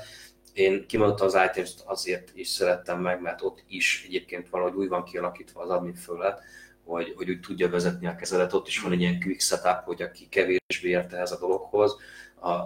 én 0.52 0.86
kimondottam 0.86 1.26
az 1.26 1.38
items 1.50 1.74
azért 1.84 2.30
is 2.34 2.48
szerettem 2.48 3.00
meg, 3.00 3.20
mert 3.20 3.42
ott 3.42 3.64
is 3.68 4.04
egyébként 4.06 4.48
valahogy 4.48 4.74
úgy 4.74 4.88
van 4.88 5.04
kialakítva 5.04 5.62
az 5.62 5.70
admin 5.70 5.94
fölött, 5.94 6.40
hogy, 6.84 7.12
hogy 7.16 7.30
úgy 7.30 7.40
tudja 7.40 7.70
vezetni 7.70 8.06
a 8.06 8.14
kezelet. 8.14 8.52
Ott 8.52 8.66
is 8.66 8.80
van 8.80 8.92
egy 8.92 9.00
ilyen 9.00 9.20
quick 9.20 9.40
setup, 9.40 9.84
hogy 9.84 10.02
aki 10.02 10.28
kevésbé 10.28 10.88
érte 10.88 11.16
ez 11.16 11.32
a 11.32 11.38
dologhoz, 11.38 11.96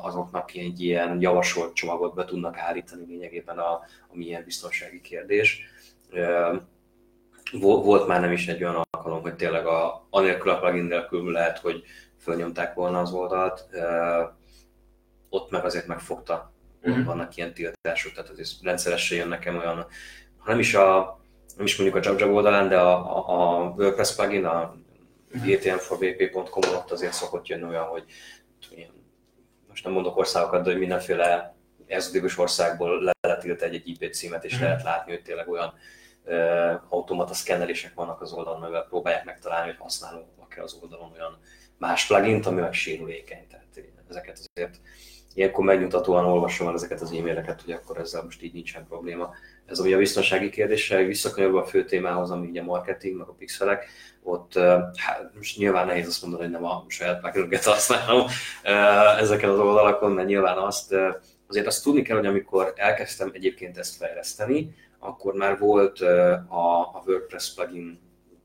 azoknak 0.02 0.54
egy 0.54 0.80
ilyen 0.80 1.20
javasolt 1.20 1.74
csomagot 1.74 2.14
be 2.14 2.24
tudnak 2.24 2.58
állítani 2.58 3.04
lényegében 3.06 3.58
a, 3.58 3.72
a 4.08 4.12
milyen 4.12 4.44
biztonsági 4.44 5.00
kérdés. 5.00 5.62
Volt 7.60 8.06
már 8.06 8.20
nem 8.20 8.32
is 8.32 8.48
egy 8.48 8.64
olyan 8.64 8.83
alkalom, 9.04 9.22
hogy 9.22 9.36
tényleg 9.36 9.66
a, 9.66 10.06
anélkül 10.10 10.50
a 10.50 10.58
plugin 10.58 10.84
nélkül 10.84 11.32
lehet, 11.32 11.58
hogy 11.58 11.82
fölnyomták 12.18 12.74
volna 12.74 13.00
az 13.00 13.12
oldalt, 13.12 13.66
ott 15.28 15.50
meg 15.50 15.64
azért 15.64 15.86
megfogta 15.86 16.52
mm-hmm. 16.88 17.04
vannak 17.04 17.36
ilyen 17.36 17.54
tiltások, 17.54 18.12
tehát 18.12 18.30
azért 18.30 18.50
rendszeresen 18.62 19.18
jön 19.18 19.28
nekem 19.28 19.56
olyan, 19.56 19.86
ha 20.38 20.50
nem 20.50 20.58
is, 20.58 20.74
a, 20.74 21.20
nem 21.56 21.66
is 21.66 21.76
mondjuk 21.76 22.04
a 22.04 22.08
JobJob 22.08 22.34
oldalán, 22.34 22.68
de 22.68 22.78
a, 22.78 23.16
a, 23.16 23.62
a 23.62 23.74
WordPress 23.76 24.14
plugin, 24.14 24.44
a 24.44 24.74
gtm4vp.com 25.32 26.74
ott 26.74 26.90
azért 26.90 27.12
szokott 27.12 27.46
jönni 27.46 27.64
olyan, 27.64 27.84
hogy 27.84 28.04
most 29.68 29.84
nem 29.84 29.92
mondok 29.92 30.16
országokat, 30.16 30.62
de 30.62 30.70
hogy 30.70 30.78
mindenféle 30.78 31.54
exotikus 31.86 32.38
országból 32.38 33.02
le 33.02 33.12
lehet 33.20 33.62
egy, 33.62 33.74
egy 33.74 33.88
IP 33.88 34.12
címet, 34.12 34.44
és 34.44 34.58
mm. 34.58 34.60
lehet 34.60 34.82
látni, 34.82 35.12
hogy 35.12 35.22
tényleg 35.22 35.48
olyan 35.48 35.74
automata 36.88 37.34
szkennelések 37.34 37.94
vannak 37.94 38.20
az 38.20 38.32
oldalon, 38.32 38.62
amivel 38.62 38.86
próbálják 38.88 39.24
megtalálni, 39.24 39.68
hogy 39.70 39.78
használóak-e 39.78 40.62
az 40.62 40.78
oldalon 40.82 41.12
olyan 41.12 41.38
más 41.78 42.06
plugin, 42.06 42.42
ami 42.44 42.60
meg 42.60 42.72
sérülékeny. 42.72 43.46
Tehát 43.50 43.64
ezeket 44.08 44.38
azért 44.38 44.80
ilyenkor 45.34 45.64
megnyugtatóan 45.64 46.24
olvasom 46.24 46.68
el 46.68 46.74
ezeket 46.74 47.00
az 47.00 47.12
e-maileket, 47.12 47.62
hogy 47.62 47.72
akkor 47.72 47.98
ezzel 47.98 48.22
most 48.22 48.42
így 48.42 48.52
nincsen 48.52 48.86
probléma. 48.86 49.34
Ez 49.66 49.78
ugye 49.78 49.94
a 49.94 49.98
biztonsági 49.98 50.50
kérdéssel 50.50 51.02
visszakanyarodva 51.02 51.60
a 51.60 51.66
fő 51.66 51.84
témához, 51.84 52.30
ami 52.30 52.46
ugye 52.46 52.62
marketing, 52.62 53.16
meg 53.16 53.28
a 53.28 53.32
pixelek, 53.32 53.86
ott 54.22 54.58
hát 54.94 55.30
most 55.34 55.58
nyilván 55.58 55.86
nehéz 55.86 56.06
azt 56.06 56.22
mondani, 56.22 56.42
hogy 56.42 56.52
nem 56.52 56.64
a 56.64 56.84
saját 56.88 57.20
pluginöket 57.20 57.64
használom 57.64 58.26
ezeken 59.18 59.50
az 59.50 59.58
oldalakon, 59.58 60.12
mert 60.12 60.28
nyilván 60.28 60.58
azt, 60.58 60.94
azért 61.48 61.66
azt 61.66 61.82
tudni 61.82 62.02
kell, 62.02 62.16
hogy 62.16 62.26
amikor 62.26 62.72
elkezdtem 62.76 63.30
egyébként 63.32 63.78
ezt 63.78 63.96
fejleszteni, 63.96 64.74
akkor 65.04 65.34
már 65.34 65.58
volt 65.58 66.00
a, 66.00 66.32
a 66.94 67.02
WordPress 67.06 67.54
plugin 67.54 68.00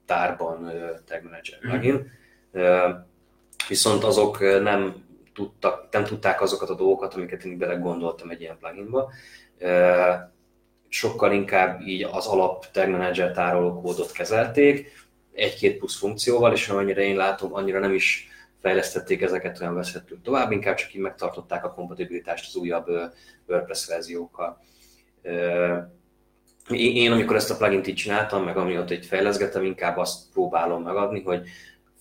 tárban 0.06 0.72
Tag 1.06 1.24
Manager 1.24 1.60
plugin, 1.60 2.12
mm. 2.58 2.92
viszont 3.68 4.04
azok 4.04 4.40
nem 4.40 5.08
tudtak, 5.34 5.88
nem 5.92 6.04
tudták 6.04 6.42
azokat 6.42 6.70
a 6.70 6.76
dolgokat, 6.76 7.14
amiket 7.14 7.44
én 7.44 7.58
bele 7.58 7.76
gondoltam 7.76 8.30
egy 8.30 8.42
ilyen 8.42 8.58
pluginba. 8.60 9.12
Sokkal 10.88 11.32
inkább 11.32 11.82
így 11.82 12.04
az 12.04 12.28
alap 12.28 12.72
Tag 12.72 12.90
Manager 12.90 13.32
tároló 13.32 13.82
kódot 13.82 14.12
kezelték, 14.12 14.92
egy-két 15.34 15.78
plusz 15.78 15.98
funkcióval, 15.98 16.54
és 16.54 16.70
amennyire 16.70 17.02
én 17.02 17.16
látom, 17.16 17.54
annyira 17.54 17.80
nem 17.80 17.94
is 17.94 18.28
fejlesztették 18.62 19.22
ezeket 19.22 19.62
olyan 19.62 19.76
veszettül 19.76 20.22
tovább, 20.24 20.52
inkább 20.52 20.76
csak 20.76 20.94
így 20.94 21.02
megtartották 21.02 21.66
a 21.66 21.74
kompatibilitást 21.74 22.48
az 22.48 22.56
újabb 22.56 22.88
WordPress 23.48 23.88
verziókkal. 23.88 24.62
Én, 26.70 27.12
amikor 27.12 27.36
ezt 27.36 27.52
a 27.52 27.58
plugin 27.58 27.84
így 27.86 27.96
csináltam, 27.96 28.44
meg 28.44 28.58
amióta 28.58 28.94
itt 28.94 29.06
fejleszgettem, 29.06 29.64
inkább 29.64 29.98
azt 29.98 30.32
próbálom 30.34 30.84
megadni, 30.84 31.22
hogy 31.22 31.48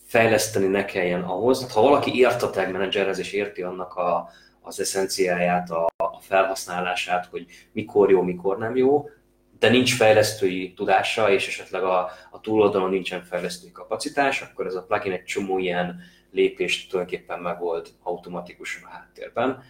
fejleszteni 0.06 0.66
ne 0.66 0.84
kelljen 0.84 1.22
ahhoz. 1.22 1.60
Hát, 1.60 1.72
ha 1.72 1.80
valaki 1.80 2.18
ért 2.18 2.42
a 2.42 2.50
tag 2.50 2.70
managerhez 2.70 3.18
és 3.18 3.32
érti 3.32 3.62
annak 3.62 3.94
a, 3.94 4.28
az 4.60 4.80
eszenciáját, 4.80 5.70
a, 5.70 5.86
a 5.96 6.20
felhasználását, 6.20 7.26
hogy 7.30 7.46
mikor 7.72 8.10
jó, 8.10 8.22
mikor 8.22 8.58
nem 8.58 8.76
jó, 8.76 9.08
de 9.58 9.68
nincs 9.68 9.96
fejlesztői 9.96 10.72
tudása, 10.72 11.30
és 11.30 11.48
esetleg 11.48 11.82
a, 11.82 12.10
a 12.30 12.40
túloldalon 12.40 12.90
nincsen 12.90 13.22
fejlesztői 13.22 13.72
kapacitás, 13.72 14.42
akkor 14.42 14.66
ez 14.66 14.74
a 14.74 14.82
plugin 14.82 15.12
egy 15.12 15.24
csomó 15.24 15.58
ilyen 15.58 16.00
lépést 16.30 16.90
tulajdonképpen 16.90 17.38
megold 17.38 17.86
automatikusan 18.02 18.82
a 18.84 18.92
háttérben. 18.92 19.62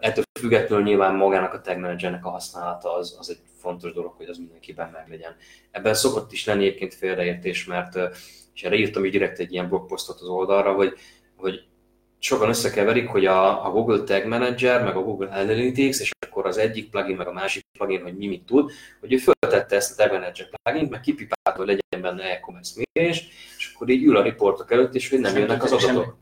Ettől 0.00 0.24
függetlenül 0.40 0.84
nyilván 0.84 1.14
magának 1.14 1.54
a 1.54 1.60
tag 1.60 1.78
managernek 1.78 2.26
a 2.26 2.30
használata 2.30 2.94
az, 2.94 3.16
az 3.18 3.30
egy 3.30 3.40
fontos 3.62 3.92
dolog, 3.92 4.12
hogy 4.16 4.28
az 4.28 4.38
mindenkiben 4.38 4.90
meglegyen. 4.92 5.36
Ebben 5.70 5.94
szokott 5.94 6.32
is 6.32 6.44
lenni 6.44 6.64
egyébként 6.64 6.94
félreértés, 6.94 7.64
mert 7.64 7.98
és 8.54 8.62
erre 8.62 8.76
írtam 8.76 9.04
így 9.04 9.10
direkt 9.10 9.38
egy 9.38 9.52
ilyen 9.52 9.68
blogposztot 9.68 10.20
az 10.20 10.28
oldalra, 10.28 10.72
hogy, 10.72 10.94
hogy 11.36 11.64
sokan 12.18 12.48
összekeverik, 12.48 13.08
hogy 13.08 13.26
a, 13.26 13.66
a 13.66 13.70
Google 13.70 14.02
Tag 14.02 14.26
Manager, 14.26 14.84
meg 14.84 14.96
a 14.96 15.02
Google 15.02 15.28
Analytics, 15.28 16.00
és 16.00 16.10
akkor 16.26 16.46
az 16.46 16.58
egyik 16.58 16.90
plugin, 16.90 17.16
meg 17.16 17.26
a 17.26 17.32
másik 17.32 17.62
plugin, 17.78 18.02
hogy 18.02 18.16
mi 18.16 18.26
mit 18.26 18.44
tud, 18.44 18.70
hogy 19.00 19.12
ő 19.12 19.16
föltette 19.16 19.76
ezt 19.76 20.00
a 20.00 20.02
Tag 20.02 20.12
Manager 20.12 20.48
plugin, 20.62 20.88
meg 20.90 21.00
kipipálta, 21.00 21.58
hogy 21.58 21.66
legyen 21.66 22.10
benne 22.10 22.30
e-commerce 22.30 22.82
mérés, 22.92 23.28
és 23.56 23.72
akkor 23.74 23.88
így 23.88 24.04
ül 24.04 24.16
a 24.16 24.22
riportok 24.22 24.72
előtt, 24.72 24.94
és 24.94 25.10
hogy 25.10 25.18
nem 25.20 25.36
jönnek 25.36 25.62
az 25.62 25.72
adatok. 25.72 26.21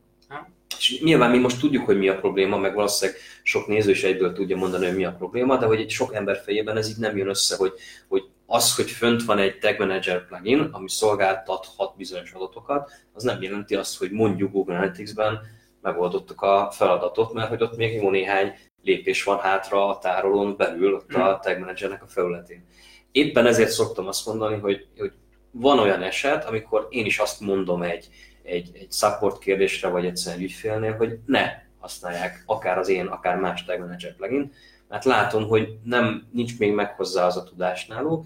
És 0.81 1.01
nyilván 1.01 1.31
mi 1.31 1.37
most 1.37 1.59
tudjuk, 1.59 1.85
hogy 1.85 1.97
mi 1.97 2.07
a 2.07 2.19
probléma, 2.19 2.57
meg 2.57 2.73
valószínűleg 2.73 3.19
sok 3.43 3.67
néző 3.67 3.91
is 3.91 4.03
egyből 4.03 4.33
tudja 4.33 4.57
mondani, 4.57 4.85
hogy 4.85 4.95
mi 4.95 5.05
a 5.05 5.15
probléma, 5.17 5.57
de 5.57 5.65
hogy 5.65 5.79
egy 5.79 5.89
sok 5.89 6.13
ember 6.13 6.41
fejében 6.43 6.77
ez 6.77 6.89
így 6.89 6.97
nem 6.97 7.17
jön 7.17 7.27
össze, 7.27 7.55
hogy, 7.55 7.73
hogy 8.07 8.23
az, 8.45 8.75
hogy 8.75 8.89
fönt 8.89 9.23
van 9.23 9.37
egy 9.37 9.57
Tag 9.57 9.79
Manager 9.79 10.27
plugin, 10.27 10.69
ami 10.71 10.89
szolgáltathat 10.89 11.97
bizonyos 11.97 12.31
adatokat, 12.31 12.91
az 13.13 13.23
nem 13.23 13.41
jelenti 13.41 13.75
azt, 13.75 13.97
hogy 13.97 14.11
mondjuk 14.11 14.51
Google 14.51 14.75
Analytics-ben 14.75 15.39
megoldottuk 15.81 16.41
a 16.41 16.71
feladatot, 16.71 17.33
mert 17.33 17.49
hogy 17.49 17.63
ott 17.63 17.77
még 17.77 17.93
jó 17.95 18.09
néhány 18.09 18.53
lépés 18.83 19.23
van 19.23 19.39
hátra 19.39 19.87
a 19.87 19.97
tárolón 19.97 20.55
belül, 20.57 20.93
ott 20.93 21.13
a 21.13 21.39
Tag 21.41 21.59
Managernek 21.59 22.03
a 22.03 22.07
felületén. 22.07 22.65
Éppen 23.11 23.45
ezért 23.45 23.69
szoktam 23.69 24.07
azt 24.07 24.25
mondani, 24.25 24.59
hogy, 24.59 24.87
hogy 24.97 25.11
van 25.51 25.79
olyan 25.79 26.01
eset, 26.01 26.45
amikor 26.45 26.87
én 26.89 27.05
is 27.05 27.19
azt 27.19 27.39
mondom 27.39 27.81
egy, 27.81 28.07
egy, 28.51 28.69
egy 28.73 28.91
support 28.91 29.39
kérdésre, 29.39 29.87
vagy 29.87 30.05
egyszerűen 30.05 30.43
ügyfélnél, 30.43 30.95
hogy 30.95 31.19
ne 31.25 31.51
használják 31.79 32.43
akár 32.45 32.77
az 32.77 32.87
én, 32.89 33.05
akár 33.05 33.35
más 33.37 33.63
Tag 33.63 33.79
Manager 33.79 34.15
plugin, 34.15 34.51
mert 34.87 35.05
látom, 35.05 35.47
hogy 35.47 35.77
nem, 35.83 36.27
nincs 36.31 36.59
még 36.59 36.73
meg 36.73 36.95
hozzá 36.95 37.25
az 37.25 37.37
a 37.37 37.43
tudás 37.43 37.85
náluk, 37.85 38.25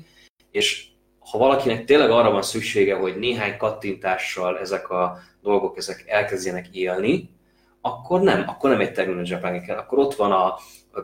és 0.52 0.88
ha 1.20 1.38
valakinek 1.38 1.86
tényleg 1.86 2.10
arra 2.10 2.32
van 2.32 2.42
szüksége, 2.42 2.96
hogy 2.96 3.18
néhány 3.18 3.58
kattintással 3.58 4.60
ezek 4.60 4.90
a 4.90 5.18
dolgok 5.42 5.78
ezek 5.78 6.04
elkezdjenek 6.08 6.68
élni, 6.68 7.30
akkor 7.82 8.22
nem, 8.22 8.44
akkor 8.48 8.70
nem 8.70 8.80
egy 8.80 8.92
Tag 8.92 9.08
Manager 9.08 9.40
plugin 9.40 9.62
kell. 9.62 9.78
Akkor 9.78 10.00
ott 10.00 10.16
van 10.16 10.32
a, 10.32 10.56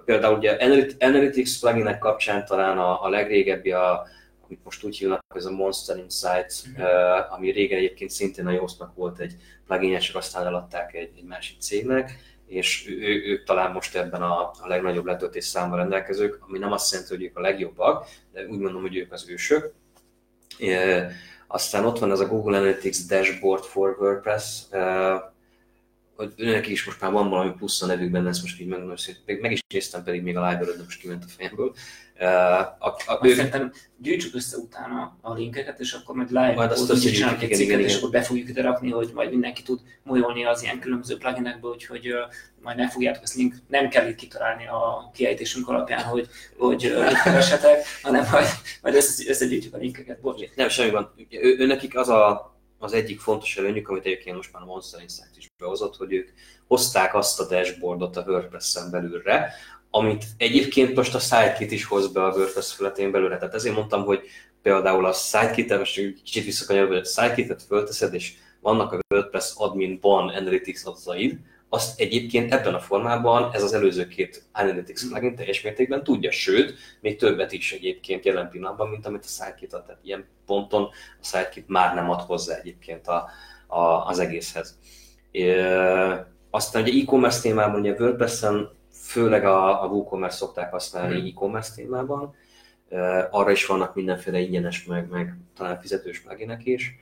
például 0.05 0.37
ugye 0.37 0.57
Analytics 0.99 1.59
pluginek 1.59 1.99
kapcsán 1.99 2.45
talán 2.45 2.77
a, 2.77 3.03
a 3.03 3.09
legrégebbi, 3.09 3.71
a, 3.71 4.03
amit 4.51 4.63
most 4.63 4.83
úgy 4.83 4.97
hívnak, 4.97 5.23
ez 5.35 5.45
a 5.45 5.51
Monster 5.51 5.97
Insights, 5.97 6.61
uh, 6.77 7.33
ami 7.33 7.51
régen 7.51 7.77
egyébként 7.77 8.09
szintén 8.09 8.47
a 8.47 8.51
Yoast-nak 8.51 8.95
volt 8.95 9.19
egy 9.19 9.35
plugin, 9.65 9.99
csak 9.99 10.15
aztán 10.15 10.45
eladták 10.45 10.93
egy, 10.93 11.11
egy 11.17 11.23
másik 11.23 11.59
cégnek, 11.59 12.19
és 12.47 12.87
ő, 12.89 12.93
ő, 12.93 13.23
ők 13.25 13.43
talán 13.43 13.71
most 13.71 13.95
ebben 13.95 14.21
a, 14.21 14.41
a 14.41 14.67
legnagyobb 14.67 15.05
letöltés 15.05 15.45
számmal 15.45 15.77
rendelkezők, 15.77 16.39
ami 16.47 16.57
nem 16.57 16.71
azt 16.71 16.91
jelenti, 16.91 17.15
hogy 17.15 17.23
ők 17.23 17.37
a 17.37 17.41
legjobbak, 17.41 18.07
de 18.31 18.45
úgy 18.45 18.59
mondom, 18.59 18.81
hogy 18.81 18.95
ők 18.95 19.11
az 19.11 19.29
ősök. 19.29 19.73
E, 20.59 21.11
aztán 21.47 21.85
ott 21.85 21.99
van 21.99 22.11
ez 22.11 22.19
a 22.19 22.27
Google 22.27 22.57
Analytics 22.57 23.07
Dashboard 23.07 23.63
for 23.63 23.97
WordPress, 23.99 24.63
e, 24.71 25.33
hogy 26.21 26.33
őnek 26.35 26.67
is 26.67 26.85
most 26.85 27.01
már 27.01 27.11
van 27.11 27.29
valami 27.29 27.51
plusz 27.57 27.81
a 27.81 27.85
nevükben, 27.85 28.27
ezt 28.27 28.41
most 28.41 28.59
így 28.59 28.67
megmondom, 28.67 28.95
meg, 29.25 29.41
meg 29.41 29.51
is 29.51 29.59
néztem, 29.73 30.03
pedig 30.03 30.21
még 30.21 30.37
a 30.37 30.55
de 30.55 30.83
most 30.83 30.99
kiment 30.99 31.23
a 31.23 31.27
fejemből. 31.37 31.73
A, 32.79 32.87
a, 32.87 33.19
ők... 33.21 33.35
Szerintem 33.35 33.73
gyűjtsük 33.97 34.35
össze 34.35 34.57
utána 34.57 35.17
a 35.21 35.33
linkeket, 35.33 35.79
és 35.79 35.93
akkor 35.93 36.15
majd 36.15 36.29
live 36.29 36.53
majd 36.53 36.71
azt 36.71 36.91
úgy 36.91 36.99
csinálunk 36.99 37.41
egy 37.41 37.53
cikket, 37.53 37.79
és 37.79 37.97
akkor 37.97 38.09
be 38.09 38.21
fogjuk 38.21 38.49
ide 38.49 38.61
rakni, 38.61 38.91
hogy 38.91 39.11
majd 39.13 39.29
mindenki 39.29 39.63
tud 39.63 39.79
molyolni 40.03 40.45
az 40.45 40.63
ilyen 40.63 40.79
különböző 40.79 41.17
pluginekből, 41.17 41.71
úgyhogy 41.71 42.13
uh, 42.13 42.19
majd 42.61 42.77
ne 42.77 42.89
fogjátok 42.89 43.23
ezt 43.23 43.35
link, 43.35 43.55
nem 43.67 43.89
kell 43.89 44.07
itt 44.07 44.15
kitalálni 44.15 44.67
a 44.67 45.11
kiejtésünk 45.13 45.67
alapján, 45.67 46.03
hogy, 46.03 46.27
hogy 46.57 46.85
uh, 46.85 47.23
keresetek, 47.23 47.85
hanem 48.01 48.27
majd, 48.31 48.47
majd 48.81 48.95
össze, 48.95 49.23
összegyűjtjük 49.29 49.73
a 49.73 49.77
linkeket. 49.77 50.21
Bocs. 50.21 50.41
Nem, 50.55 50.69
semmi 50.69 50.91
van. 50.91 51.13
Ő, 51.29 51.55
ő, 51.59 51.65
nekik 51.65 51.97
az 51.97 52.09
a 52.09 52.51
az 52.83 52.93
egyik 52.93 53.19
fontos 53.19 53.57
előnyük, 53.57 53.89
amit 53.89 54.05
egyébként 54.05 54.35
most 54.35 54.53
már 54.53 54.61
a 54.61 54.65
Monster 54.65 55.01
Insight 55.01 55.37
is 55.37 55.47
behozott, 55.57 55.95
hogy 55.95 56.13
ők 56.13 56.29
hozták 56.67 57.15
azt 57.15 57.39
a 57.39 57.47
dashboardot 57.47 58.17
a 58.17 58.23
WordPress-en 58.27 58.91
belülre, 58.91 59.53
amit 59.89 60.25
egyébként 60.37 60.95
most 60.95 61.15
a 61.15 61.19
Sidekit 61.19 61.71
is 61.71 61.85
hoz 61.85 62.11
be 62.11 62.23
a 62.23 62.35
WordPress 62.35 62.73
felületén 62.73 63.11
belőle. 63.11 63.37
Tehát 63.37 63.53
ezért 63.53 63.75
mondtam, 63.75 64.03
hogy 64.03 64.21
például 64.61 65.05
a 65.05 65.13
Sidekit-et, 65.13 65.77
most 65.79 65.95
kicsit 66.23 66.45
visszakanyarodva, 66.45 66.95
hogy 66.95 67.05
a 67.05 67.21
Sidekit-et 67.21 67.63
fölteszed, 67.63 68.13
és 68.13 68.33
vannak 68.59 68.91
a 68.91 68.99
WordPress 69.13 69.51
adminban 69.55 70.29
analytics 70.29 70.85
adataid, 70.85 71.39
azt 71.73 71.99
egyébként 71.99 72.53
ebben 72.53 72.73
a 72.73 72.79
formában 72.79 73.49
ez 73.53 73.63
az 73.63 73.73
előző 73.73 74.07
két 74.07 74.43
Analytics 74.51 75.07
plugin 75.09 75.35
teljes 75.35 75.61
mértékben 75.61 76.03
tudja, 76.03 76.31
sőt, 76.31 76.73
még 77.01 77.17
többet 77.17 77.51
is 77.51 77.71
egyébként 77.71 78.25
jelen 78.25 78.49
pillanatban, 78.49 78.89
mint 78.89 79.05
amit 79.05 79.23
a 79.23 79.27
Sidekit 79.27 79.73
ad. 79.73 79.85
Tehát 79.85 80.01
ilyen 80.03 80.25
ponton 80.45 80.83
a 81.21 81.23
Sidekit 81.23 81.67
már 81.67 81.95
nem 81.95 82.09
ad 82.09 82.21
hozzá 82.21 82.55
egyébként 82.55 83.07
a, 83.07 83.29
a, 83.67 83.79
az 83.79 84.19
egészhez. 84.19 84.79
É, 85.31 85.61
aztán 86.49 86.81
ugye 86.81 87.01
e-commerce 87.01 87.41
témában, 87.41 87.79
ugye 87.79 87.95
WordPress-en 87.99 88.69
főleg 88.93 89.45
a, 89.45 89.83
a 89.83 89.87
WooCommerce 89.87 90.37
szokták 90.37 90.71
használni 90.71 91.19
hmm. 91.19 91.27
e-commerce 91.27 91.73
témában, 91.75 92.35
arra 93.29 93.51
is 93.51 93.65
vannak 93.65 93.95
mindenféle 93.95 94.39
ingyenes, 94.39 94.85
meg, 94.85 95.09
meg 95.09 95.37
talán 95.55 95.79
fizetős 95.79 96.19
pluginek 96.21 96.65
is 96.65 96.95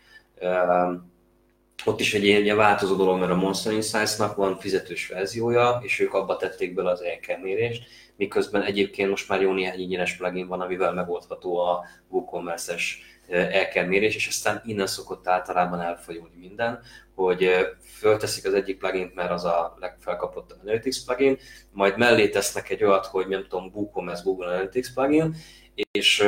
ott 1.86 2.00
is 2.00 2.14
egy 2.14 2.24
ilyen 2.24 2.58
változó 2.58 2.96
dolog, 2.96 3.20
mert 3.20 3.32
a 3.32 3.36
Monster 3.36 3.74
Insights-nak 3.74 4.36
van 4.36 4.60
fizetős 4.60 5.08
verziója, 5.08 5.80
és 5.84 6.00
ők 6.00 6.14
abba 6.14 6.38
tették 6.38 6.74
bele 6.74 6.90
az 6.90 7.02
EK 7.02 7.42
mérést, 7.42 7.84
miközben 8.16 8.62
egyébként 8.62 9.10
most 9.10 9.30
már 9.30 9.42
jó 9.42 9.52
néhány 9.54 9.80
ingyenes 9.80 10.16
plugin 10.18 10.48
van, 10.48 10.62
amivel 10.62 10.94
megoldható 10.94 11.58
a 11.58 11.86
WooCommerce-es 12.10 13.02
EK 13.30 13.88
mérés, 13.88 14.16
és 14.16 14.28
aztán 14.28 14.62
innen 14.66 14.88
szokott 14.88 15.28
általában 15.28 15.82
elfajulni 15.82 16.36
minden, 16.40 16.80
hogy 17.16 17.50
fölteszik 17.98 18.46
az 18.46 18.54
egyik 18.54 18.78
plugin, 18.78 19.12
mert 19.16 19.32
az 19.32 19.46
a 19.46 19.76
legfelkapottabb 19.80 20.60
Analytics 20.62 21.06
plugin, 21.06 21.38
majd 21.72 21.98
mellé 21.98 22.30
tesznek 22.30 22.70
egy 22.70 22.84
olyat, 22.84 23.06
hogy 23.06 23.28
nem 23.28 23.46
tudom, 23.48 23.72
WooCommerce 23.74 24.24
Google 24.24 24.48
Analytics 24.48 24.94
plugin, 24.94 25.36
és 25.92 26.24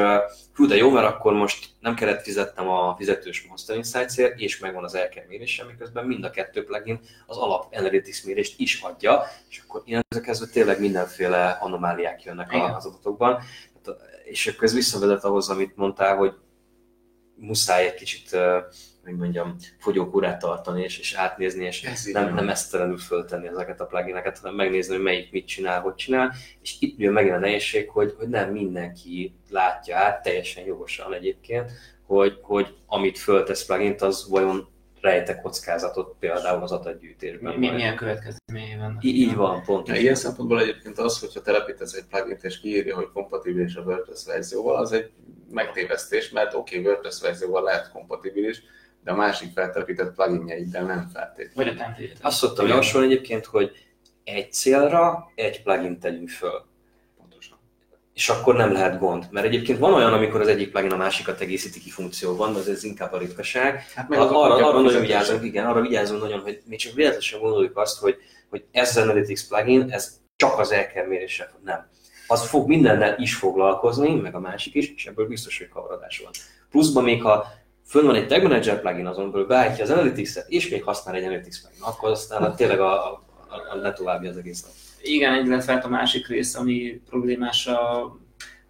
hú, 0.56 0.66
de 0.66 0.76
jó, 0.76 0.90
mert 0.90 1.08
akkor 1.08 1.34
most 1.34 1.70
nem 1.80 1.96
kellett 1.96 2.22
fizetnem 2.22 2.70
a 2.70 2.96
fizetős 2.98 3.46
Monster 3.50 3.76
Insights-ért, 3.76 4.40
és 4.40 4.60
megvan 4.60 4.84
az 4.84 4.96
elker 4.96 5.26
mérésem, 5.28 5.68
miközben 5.68 6.06
mind 6.06 6.24
a 6.24 6.30
kettő 6.30 6.64
plugin 6.64 7.00
az 7.26 7.38
alap 7.38 7.76
Analytics 7.76 8.26
mérést 8.26 8.60
is 8.60 8.82
adja, 8.82 9.24
és 9.50 9.64
akkor 9.68 9.84
ezek 9.86 10.24
kezdve 10.24 10.48
tényleg 10.48 10.80
mindenféle 10.80 11.58
anomáliák 11.62 12.24
jönnek 12.24 12.54
Igen. 12.54 12.74
az 12.74 12.86
adatokban. 12.86 13.42
És 14.24 14.48
akkor 14.48 14.64
ez 14.64 14.74
visszavezet 14.74 15.24
ahhoz, 15.24 15.50
amit 15.50 15.76
mondtál, 15.76 16.16
hogy 16.16 16.34
muszáj 17.36 17.86
egy 17.86 17.94
kicsit 17.94 18.38
hogy 19.04 19.16
mondjam, 19.16 19.56
fogyókúrát 19.78 20.40
tartani, 20.40 20.84
és, 20.84 21.00
és 21.00 21.14
átnézni, 21.14 21.66
és 21.66 21.84
Ez 21.84 22.06
nem, 22.06 22.34
nem 22.34 22.50
esztelenül 22.50 22.98
föltenni 22.98 23.48
ezeket 23.48 23.82
a 23.82 23.86
plugineket, 23.86 24.40
hanem 24.40 24.56
megnézni, 24.56 24.96
hogy 24.96 25.04
melyik 25.04 25.32
mit 25.32 25.48
csinál, 25.48 25.82
hogy 25.82 25.96
csinál, 25.96 26.34
és 26.62 26.76
itt 26.80 26.98
jön 27.00 27.14
megint 27.14 27.36
a 27.36 27.40
nehézség, 27.40 27.90
hogy, 27.90 28.16
hogy 28.18 28.28
nem 28.28 28.52
mindenki 28.52 29.36
látja 29.50 29.98
át, 29.98 30.24
teljesen 30.24 30.66
jogosan 30.66 31.14
egyébként, 31.14 31.72
hogy, 32.06 32.38
hogy 32.42 32.76
amit 32.88 33.18
föltesz 33.18 33.66
plugint, 33.66 34.02
az 34.02 34.28
vajon 34.30 34.70
rejte 35.02 35.42
kockázatot 35.42 36.16
például 36.20 36.64
az 36.64 36.72
adatgyűjtésben. 36.72 37.60
Mi, 37.60 37.70
milyen 37.70 37.96
következményei 37.96 38.78
vannak? 38.78 39.04
Í- 39.04 39.16
így 39.16 39.36
van, 39.36 39.64
pont. 39.64 39.88
Ja, 39.88 39.96
ilyen 39.96 40.16
szempontból 40.16 40.62
egyébként 40.62 40.98
az, 40.98 41.20
hogyha 41.20 41.42
telepítesz 41.42 41.94
egy 41.94 42.06
plugin 42.10 42.38
és 42.42 42.60
kiírja, 42.60 42.96
hogy 42.96 43.10
kompatibilis 43.14 43.76
a 43.76 43.82
WordPress 43.82 44.26
verzióval, 44.26 44.76
az 44.76 44.92
egy 44.92 45.12
megtévesztés, 45.50 46.30
mert 46.30 46.54
oké, 46.54 46.78
okay, 46.78 46.92
WordPress 46.92 47.22
verzióval 47.22 47.64
lehet 47.64 47.92
kompatibilis, 47.92 48.64
de 49.04 49.12
a 49.12 49.16
másik 49.16 49.52
feltelepített 49.54 50.14
pluginjeiddel 50.14 50.84
nem 50.84 51.10
feltétlenül. 51.14 51.54
Vagy 51.56 51.68
a 51.68 51.84
template 51.84 52.14
Azt 52.22 52.38
szoktam 52.38 52.68
javasolni 52.68 53.08
egyébként, 53.08 53.46
hogy 53.46 53.72
egy 54.24 54.52
célra 54.52 55.32
egy 55.36 55.64
plugin 55.64 56.00
tegyünk 56.00 56.30
föl. 56.30 56.66
Pontosan. 57.18 57.58
És 58.14 58.30
akkor 58.30 58.56
nem 58.56 58.72
lehet 58.72 59.00
gond. 59.00 59.28
Mert 59.32 59.46
egyébként 59.46 59.80
van 59.80 59.94
olyan, 59.94 60.14
amikor 60.14 60.42
az 60.42 60.48
egyik 60.48 60.72
plugin 60.72 60.92
a 60.92 60.98
másikat 60.98 61.42
egészíti 61.42 61.80
ki 61.80 61.90
funkcióban, 61.90 62.54
de 62.54 62.72
ez 62.72 62.84
inkább 62.84 63.14
a 63.14 63.18
ritkaság. 63.18 63.86
Hát 63.96 64.10
meg 64.10 64.20
arra, 64.20 64.42
arra, 64.42 64.68
arra 64.68 64.82
nagyon 64.82 65.02
vigyázunk, 65.02 65.44
igen, 65.44 65.66
arra 65.66 65.82
vigyázunk 65.82 66.22
nagyon, 66.22 66.40
hogy 66.40 66.62
még 66.66 66.80
csak 66.80 66.94
véletlenül 66.94 67.48
gondoljuk 67.48 67.78
azt, 67.78 68.00
hogy, 68.00 68.18
hogy 68.50 68.66
ez 68.72 68.98
az 68.98 69.04
Analytics 69.04 69.48
plugin, 69.48 69.92
ez 69.92 70.20
csak 70.36 70.60
az 70.60 70.72
elker 70.72 71.08
mérése, 71.08 71.52
nem. 71.64 71.90
Az 72.28 72.48
fog 72.48 72.68
mindennel 72.68 73.16
is 73.20 73.36
foglalkozni, 73.36 74.16
meg 74.16 74.36
a 74.36 74.40
másik 74.40 74.76
is, 74.76 74.94
és 74.96 75.06
ebből 75.06 75.28
biztos, 75.28 75.58
hogy 75.58 75.70
kavarodás 75.70 76.20
van. 76.20 76.32
Pluszban 76.70 77.04
még 77.04 77.22
ha 77.22 77.48
fönn 77.92 78.06
van 78.06 78.16
egy 78.16 78.28
Tag 78.28 78.42
Manager 78.42 78.82
plugin, 78.82 79.08
azon 79.08 79.32
belül 79.32 79.48
beállítja 79.48 79.84
az 79.84 79.90
Analytics-et, 79.90 80.46
és 80.50 80.70
még 80.70 80.84
használ 80.84 81.16
egy 81.16 81.24
Analytics 81.24 81.62
plugin, 81.62 81.82
akkor 81.82 82.10
aztán 82.10 82.56
tényleg 82.56 82.80
a, 82.80 83.12
a, 83.12 83.24
a, 83.74 83.86
a 83.86 83.94
további 83.94 84.28
az 84.28 84.38
egész 84.38 84.66
Igen, 85.02 85.48
lett 85.48 85.64
fel 85.64 85.82
a 85.84 85.88
másik 85.88 86.28
rész, 86.28 86.56
ami 86.56 87.02
problémás 87.10 87.68
a, 87.68 88.02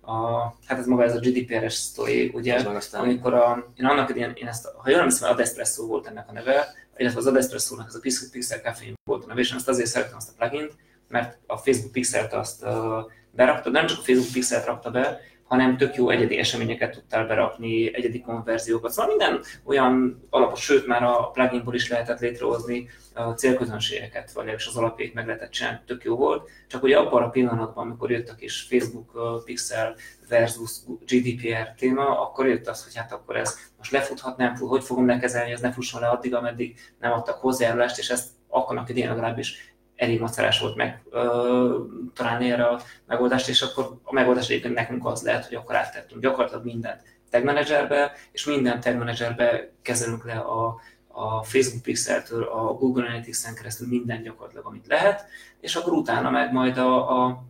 a, 0.01 0.41
hát 0.65 0.79
ez 0.79 0.85
maga 0.85 1.03
ez 1.03 1.15
a 1.15 1.19
GDPR-es 1.19 1.73
sztori, 1.73 2.31
ugye, 2.33 2.55
aztán... 2.55 3.01
amikor 3.01 3.33
a, 3.33 3.71
én 3.77 3.85
annak 3.85 4.09
idején, 4.09 4.33
én 4.35 4.47
ezt, 4.47 4.67
ha 4.77 4.89
jól 4.89 4.99
emlékszem, 4.99 5.31
Adespresso 5.31 5.87
volt 5.87 6.07
ennek 6.07 6.29
a 6.29 6.31
neve, 6.31 6.73
illetve 6.97 7.19
az 7.19 7.27
Adespresso-nak 7.27 7.87
ez 7.87 7.95
a 7.95 8.27
Pixel 8.31 8.59
Cafe 8.59 8.85
volt 9.03 9.23
a 9.23 9.27
neve, 9.27 9.39
és 9.39 9.51
azt 9.51 9.69
azért 9.69 9.89
szeretem 9.89 10.17
azt 10.17 10.29
a 10.29 10.33
plugin 10.37 10.69
mert 11.11 11.37
a 11.47 11.57
Facebook 11.57 11.91
Pixelt 11.91 12.33
azt 12.33 12.63
uh, 12.63 13.11
berakta, 13.31 13.69
nem 13.69 13.85
csak 13.85 13.97
a 13.97 14.01
Facebook 14.01 14.31
Pixelt 14.31 14.65
rakta 14.65 14.91
be, 14.91 15.19
hanem 15.51 15.77
tök 15.77 15.95
jó 15.95 16.09
egyedi 16.09 16.37
eseményeket 16.37 16.91
tudtál 16.91 17.27
berakni, 17.27 17.95
egyedi 17.95 18.21
konverziókat. 18.21 18.91
Szóval 18.91 19.15
minden 19.15 19.41
olyan 19.63 20.23
alapos, 20.29 20.63
sőt 20.63 20.87
már 20.87 21.03
a 21.03 21.29
pluginból 21.33 21.75
is 21.75 21.89
lehetett 21.89 22.19
létrehozni 22.19 22.89
a 23.13 23.31
célközönségeket, 23.31 24.31
vagy 24.31 24.49
az 24.49 24.75
alapjait 24.75 25.13
meg 25.13 25.25
lehetett 25.25 25.51
csinálni, 25.51 25.79
tök 25.85 26.03
jó 26.03 26.15
volt. 26.15 26.49
Csak 26.67 26.83
ugye 26.83 26.97
abban 26.97 27.23
a 27.23 27.29
pillanatban, 27.29 27.85
amikor 27.85 28.11
jött 28.11 28.29
a 28.29 28.35
kis 28.35 28.61
Facebook 28.69 29.41
Pixel 29.45 29.95
versus 30.29 30.71
GDPR 31.05 31.73
téma, 31.77 32.21
akkor 32.21 32.47
jött 32.47 32.67
az, 32.67 32.83
hogy 32.83 32.95
hát 32.95 33.11
akkor 33.11 33.35
ez 33.35 33.57
most 33.77 33.91
lefuthat, 33.91 34.37
nem 34.37 34.55
fut, 34.55 34.69
hogy 34.69 34.83
fogom 34.83 35.07
lekezelni, 35.07 35.51
ez 35.51 35.61
ne 35.61 35.71
fusson 35.71 36.01
le 36.01 36.07
addig, 36.07 36.33
ameddig 36.33 36.79
nem 36.99 37.11
adtak 37.11 37.35
hozzájárulást, 37.35 37.97
és 37.97 38.09
ezt 38.09 38.29
akkor 38.49 38.83
idén 38.87 39.07
legalábbis 39.07 39.70
elég 40.01 40.19
macerás 40.19 40.59
volt 40.59 40.75
meg 40.75 41.03
ö, 41.09 41.77
találni 42.13 42.51
erre 42.51 42.65
a 42.65 42.81
megoldást, 43.05 43.49
és 43.49 43.61
akkor 43.61 43.97
a 44.03 44.13
megoldás 44.13 44.49
egyébként 44.49 44.73
nekünk 44.73 45.05
az 45.05 45.21
lehet, 45.21 45.45
hogy 45.45 45.55
akkor 45.55 45.75
áttettünk 45.75 46.21
gyakorlatilag 46.21 46.65
mindent 46.65 47.01
tag 47.29 47.43
managerbe, 47.43 48.11
és 48.31 48.45
minden 48.45 48.79
tag 48.79 48.95
managerbe 48.95 49.71
kezelünk 49.81 50.25
le 50.25 50.33
a, 50.33 50.79
a 51.07 51.43
Facebook 51.43 51.83
Pixel-től, 51.83 52.43
a 52.43 52.73
Google 52.73 53.05
Analytics-en 53.05 53.55
keresztül 53.55 53.87
minden 53.87 54.21
gyakorlatilag, 54.21 54.65
amit 54.65 54.87
lehet, 54.87 55.25
és 55.59 55.75
akkor 55.75 55.93
utána 55.93 56.29
meg 56.29 56.51
majd 56.51 56.77
a, 56.77 57.23
a 57.23 57.43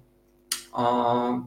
a 0.72 0.84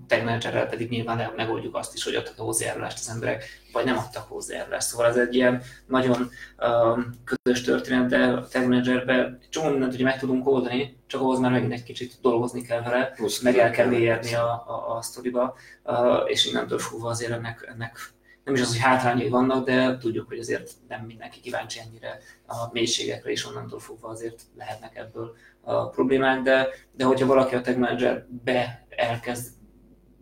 tag 0.07 0.23
managerrel 0.23 0.67
pedig 0.67 0.91
nyilván 0.91 1.33
megoldjuk 1.37 1.77
azt 1.77 1.95
is, 1.95 2.05
hogy 2.05 2.15
adtak 2.15 2.39
hozzájárulást 2.39 2.99
az 2.99 3.11
emberek, 3.15 3.45
vagy 3.73 3.85
nem 3.85 3.99
adtak 3.99 4.29
hozzájárulást. 4.29 4.87
Szóval 4.87 5.07
ez 5.07 5.17
egy 5.17 5.35
ilyen 5.35 5.63
nagyon 5.87 6.31
um, 6.59 7.11
közös 7.25 7.63
történet, 7.63 8.09
de 8.09 8.25
a 8.27 8.49
tag 8.49 8.63
managerben 8.63 9.39
csomó 9.49 9.71
mindent 9.71 9.95
ugye 9.95 10.05
meg 10.05 10.19
tudunk 10.19 10.47
oldani, 10.47 10.97
csak 11.07 11.21
ahhoz 11.21 11.39
már 11.39 11.51
megint 11.51 11.73
egy 11.73 11.83
kicsit 11.83 12.19
dolgozni 12.23 12.63
kell 12.63 12.83
vele, 12.83 13.05
Plusz 13.07 13.41
meg 13.41 13.59
el 13.59 13.71
kell 13.71 13.87
mélyedni 13.87 14.35
a, 14.35 14.65
a, 14.67 14.97
a 14.97 15.03
sztoriba, 15.03 15.55
uh, 15.85 15.97
és 16.25 16.47
innentől 16.47 16.79
fogva 16.79 17.09
azért 17.09 17.33
ennek, 17.33 17.69
ennek 17.75 18.15
nem 18.45 18.55
is 18.55 18.61
az, 18.61 18.69
hogy 18.69 18.79
hátrányai 18.79 19.29
vannak, 19.29 19.65
de 19.65 19.99
tudjuk, 19.99 20.29
hogy 20.29 20.39
azért 20.39 20.71
nem 20.89 21.05
mindenki 21.05 21.41
kíváncsi 21.41 21.81
ennyire 21.81 22.19
a 22.47 22.55
mélységekre, 22.73 23.31
és 23.31 23.47
onnantól 23.47 23.79
fogva 23.79 24.09
azért 24.09 24.43
lehetnek 24.57 24.97
ebből 24.97 25.37
a 25.61 25.89
problémák, 25.89 26.43
de, 26.43 26.69
de 26.93 27.05
hogyha 27.05 27.27
valaki 27.27 27.55
a 27.55 27.61
Tag 27.61 27.77
Manager-be 27.77 28.84
elkezd 28.97 29.53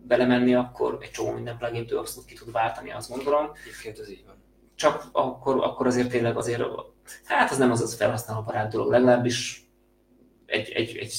belemenni, 0.07 0.55
akkor 0.55 0.99
egy 1.01 1.11
csomó 1.11 1.31
minden 1.31 1.57
plugin 1.57 1.97
abszolút 1.97 2.29
ki 2.29 2.35
tud 2.35 2.53
váltani, 2.53 2.91
azt 2.91 3.11
gondolom. 3.11 3.51
Egyébként 3.65 3.99
ez 3.99 4.11
így 4.11 4.25
van. 4.27 4.43
Csak 4.75 5.05
akkor, 5.13 5.65
akkor 5.65 5.87
azért 5.87 6.09
tényleg 6.09 6.37
azért, 6.37 6.63
hát 7.25 7.51
az 7.51 7.59
nem 7.59 7.71
az 7.71 7.81
az 7.81 7.95
felhasználó 7.95 8.43
barát 8.43 8.73
dolog, 8.73 8.91
legalábbis 8.91 9.67
egy, 10.47 10.71
egy, 10.71 10.97
egy 10.97 11.15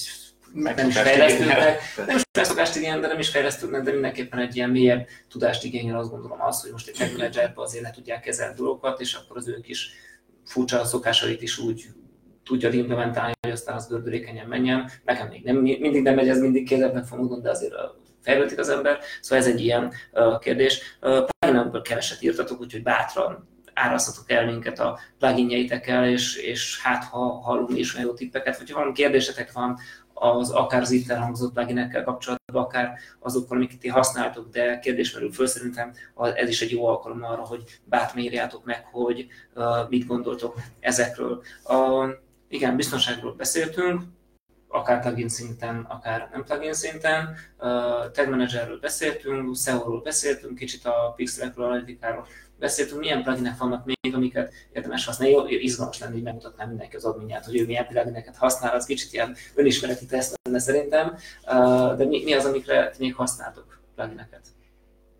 nem 0.53 0.87
is 0.87 0.97
fejlesztőnek, 0.97 1.79
nem 2.07 2.15
is 2.15 2.23
megszokást 2.37 2.75
igényel, 2.75 2.99
de 2.99 3.07
nem 3.07 3.19
is 3.19 3.29
fejlesztőnek, 3.29 3.81
de 3.81 3.91
mindenképpen 3.91 4.39
egy 4.39 4.55
ilyen 4.55 4.69
mélyebb 4.69 5.07
tudást 5.29 5.63
igényel, 5.63 5.97
azt 5.97 6.09
gondolom 6.09 6.41
az, 6.41 6.61
hogy 6.61 6.71
most 6.71 6.87
egy 6.87 6.95
tech 6.97 7.11
managerbe 7.17 7.61
azért 7.61 7.83
le 7.83 7.91
tudják 7.91 8.21
kezelni 8.21 8.55
dolgokat, 8.55 9.01
és 9.01 9.13
akkor 9.13 9.37
az 9.37 9.47
ők 9.47 9.67
is 9.67 9.89
furcsa 10.45 10.85
szokásait 10.85 11.41
is 11.41 11.57
úgy 11.57 11.85
tudja 12.45 12.69
implementálni, 12.69 13.33
hogy 13.41 13.51
aztán 13.51 13.75
az 13.75 13.87
gördülékenyen 13.87 14.47
menjen. 14.47 14.89
Nekem 15.05 15.27
még 15.27 15.43
nem, 15.43 15.55
mindig 15.55 16.03
nem 16.03 16.15
megy 16.15 16.29
ez 16.29 16.39
mindig 16.39 16.67
kézebben 16.67 17.03
fogom 17.03 17.41
de 17.41 17.49
azért 17.49 17.73
fejlődik 18.21 18.59
az 18.59 18.69
ember, 18.69 18.99
szóval 19.21 19.45
ez 19.45 19.51
egy 19.51 19.61
ilyen 19.61 19.93
kérdés. 20.39 20.97
Uh, 21.01 21.81
keveset 21.81 22.21
írtatok, 22.21 22.59
úgyhogy 22.59 22.83
bátran 22.83 23.47
árasztatok 23.73 24.31
el 24.31 24.45
minket 24.45 24.79
a 24.79 24.99
pluginjeitekkel, 25.19 26.07
és, 26.07 26.35
és 26.35 26.81
hát 26.81 27.03
ha 27.03 27.19
hallunk 27.19 27.77
is 27.77 27.95
olyan 27.95 28.07
jó 28.07 28.13
tippeket, 28.13 28.57
vagy 28.57 28.69
ha 28.69 28.77
valami 28.77 28.93
kérdésetek 28.93 29.51
van 29.51 29.77
az 30.13 30.51
akár 30.51 30.81
az 30.81 30.91
itt 30.91 31.09
elhangzott 31.09 31.53
pluginekkel 31.53 32.03
kapcsolatban, 32.03 32.63
akár 32.63 32.97
azokkal, 33.19 33.57
amiket 33.57 33.79
ti 33.79 33.87
használtok, 33.87 34.49
de 34.49 34.79
kérdés 34.79 35.13
merül 35.13 35.31
föl, 35.31 35.47
szerintem 35.47 35.93
ez 36.35 36.49
is 36.49 36.61
egy 36.61 36.71
jó 36.71 36.85
alkalom 36.85 37.23
arra, 37.23 37.45
hogy 37.45 37.63
bátran 37.83 38.23
írjátok 38.23 38.65
meg, 38.65 38.85
hogy 38.91 39.27
uh, 39.55 39.65
mit 39.89 40.05
gondoltok 40.05 40.55
ezekről. 40.79 41.41
Uh, 41.63 42.09
igen, 42.53 42.75
biztonságról 42.75 43.33
beszéltünk, 43.33 44.01
akár 44.67 45.01
plugin 45.01 45.29
szinten, 45.29 45.85
akár 45.89 46.29
nem 46.31 46.43
plugin 46.43 46.73
szinten. 46.73 47.35
Uh, 47.59 48.11
Tag 48.11 48.29
Managerről 48.29 48.79
beszéltünk, 48.79 49.55
SEO-ról 49.55 50.01
beszéltünk, 50.01 50.57
kicsit 50.57 50.85
a 50.85 51.13
pixelekről, 51.15 51.65
analitikáról 51.65 52.27
beszéltünk, 52.59 52.99
milyen 52.99 53.23
pluginek 53.23 53.57
vannak 53.57 53.85
még, 53.85 54.15
amiket 54.15 54.53
érdemes 54.73 55.05
használni. 55.05 55.33
Jó, 55.33 55.47
izgalmas 55.47 55.99
lenne, 55.99 56.13
hogy 56.13 56.21
megmutatnám 56.21 56.67
mindenki 56.67 56.95
az 56.95 57.05
adminját, 57.05 57.45
hogy 57.45 57.59
ő 57.59 57.65
milyen 57.65 57.87
plugineket 57.87 58.35
használ, 58.35 58.75
az 58.75 58.85
kicsit 58.85 59.13
ilyen 59.13 59.35
önismereti 59.55 60.05
teszt 60.05 60.39
lenne 60.43 60.59
szerintem, 60.59 61.15
uh, 61.45 61.95
de 61.95 62.05
mi, 62.05 62.23
mi 62.23 62.33
az, 62.33 62.45
amikre 62.45 62.93
még 62.97 63.15
használtok 63.15 63.79
plugineket? 63.95 64.52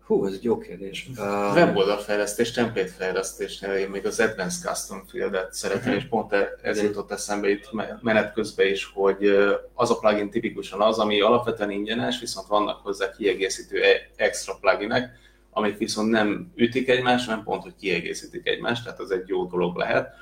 Hú, 0.06 0.26
ez 0.26 0.32
egy 0.32 0.44
jó 0.44 0.58
kérdés. 0.58 1.08
Uh... 1.10 1.54
Weboldalfejlesztés, 1.54 2.50
templétfejlesztésnél 2.50 3.72
én 3.72 3.88
még 3.88 4.06
az 4.06 4.20
Advanced 4.20 4.62
Custom 4.68 5.04
Field-et 5.10 5.52
szeretném, 5.52 5.92
uh-huh. 5.92 6.02
és 6.02 6.08
pont 6.08 6.32
e- 6.32 6.48
ez 6.62 6.82
jutott 6.82 7.10
eszembe 7.10 7.48
itt 7.48 7.70
menet 8.02 8.32
közben 8.32 8.66
is, 8.66 8.90
hogy 8.94 9.26
az 9.74 9.90
a 9.90 9.98
plugin 9.98 10.30
tipikusan 10.30 10.80
az, 10.80 10.98
ami 10.98 11.20
alapvetően 11.20 11.70
ingyenes, 11.70 12.20
viszont 12.20 12.46
vannak 12.46 12.80
hozzá 12.82 13.10
kiegészítő 13.10 13.82
e- 13.82 14.08
extra 14.16 14.56
pluginek, 14.60 15.22
amik 15.50 15.78
viszont 15.78 16.10
nem 16.10 16.52
ütik 16.54 16.88
egymást, 16.88 17.28
hanem 17.28 17.44
pont, 17.44 17.62
hogy 17.62 17.74
kiegészítik 17.80 18.48
egymást, 18.48 18.84
tehát 18.84 19.00
az 19.00 19.10
egy 19.10 19.28
jó 19.28 19.44
dolog 19.44 19.76
lehet. 19.76 20.14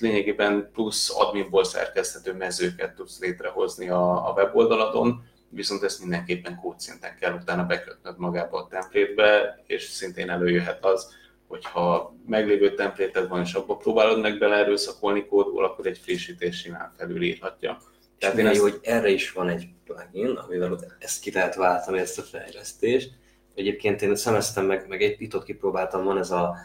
Lényegében 0.00 0.70
plusz 0.72 1.18
adminból 1.18 1.64
szerkeszthető 1.64 2.34
mezőket 2.34 2.94
tudsz 2.94 3.20
létrehozni 3.20 3.88
a, 3.88 4.28
a 4.28 4.32
weboldaladon, 4.36 5.24
viszont 5.50 5.82
ezt 5.82 6.00
mindenképpen 6.00 6.56
kódszinten 6.56 7.16
kell 7.20 7.32
utána 7.32 7.64
bekötnöd 7.64 8.18
magába 8.18 8.58
a 8.58 8.66
templétbe, 8.66 9.62
és 9.66 9.82
szintén 9.82 10.30
előjöhet 10.30 10.84
az, 10.84 11.16
hogyha 11.46 12.14
meglévő 12.26 12.74
templéted 12.74 13.28
van, 13.28 13.40
és 13.40 13.52
abba 13.52 13.76
próbálod 13.76 14.20
meg 14.20 14.38
beleerőszakolni 14.38 15.26
kódból, 15.26 15.64
akkor 15.64 15.86
egy 15.86 15.98
frissítés 15.98 16.56
simán 16.56 16.92
felülírhatja. 16.96 17.80
Tehát 18.18 18.38
én 18.38 18.46
ezt... 18.46 18.60
hogy 18.60 18.78
erre 18.82 19.08
is 19.08 19.32
van 19.32 19.48
egy 19.48 19.68
plugin, 19.84 20.36
amivel 20.36 20.78
ezt 20.98 21.20
ki 21.20 21.32
lehet 21.32 21.54
váltani, 21.54 21.98
ezt 21.98 22.18
a 22.18 22.22
fejlesztést, 22.22 23.10
egyébként 23.54 24.02
én 24.02 24.16
szemeztem 24.16 24.66
meg, 24.66 24.88
meg 24.88 25.02
egy 25.02 25.16
pitot 25.16 25.44
kipróbáltam, 25.44 26.04
van 26.04 26.18
ez 26.18 26.30
a, 26.30 26.56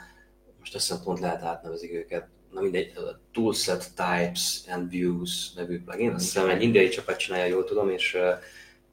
most 0.60 0.76
azt 0.76 0.88
hiszem 0.88 1.04
pont 1.04 1.20
lehet 1.20 1.44
átnevezik 1.44 1.94
őket, 1.94 2.28
na 2.52 2.62
mindegy, 2.62 2.92
a 2.96 3.20
Toolset 3.34 3.90
Types 3.96 4.62
and 4.68 4.90
Views 4.90 5.54
nevű 5.54 5.82
plugin, 5.84 6.14
azt 6.14 6.24
hiszem 6.24 6.50
egy 6.50 6.62
indiai 6.62 6.90
csapat 6.90 7.18
csinálja, 7.18 7.46
jól 7.46 7.64
tudom, 7.64 7.90
és 7.90 8.18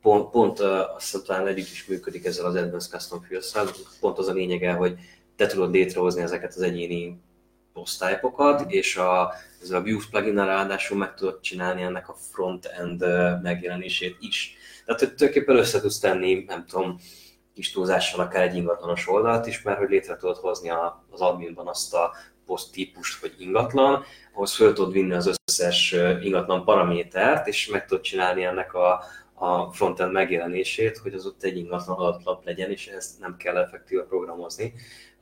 pont, 0.03 0.31
pont 0.31 0.61
azt 0.61 1.11
hiszem 1.11 1.23
talán 1.27 1.47
együtt 1.47 1.71
is 1.71 1.87
működik 1.87 2.25
ezzel 2.25 2.45
az 2.45 2.55
Advanced 2.55 2.91
Custom 2.91 3.23
fields 3.23 3.53
pont 4.01 4.19
az 4.19 4.29
a 4.29 4.33
lényege, 4.33 4.73
hogy 4.73 4.95
te 5.37 5.47
tudod 5.47 5.73
létrehozni 5.73 6.23
ezeket 6.23 6.55
az 6.55 6.63
egyéni 6.63 7.21
posztálypokat, 7.73 8.73
és 8.73 8.97
a, 8.97 9.33
ezzel 9.63 9.79
a 9.79 9.83
Views 9.83 10.07
plugin 10.07 10.35
ráadásul 10.35 10.99
meg 10.99 11.15
tudod 11.15 11.41
csinálni 11.41 11.83
ennek 11.83 12.09
a 12.09 12.17
front-end 12.33 13.05
megjelenését 13.43 14.17
is. 14.21 14.57
Tehát 14.85 15.01
hogy 15.01 15.15
tulajdonképpen 15.15 15.57
össze 15.57 15.81
tudsz 15.81 15.99
tenni, 15.99 16.45
nem 16.47 16.67
tudom, 16.67 17.01
kis 17.55 17.71
túlzással 17.71 18.21
akár 18.21 18.43
egy 18.43 18.57
ingatlanos 18.57 19.09
oldalt 19.09 19.47
is, 19.47 19.63
mert 19.63 19.79
hogy 19.79 19.91
létre 19.91 20.17
tudod 20.17 20.37
hozni 20.37 20.71
az 21.11 21.21
adminban 21.21 21.69
azt 21.69 21.95
a 21.95 22.15
poszt 22.47 22.73
típust, 22.73 23.21
hogy 23.21 23.35
ingatlan, 23.39 24.05
ahhoz 24.35 24.55
föl 24.55 24.73
tudod 24.73 24.93
vinni 24.93 25.13
az 25.13 25.31
összes 25.47 25.95
ingatlan 26.23 26.65
paramétert, 26.65 27.47
és 27.47 27.69
meg 27.69 27.87
tudod 27.87 28.03
csinálni 28.03 28.45
ennek 28.45 28.75
a, 28.75 29.05
a 29.41 29.73
frontend 29.73 30.13
megjelenését, 30.13 30.99
hogy 30.99 31.15
az 31.15 31.27
ott 31.27 31.43
egy 31.43 31.57
ingatlan 31.57 31.97
adatlap 31.99 32.45
legyen, 32.45 32.71
és 32.71 32.87
ezt 32.87 33.21
nem 33.21 33.37
kell 33.37 33.57
effektíve 33.57 34.03
programozni. 34.03 34.73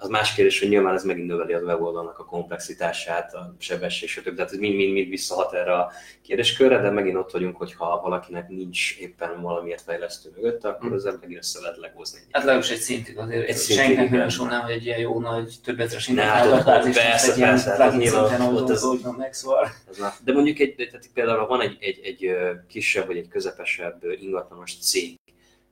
Az 0.01 0.09
más 0.09 0.35
kérdés, 0.35 0.59
hogy 0.59 0.69
nyilván 0.69 0.95
ez 0.95 1.05
megint 1.05 1.27
növeli 1.27 1.53
a 1.53 1.59
weboldalnak 1.59 2.19
a 2.19 2.25
komplexitását, 2.25 3.35
a 3.35 3.55
sebesség, 3.59 4.09
stb. 4.09 4.35
Tehát 4.35 4.53
ez 4.53 4.59
mind-mind 4.59 5.09
visszahat 5.09 5.53
erre 5.53 5.75
a 5.75 5.93
kérdéskörre, 6.23 6.81
de 6.81 6.91
megint 6.91 7.17
ott 7.17 7.31
vagyunk, 7.31 7.57
hogyha 7.57 8.01
valakinek 8.01 8.49
nincs 8.49 8.97
éppen 8.99 9.43
valamiért 9.43 9.83
fejlesztő 9.83 10.31
mögött, 10.35 10.65
akkor 10.65 10.93
ezzel 10.93 11.19
megint 11.21 11.39
össze 11.39 11.61
lehet 11.61 11.77
legózni. 11.77 12.19
Hát 12.31 12.43
legalábbis 12.43 12.71
egy 12.71 12.79
szintig 12.79 13.19
azért. 13.19 13.49
Egy 13.49 13.57
senkinek 13.57 14.11
nem 14.11 14.29
sornám, 14.29 14.61
hogy 14.61 14.71
egy 14.71 14.85
ilyen 14.85 14.99
jó 14.99 15.21
nagy 15.21 15.55
több 15.65 15.81
ezeres 15.81 16.09
internetállapát, 16.09 16.85
és 16.85 16.97
egy 17.29 17.37
ilyen 17.37 17.61
plugin 17.77 18.09
szinten 18.09 18.41
oldódjon 18.41 19.15
meg, 19.15 19.33
szóval. 19.33 19.69
De 20.25 20.33
mondjuk 20.33 20.59
egy, 20.59 20.75
tehát 20.75 21.11
például 21.15 21.47
van 21.47 21.61
egy, 21.61 21.77
egy, 21.81 22.01
egy 22.03 22.37
kisebb 22.69 23.07
vagy 23.07 23.17
egy 23.17 23.29
közepesebb 23.29 24.03
ingatlanos 24.21 24.79
cég, 24.79 25.19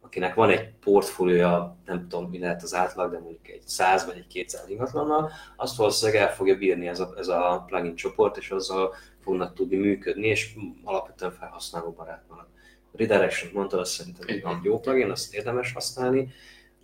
akinek 0.06 0.34
van 0.34 0.50
egy 0.50 0.74
portfóliója, 0.80 1.76
nem 1.84 2.08
tudom 2.08 2.30
mi 2.30 2.38
lehet 2.38 2.62
az 2.62 2.74
átlag, 2.74 3.10
de 3.10 3.18
mondjuk 3.18 3.48
egy 3.48 3.62
100 3.66 4.06
vagy 4.06 4.16
egy 4.16 4.26
200 4.26 4.68
ingatlannal, 4.68 5.30
azt 5.56 5.76
valószínűleg 5.76 6.20
el 6.20 6.34
fogja 6.34 6.56
bírni 6.56 6.86
ez 6.86 7.00
a, 7.00 7.14
ez 7.16 7.28
a 7.28 7.64
plugin 7.66 7.94
csoport, 7.94 8.36
és 8.36 8.50
azzal 8.50 8.94
fognak 9.20 9.54
tudni 9.54 9.76
működni, 9.76 10.26
és 10.26 10.54
alapvetően 10.84 11.32
felhasználó 11.32 11.90
barát. 11.90 12.24
A 12.28 12.48
Redirection 12.92 13.50
mondta, 13.54 13.78
azt 13.78 13.92
szerintem 13.92 14.24
egy 14.28 14.44
jó 14.62 14.80
plugin, 14.80 15.10
azt 15.10 15.34
érdemes 15.34 15.72
használni, 15.72 16.28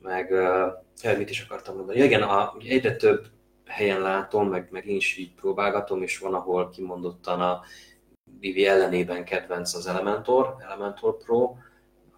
meg 0.03 0.31
uh, 1.03 1.18
mit 1.18 1.31
is 1.31 1.41
akartam 1.41 1.77
mondani. 1.77 1.99
Ja, 1.99 2.05
igen, 2.05 2.23
a, 2.23 2.55
egyre 2.68 2.97
több 2.97 3.27
helyen 3.66 4.01
látom, 4.01 4.49
meg, 4.49 4.68
meg 4.70 4.87
én 4.87 4.97
is 4.97 5.16
így 5.16 5.35
próbálgatom, 5.35 6.03
és 6.03 6.18
van, 6.18 6.35
ahol 6.35 6.70
kimondottan 6.70 7.41
a 7.41 7.61
Vivi 8.41 8.66
ellenében 8.66 9.25
kedvenc 9.25 9.75
az 9.75 9.87
Elementor, 9.87 10.57
Elementor 10.59 11.16
Pro, 11.16 11.57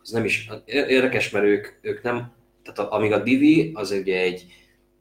az 0.05 0.11
nem 0.11 0.25
is 0.25 0.51
érdekes, 0.67 1.31
mert 1.31 1.45
ők, 1.45 1.67
ők 1.81 2.03
nem, 2.03 2.33
tehát 2.63 2.93
amíg 2.93 3.13
a 3.13 3.23
Divi 3.23 3.71
az 3.75 3.91
ugye 3.91 4.21
egy, 4.21 4.47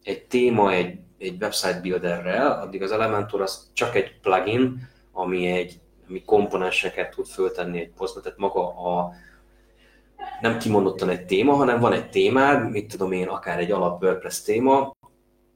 egy 0.04 0.26
téma, 0.26 0.72
egy, 0.72 1.00
egy 1.18 1.36
website 1.42 1.80
builderrel, 1.82 2.62
addig 2.62 2.82
az 2.82 2.92
Elementor 2.92 3.42
az 3.42 3.70
csak 3.74 3.96
egy 3.96 4.20
plugin, 4.22 4.90
ami 5.12 5.48
egy 5.48 5.82
ami 6.10 6.24
komponenseket 6.24 7.16
tud 7.16 7.26
föltenni 7.26 7.80
egy 7.80 7.90
posztba, 7.90 8.22
tehát 8.22 8.38
maga 8.38 8.68
a, 8.68 9.14
nem 10.42 10.58
kimondottan 10.58 11.10
egy 11.10 11.26
téma, 11.26 11.54
hanem 11.54 11.80
van 11.80 11.94
egy 11.94 12.10
témád, 12.10 12.70
mit 12.70 12.92
tudom 12.92 13.12
én, 13.12 13.28
akár 13.28 13.60
egy 13.60 13.72
alap 13.72 14.04
WordPress 14.04 14.42
téma, 14.42 14.96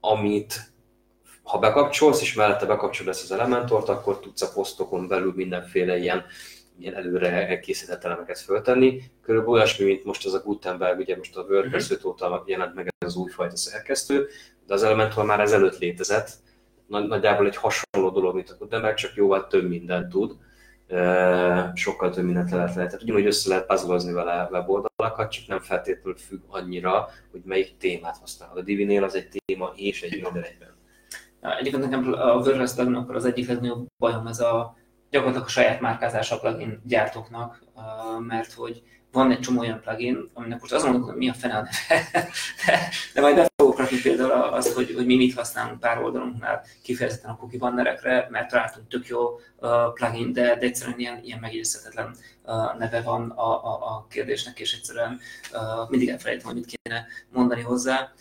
amit 0.00 0.72
ha 1.42 1.58
bekapcsolsz, 1.58 2.20
és 2.20 2.34
mellette 2.34 2.66
bekapcsolod 2.66 3.12
ezt 3.12 3.22
az 3.22 3.32
Elementort, 3.32 3.88
akkor 3.88 4.20
tudsz 4.20 4.42
a 4.42 4.52
posztokon 4.54 5.08
belül 5.08 5.32
mindenféle 5.36 5.96
ilyen 5.96 6.24
ilyen 6.80 6.94
előre 6.94 7.58
készített 7.58 8.04
elemeket 8.04 8.38
föltenni. 8.38 9.02
Körülbelül 9.22 9.54
olyasmi, 9.54 9.84
mint 9.84 10.04
most 10.04 10.26
az 10.26 10.34
a 10.34 10.42
Gutenberg, 10.42 10.98
ugye 10.98 11.16
most 11.16 11.36
a 11.36 11.42
WordPress 11.42 11.90
5 11.90 12.04
óta 12.04 12.42
jelent 12.46 12.74
meg 12.74 12.86
ez 12.98 13.08
az 13.08 13.16
újfajta 13.16 13.56
szerkesztő, 13.56 14.26
de 14.66 14.74
az 14.74 14.82
Elementor 14.82 15.24
már 15.24 15.40
ezelőtt 15.40 15.78
létezett. 15.78 16.30
Nagyjából 16.86 17.46
egy 17.46 17.56
hasonló 17.56 18.10
dolog, 18.10 18.34
mint 18.34 18.50
a 18.50 18.56
Gutenberg, 18.58 18.96
csak 18.96 19.14
jóval 19.14 19.46
több 19.46 19.68
mindent 19.68 20.08
tud. 20.08 20.36
Sokkal 21.74 22.10
több 22.10 22.24
mindent 22.24 22.50
lehet 22.50 22.74
lehet. 22.74 22.90
Tehát 22.90 23.02
ugyanúgy 23.02 23.26
össze 23.26 23.48
lehet 23.48 23.66
puzzlezni 23.66 24.12
vele 24.12 24.48
weboldalakat, 24.50 25.30
csak 25.30 25.46
nem 25.46 25.60
feltétlenül 25.60 26.16
függ 26.16 26.40
annyira, 26.48 27.08
hogy 27.30 27.40
melyik 27.44 27.76
témát 27.76 28.16
használ. 28.16 28.50
A 28.54 28.62
Divinél 28.62 29.04
az 29.04 29.14
egy 29.14 29.28
téma 29.44 29.72
és 29.74 30.02
egy 30.02 30.22
minden 30.22 30.42
egyben. 30.42 30.76
Egyébként 31.58 31.82
nekem 31.82 32.12
a 32.12 32.34
WordPress 32.34 32.76
akkor 32.76 33.14
az 33.14 33.24
egyik 33.24 33.48
legnagyobb 33.48 33.86
bajom 33.98 34.26
ez 34.26 34.40
a 34.40 34.76
gyakorlatilag 35.10 35.46
a 35.46 35.50
saját 35.50 35.80
márkázás 35.80 36.30
a 36.30 36.38
plugin 36.38 36.80
gyártóknak, 36.84 37.62
mert 38.18 38.52
hogy 38.52 38.82
van 39.12 39.30
egy 39.30 39.40
csomó 39.40 39.60
olyan 39.60 39.80
plugin, 39.80 40.30
aminek 40.34 40.60
most 40.60 40.72
azon 40.72 41.02
hogy 41.02 41.16
mi 41.16 41.28
a 41.28 41.32
fene 41.32 41.56
a 41.56 41.68
neve, 41.88 42.28
de 43.14 43.20
majd 43.20 43.34
be 43.34 43.48
fogok 43.56 43.78
rakni 43.78 44.00
például 44.00 44.30
azt, 44.30 44.72
hogy, 44.72 44.92
hogy 44.94 45.06
mi 45.06 45.16
mit 45.16 45.34
használunk 45.34 45.80
pár 45.80 46.02
oldalunknál 46.02 46.64
kifejezetten 46.82 47.30
a 47.30 47.36
cookie 47.36 47.58
bannerekre, 47.58 48.26
mert 48.30 48.50
találtunk 48.50 48.88
tök 48.88 49.06
jó 49.06 49.38
plugin, 49.94 50.32
de, 50.32 50.42
de 50.42 50.66
egyszerűen 50.66 50.98
ilyen, 50.98 51.20
ilyen 51.22 51.38
megjegyezhetetlen 51.38 52.16
uh, 52.42 52.78
neve 52.78 53.00
van 53.00 53.30
a, 53.30 53.64
a, 53.64 53.96
a 53.96 54.06
kérdésnek, 54.10 54.60
és 54.60 54.74
egyszerűen 54.74 55.20
uh, 55.52 55.88
mindig 55.88 56.08
elfelejtem, 56.08 56.46
hogy 56.46 56.54
mit 56.54 56.78
kéne 56.82 57.06
mondani 57.32 57.60
hozzá, 57.60 58.12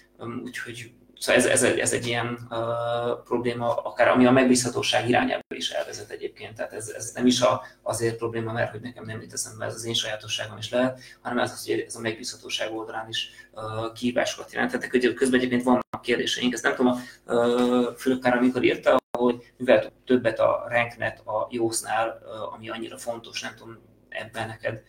úgyhogy 0.43 0.91
Szóval 1.19 1.41
ez, 1.41 1.47
ez, 1.47 1.63
egy, 1.63 1.79
ez 1.79 1.93
egy 1.93 2.07
ilyen 2.07 2.47
uh, 2.49 3.23
probléma, 3.23 3.75
akár 3.75 4.07
ami 4.07 4.25
a 4.25 4.31
megbízhatóság 4.31 5.09
irányába 5.09 5.41
is 5.55 5.69
elvezet 5.69 6.09
egyébként. 6.09 6.55
Tehát 6.55 6.73
ez, 6.73 6.89
ez 6.89 7.11
nem 7.13 7.25
is 7.25 7.41
a, 7.41 7.61
azért 7.81 8.17
probléma, 8.17 8.51
mert 8.51 8.71
hogy 8.71 8.81
nekem 8.81 9.05
nem 9.05 9.21
jut 9.21 9.33
eszembe, 9.33 9.65
ez 9.65 9.73
az 9.73 9.85
én 9.85 9.93
sajátosságom 9.93 10.57
is 10.57 10.69
lehet, 10.69 10.99
hanem 11.21 11.39
ez 11.39 11.65
hogy 11.65 11.79
ez 11.79 11.95
a 11.95 11.99
megbízhatóság 11.99 12.73
oldalán 12.73 13.07
is 13.09 13.29
uh, 13.51 13.93
kihívásokat. 13.93 14.49
Tehát 14.49 14.87
hogy 14.91 15.13
közben 15.13 15.39
egyébként 15.39 15.63
vannak 15.63 16.01
kérdéseink, 16.01 16.53
ezt 16.53 16.63
nem 16.63 16.75
tudom, 16.75 17.01
a 17.25 17.33
uh, 17.33 17.95
Fülöp 17.95 18.25
amikor 18.25 18.63
írta, 18.63 18.97
hogy 19.17 19.53
mivel 19.57 19.91
többet 20.05 20.39
a 20.39 20.65
ranknet 20.69 21.19
a 21.19 21.47
jósznál, 21.49 22.19
uh, 22.21 22.53
ami 22.53 22.69
annyira 22.69 22.97
fontos, 22.97 23.41
nem 23.41 23.55
tudom, 23.55 23.77
ebben 24.09 24.47
neked 24.47 24.81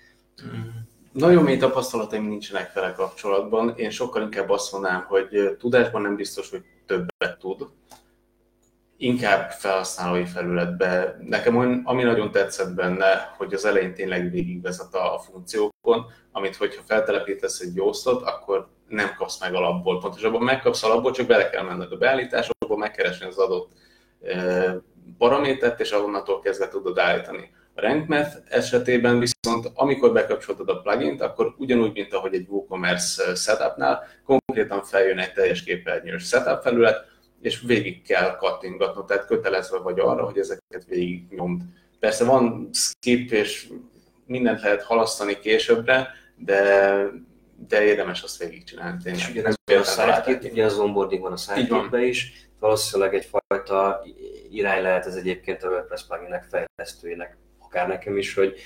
mm. 0.42 0.68
Nagyon 1.12 1.42
mély 1.42 1.56
tapasztalataim 1.56 2.28
nincsenek 2.28 2.72
vele 2.72 2.92
kapcsolatban. 2.92 3.74
Én 3.76 3.90
sokkal 3.90 4.22
inkább 4.22 4.50
azt 4.50 4.72
mondanám, 4.72 5.04
hogy 5.08 5.56
tudásban 5.58 6.02
nem 6.02 6.16
biztos, 6.16 6.50
hogy 6.50 6.62
többet 6.86 7.38
tud. 7.38 7.66
Inkább 8.96 9.50
felhasználói 9.50 10.24
felületbe. 10.24 11.16
Nekem 11.20 11.56
olyan, 11.56 11.82
ami 11.84 12.02
nagyon 12.02 12.30
tetszett 12.30 12.74
benne, 12.74 13.34
hogy 13.36 13.54
az 13.54 13.64
elején 13.64 13.94
tényleg 13.94 14.30
végigvezet 14.30 14.94
a, 14.94 15.18
funkciókon, 15.18 16.06
amit 16.32 16.56
hogyha 16.56 16.82
feltelepítesz 16.86 17.60
egy 17.60 17.74
jósztot, 17.74 18.22
akkor 18.22 18.68
nem 18.88 19.14
kapsz 19.16 19.40
meg 19.40 19.54
alapból. 19.54 20.00
Pontosabban 20.00 20.42
megkapsz 20.42 20.82
alapból, 20.82 21.12
csak 21.12 21.26
bele 21.26 21.50
kell 21.50 21.64
menned 21.64 21.92
a 21.92 21.96
beállításokba, 21.96 22.76
megkeresni 22.76 23.26
az 23.26 23.38
adott 23.38 23.72
paramétert, 25.18 25.80
és 25.80 25.92
onnantól 25.92 26.40
kezdve 26.40 26.68
tudod 26.68 26.98
állítani. 26.98 27.50
A 27.74 27.80
RankMath 27.80 28.36
esetében 28.48 29.18
viszont, 29.18 29.37
amikor 29.74 30.12
bekapcsoltad 30.12 30.68
a 30.68 30.80
plugin 30.80 31.20
akkor 31.20 31.54
ugyanúgy, 31.58 31.92
mint 31.92 32.12
ahogy 32.12 32.34
egy 32.34 32.46
WooCommerce 32.48 33.34
setupnál, 33.34 34.06
konkrétan 34.24 34.82
feljön 34.82 35.18
egy 35.18 35.32
teljes 35.32 35.62
képernyős 35.62 36.26
setup 36.26 36.62
felület, 36.62 37.04
és 37.40 37.60
végig 37.60 38.02
kell 38.02 38.36
kattingatnod, 38.36 39.06
tehát 39.06 39.26
kötelezve 39.26 39.78
vagy 39.78 39.98
arra, 39.98 40.24
hogy 40.24 40.38
ezeket 40.38 40.84
végig 40.88 41.26
nyomd. 41.30 41.62
Persze 41.98 42.24
van 42.24 42.70
skip, 42.72 43.30
és 43.30 43.68
mindent 44.26 44.62
lehet 44.62 44.82
halasztani 44.82 45.38
későbbre, 45.38 46.08
de, 46.36 47.02
de 47.68 47.82
érdemes 47.82 48.22
azt 48.22 48.38
végigcsinálni. 48.38 49.02
Tényleg. 49.02 49.20
És 49.20 49.30
ugyanez 49.30 49.54
a 49.66 49.82
sidekick, 49.82 50.52
ugye 50.52 50.64
az 50.64 50.78
onboarding 50.78 51.22
van 51.22 51.32
a 51.32 51.36
sidekickbe 51.36 52.00
is, 52.00 52.48
valószínűleg 52.60 53.14
egyfajta 53.14 54.04
irány 54.50 54.82
lehet 54.82 55.06
ez 55.06 55.14
egyébként 55.14 55.62
a 55.62 55.68
WordPress 55.68 56.06
pluginek 56.06 56.46
fejlesztőjének 56.50 57.36
akár 57.68 57.88
nekem 57.88 58.16
is, 58.16 58.34
hogy 58.34 58.60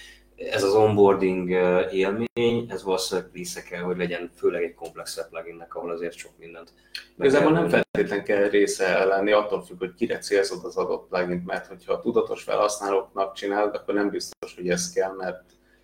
ez 0.50 0.62
az 0.62 0.74
onboarding 0.74 1.50
élmény, 1.92 2.66
ez 2.68 2.82
valószínűleg 2.82 3.30
része 3.32 3.62
kell, 3.62 3.80
hogy 3.80 3.96
legyen, 3.96 4.30
főleg 4.36 4.62
egy 4.62 4.74
komplex 4.74 5.26
pluginnek, 5.30 5.74
ahol 5.74 5.90
azért 5.90 6.16
sok 6.16 6.30
mindent. 6.38 6.72
Igazából 7.18 7.52
nem 7.52 7.68
feltétlenül 7.68 8.24
kell 8.24 8.48
része 8.48 9.04
lenni, 9.04 9.32
attól 9.32 9.62
függ, 9.62 9.78
hogy 9.78 9.94
kire 9.94 10.18
célzod 10.18 10.64
az 10.64 10.76
adott 10.76 11.08
plugin, 11.08 11.42
mert 11.46 11.66
hogyha 11.66 11.92
a 11.92 12.00
tudatos 12.00 12.42
felhasználóknak 12.42 13.34
csinálod, 13.34 13.74
akkor 13.74 13.94
nem 13.94 14.10
biztos, 14.10 14.54
hogy 14.54 14.68
ez 14.68 14.92
kell, 14.92 15.12
mert 15.12 15.42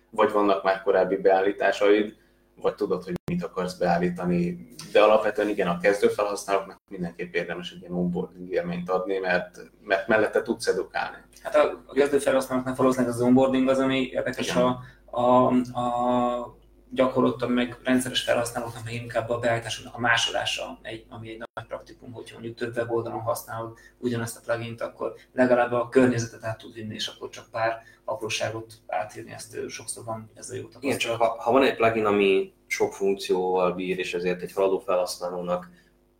vagy 0.09 0.31
vannak 0.31 0.63
már 0.63 0.81
korábbi 0.81 1.15
beállításaid, 1.15 2.15
vagy 2.61 2.75
tudod, 2.75 3.03
hogy 3.03 3.13
mit 3.31 3.43
akarsz 3.43 3.73
beállítani. 3.73 4.67
De 4.91 5.01
alapvetően 5.01 5.49
igen, 5.49 5.67
a 5.67 5.77
kezdő 5.77 6.07
felhasználóknak 6.07 6.81
mindenképp 6.89 7.33
érdemes 7.33 7.71
egy 7.71 7.81
ilyen 7.81 7.93
onboarding 7.93 8.51
élményt 8.51 8.89
adni, 8.89 9.17
mert, 9.17 9.59
mert 9.83 10.07
mellette 10.07 10.41
tudsz 10.41 10.67
edukálni. 10.67 11.17
Hát 11.41 11.55
a, 11.55 11.83
a 11.85 11.93
kezdő 11.93 12.17
felhasználóknak 12.17 12.75
valószínűleg 12.75 13.13
az 13.13 13.21
onboarding 13.21 13.69
az, 13.69 13.79
ami 13.79 14.09
érdekes 14.11 14.55
a, 14.55 14.79
a, 15.05 15.47
a 15.79 16.58
gyakoroltam 16.91 17.51
meg 17.51 17.79
rendszeres 17.83 18.21
felhasználóknak, 18.21 18.83
meg 18.83 18.93
inkább 18.93 19.29
a 19.29 19.39
beállításoknak 19.39 19.95
a 19.95 19.99
másolása, 19.99 20.79
egy, 20.81 21.05
ami 21.09 21.29
egy 21.29 21.37
nagy 21.37 21.67
praktikum, 21.67 22.11
hogyha 22.11 22.33
mondjuk 22.33 22.57
több 22.57 22.75
weboldalon 22.75 23.19
használod 23.19 23.77
ugyanazt 23.97 24.37
a 24.37 24.41
plugint, 24.45 24.81
akkor 24.81 25.13
legalább 25.33 25.71
a 25.71 25.89
környezetet 25.89 26.43
át 26.43 26.57
tud 26.57 26.73
vinni, 26.73 26.93
és 26.93 27.07
akkor 27.07 27.29
csak 27.29 27.49
pár 27.51 27.81
apróságot 28.03 28.73
átírni, 28.87 29.31
ezt 29.31 29.57
sokszor 29.67 30.03
van 30.03 30.29
ez 30.35 30.49
a 30.49 30.55
jó 30.55 30.61
tapasztalat. 30.61 30.83
Igen, 30.83 30.97
csak 30.97 31.21
ha, 31.21 31.41
ha 31.41 31.51
van 31.51 31.63
egy 31.63 31.75
plugin, 31.75 32.05
ami 32.05 32.53
sok 32.67 32.93
funkcióval 32.93 33.73
bír, 33.73 33.99
és 33.99 34.13
ezért 34.13 34.41
egy 34.41 34.53
haladó 34.53 34.79
felhasználónak 34.79 35.69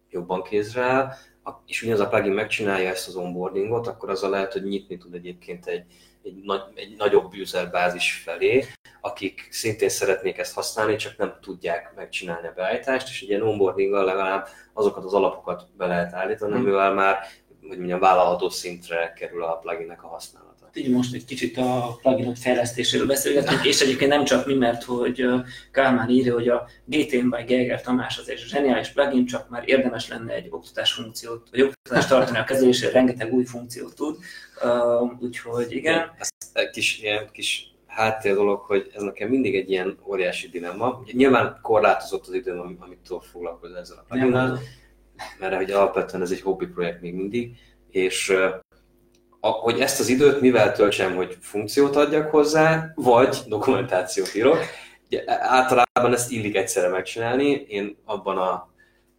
jobban 0.09 0.43
kézre 0.43 0.81
áll, 0.81 1.13
és 1.65 1.81
ugyanaz 1.81 1.99
a 1.99 2.07
plugin 2.07 2.31
megcsinálja 2.31 2.89
ezt 2.89 3.07
az 3.07 3.15
onboardingot, 3.15 3.87
akkor 3.87 4.09
azzal 4.09 4.29
lehet, 4.29 4.53
hogy 4.53 4.63
nyitni 4.63 4.97
tud 4.97 5.13
egyébként 5.13 5.65
egy, 5.65 5.85
egy, 6.23 6.41
nagy, 6.43 6.61
egy 6.75 6.95
nagyobb 6.97 7.33
user 7.33 7.69
bázis 7.69 8.21
felé, 8.23 8.65
akik 9.01 9.47
szintén 9.51 9.89
szeretnék 9.89 10.37
ezt 10.37 10.53
használni, 10.53 10.95
csak 10.95 11.17
nem 11.17 11.37
tudják 11.41 11.93
megcsinálni 11.95 12.47
a 12.47 12.53
beállítást, 12.55 13.09
és 13.09 13.21
egy 13.21 13.29
ilyen 13.29 13.41
onboardinggal 13.41 14.05
legalább 14.05 14.47
azokat 14.73 15.03
az 15.03 15.13
alapokat 15.13 15.67
be 15.77 15.85
lehet 15.85 16.13
állítani, 16.13 16.51
hmm. 16.51 16.61
amivel 16.61 16.93
már 16.93 17.17
hogy 17.67 17.77
mondjam, 17.77 17.99
vállalható 17.99 18.49
szintre 18.49 19.13
kerül 19.13 19.43
a 19.43 19.57
pluginnek 19.57 20.03
a 20.03 20.07
használat 20.07 20.49
így 20.73 20.89
most 20.89 21.13
egy 21.13 21.25
kicsit 21.25 21.57
a 21.57 21.97
pluginok 22.01 22.35
fejlesztéséről 22.35 23.07
beszélgetünk, 23.07 23.65
és 23.65 23.81
egyébként 23.81 24.11
nem 24.11 24.23
csak 24.23 24.45
mi, 24.45 24.53
mert 24.53 24.83
hogy 24.83 25.25
Kálmán 25.71 26.09
írja, 26.09 26.33
hogy 26.33 26.47
a 26.47 26.67
GTM 26.85 27.29
by 27.29 27.43
Geiger 27.43 27.81
Tamás 27.81 28.17
az 28.17 28.29
egy 28.29 28.37
zseniális 28.37 28.89
plugin, 28.89 29.25
csak 29.25 29.49
már 29.49 29.63
érdemes 29.65 30.07
lenne 30.07 30.33
egy 30.33 30.47
oktatás 30.49 30.91
funkciót, 30.91 31.47
vagy 31.51 31.61
oktatást 31.61 32.09
tartani 32.09 32.37
a 32.37 32.43
kezelésére, 32.43 32.91
rengeteg 32.91 33.33
új 33.33 33.43
funkciót 33.43 33.95
tud, 33.95 34.17
uh, 34.63 35.11
úgyhogy 35.19 35.71
igen. 35.71 36.11
Ez 36.17 36.29
egy 36.53 36.69
kis, 36.69 36.99
ilyen 37.01 37.29
kis 37.31 37.73
háttér 37.87 38.33
dolog, 38.33 38.59
hogy 38.59 38.91
ez 38.95 39.01
nekem 39.01 39.29
mindig 39.29 39.55
egy 39.55 39.69
ilyen 39.69 39.97
óriási 40.07 40.49
dilemma. 40.49 40.99
Ugye, 41.01 41.13
nyilván 41.15 41.59
korlátozott 41.61 42.27
az 42.27 42.33
időm, 42.33 42.77
amit 42.79 42.99
tudok 43.07 43.23
foglalkozni 43.23 43.77
ezzel 43.77 43.97
a 43.97 44.05
pluginnal, 44.07 44.59
mert 45.39 45.55
hogy 45.55 45.71
alapvetően 45.71 46.21
ez 46.21 46.31
egy 46.31 46.41
hobbi 46.41 46.65
projekt 46.65 47.01
még 47.01 47.13
mindig, 47.13 47.57
és 47.89 48.33
hogy 49.39 49.79
ezt 49.79 49.99
az 49.99 50.07
időt 50.07 50.41
mivel 50.41 50.73
töltsem, 50.73 51.15
hogy 51.15 51.37
funkciót 51.41 51.95
adjak 51.95 52.31
hozzá, 52.31 52.91
vagy 52.95 53.37
dokumentációt 53.47 54.35
írok. 54.35 54.57
Ugye, 55.05 55.23
általában 55.27 56.13
ezt 56.13 56.31
illik 56.31 56.55
egyszerre 56.55 56.87
megcsinálni, 56.87 57.65
én 57.67 57.97
abban 58.05 58.37
a 58.37 58.68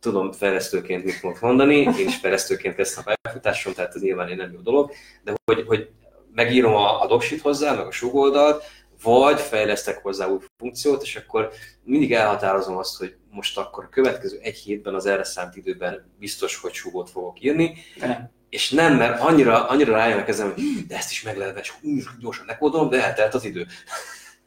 tudom 0.01 0.33
fejlesztőként 0.33 1.05
mit 1.05 1.15
fogok 1.15 1.41
mondani, 1.41 1.77
én 1.77 2.07
is 2.07 2.17
fejlesztőként 2.17 2.75
kezdtem 2.75 3.05
a 3.07 3.15
pályafutásom, 3.23 3.73
tehát 3.73 3.95
ez 3.95 4.03
nyilván 4.03 4.29
egy 4.29 4.37
nem 4.37 4.53
jó 4.53 4.61
dolog, 4.61 4.93
de 5.25 5.33
hogy, 5.45 5.65
hogy 5.67 5.89
megírom 6.35 6.75
a, 6.75 7.03
a 7.03 7.07
doksit 7.07 7.41
hozzá, 7.41 7.75
meg 7.75 7.87
a 7.87 7.91
sugoldalt, 7.91 8.65
vagy 9.03 9.41
fejlesztek 9.41 10.03
hozzá 10.03 10.27
új 10.27 10.39
funkciót, 10.59 11.03
és 11.03 11.17
akkor 11.17 11.51
mindig 11.85 12.13
elhatározom 12.13 12.77
azt, 12.77 12.99
hogy 12.99 13.15
most 13.31 13.59
akkor 13.59 13.85
a 13.85 13.89
következő 13.89 14.39
egy 14.43 14.57
hétben 14.57 14.95
az 14.95 15.07
erre 15.07 15.25
szánt 15.25 15.57
időben 15.57 16.13
biztos, 16.19 16.57
hogy 16.57 16.73
sugót 16.73 17.11
fogok 17.11 17.43
írni, 17.43 17.75
de 17.99 18.31
és 18.51 18.71
nem, 18.71 18.97
mert 18.97 19.21
annyira, 19.21 19.69
annyira 19.69 19.93
rájönnek 19.93 20.29
ezen, 20.29 20.53
hogy 20.53 20.63
de 20.89 20.97
ezt 20.97 21.11
is 21.11 21.23
meg 21.23 21.37
lehet, 21.37 21.59
és 21.59 21.73
gyorsan 22.21 22.47
lekódolom, 22.47 22.89
de 22.89 23.05
eltelt 23.05 23.35
az 23.35 23.45
idő. 23.45 23.67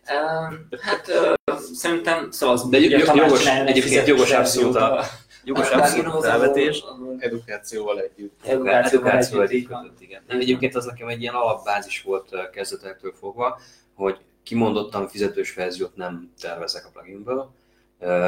Uh, 0.08 0.80
hát 0.82 1.08
uh, 1.08 1.60
szerintem 1.74 2.32
szóval 2.32 2.70
de 2.70 2.78
ugye, 2.78 2.98
jogos, 2.98 3.46
egyébként 3.46 4.08
jogos 4.08 4.32
abszolút 4.32 4.76
a, 4.76 5.06
jogos 5.44 5.70
abszolút 5.70 6.14
a 6.14 6.22
felvetés. 6.22 6.84
Edukációval 7.18 8.00
együtt. 8.00 8.40
Edukációval, 8.44 9.10
edukációval 9.10 9.48
együtt, 9.48 9.72
együtt 9.72 10.02
igen. 10.02 10.24
Nem, 10.28 10.40
egyébként 10.40 10.76
az 10.76 10.86
nekem 10.86 11.08
egy 11.08 11.22
ilyen 11.22 11.34
alapbázis 11.34 12.02
volt 12.02 12.50
kezdetektől 12.52 13.14
fogva, 13.20 13.60
hogy 13.94 14.18
kimondottan 14.44 15.08
fizetős 15.08 15.54
verziót 15.54 15.96
nem 15.96 16.34
tervezek 16.42 16.86
a 16.86 16.90
pluginből. 16.94 17.52
Uh, 18.00 18.28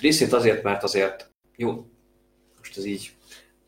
részét 0.00 0.32
azért, 0.32 0.62
mert 0.62 0.82
azért, 0.82 1.30
jó, 1.56 1.86
most 2.58 2.76
ez 2.76 2.84
így 2.84 3.14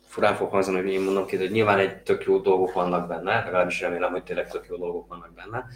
furán 0.07 0.35
fog 0.35 0.51
hangzani, 0.51 0.77
hogy 0.77 0.93
én 0.93 1.01
mondom 1.01 1.27
ki, 1.27 1.37
hogy 1.37 1.51
nyilván 1.51 1.79
egy 1.79 2.03
tök 2.03 2.25
jó 2.25 2.39
dolgok 2.39 2.73
vannak 2.73 3.09
benne, 3.09 3.45
legalábbis 3.45 3.81
remélem, 3.81 4.11
hogy 4.11 4.25
tényleg 4.25 4.51
tök 4.51 4.67
jó 4.69 4.77
dolgok 4.77 5.09
vannak 5.09 5.33
benne. 5.35 5.67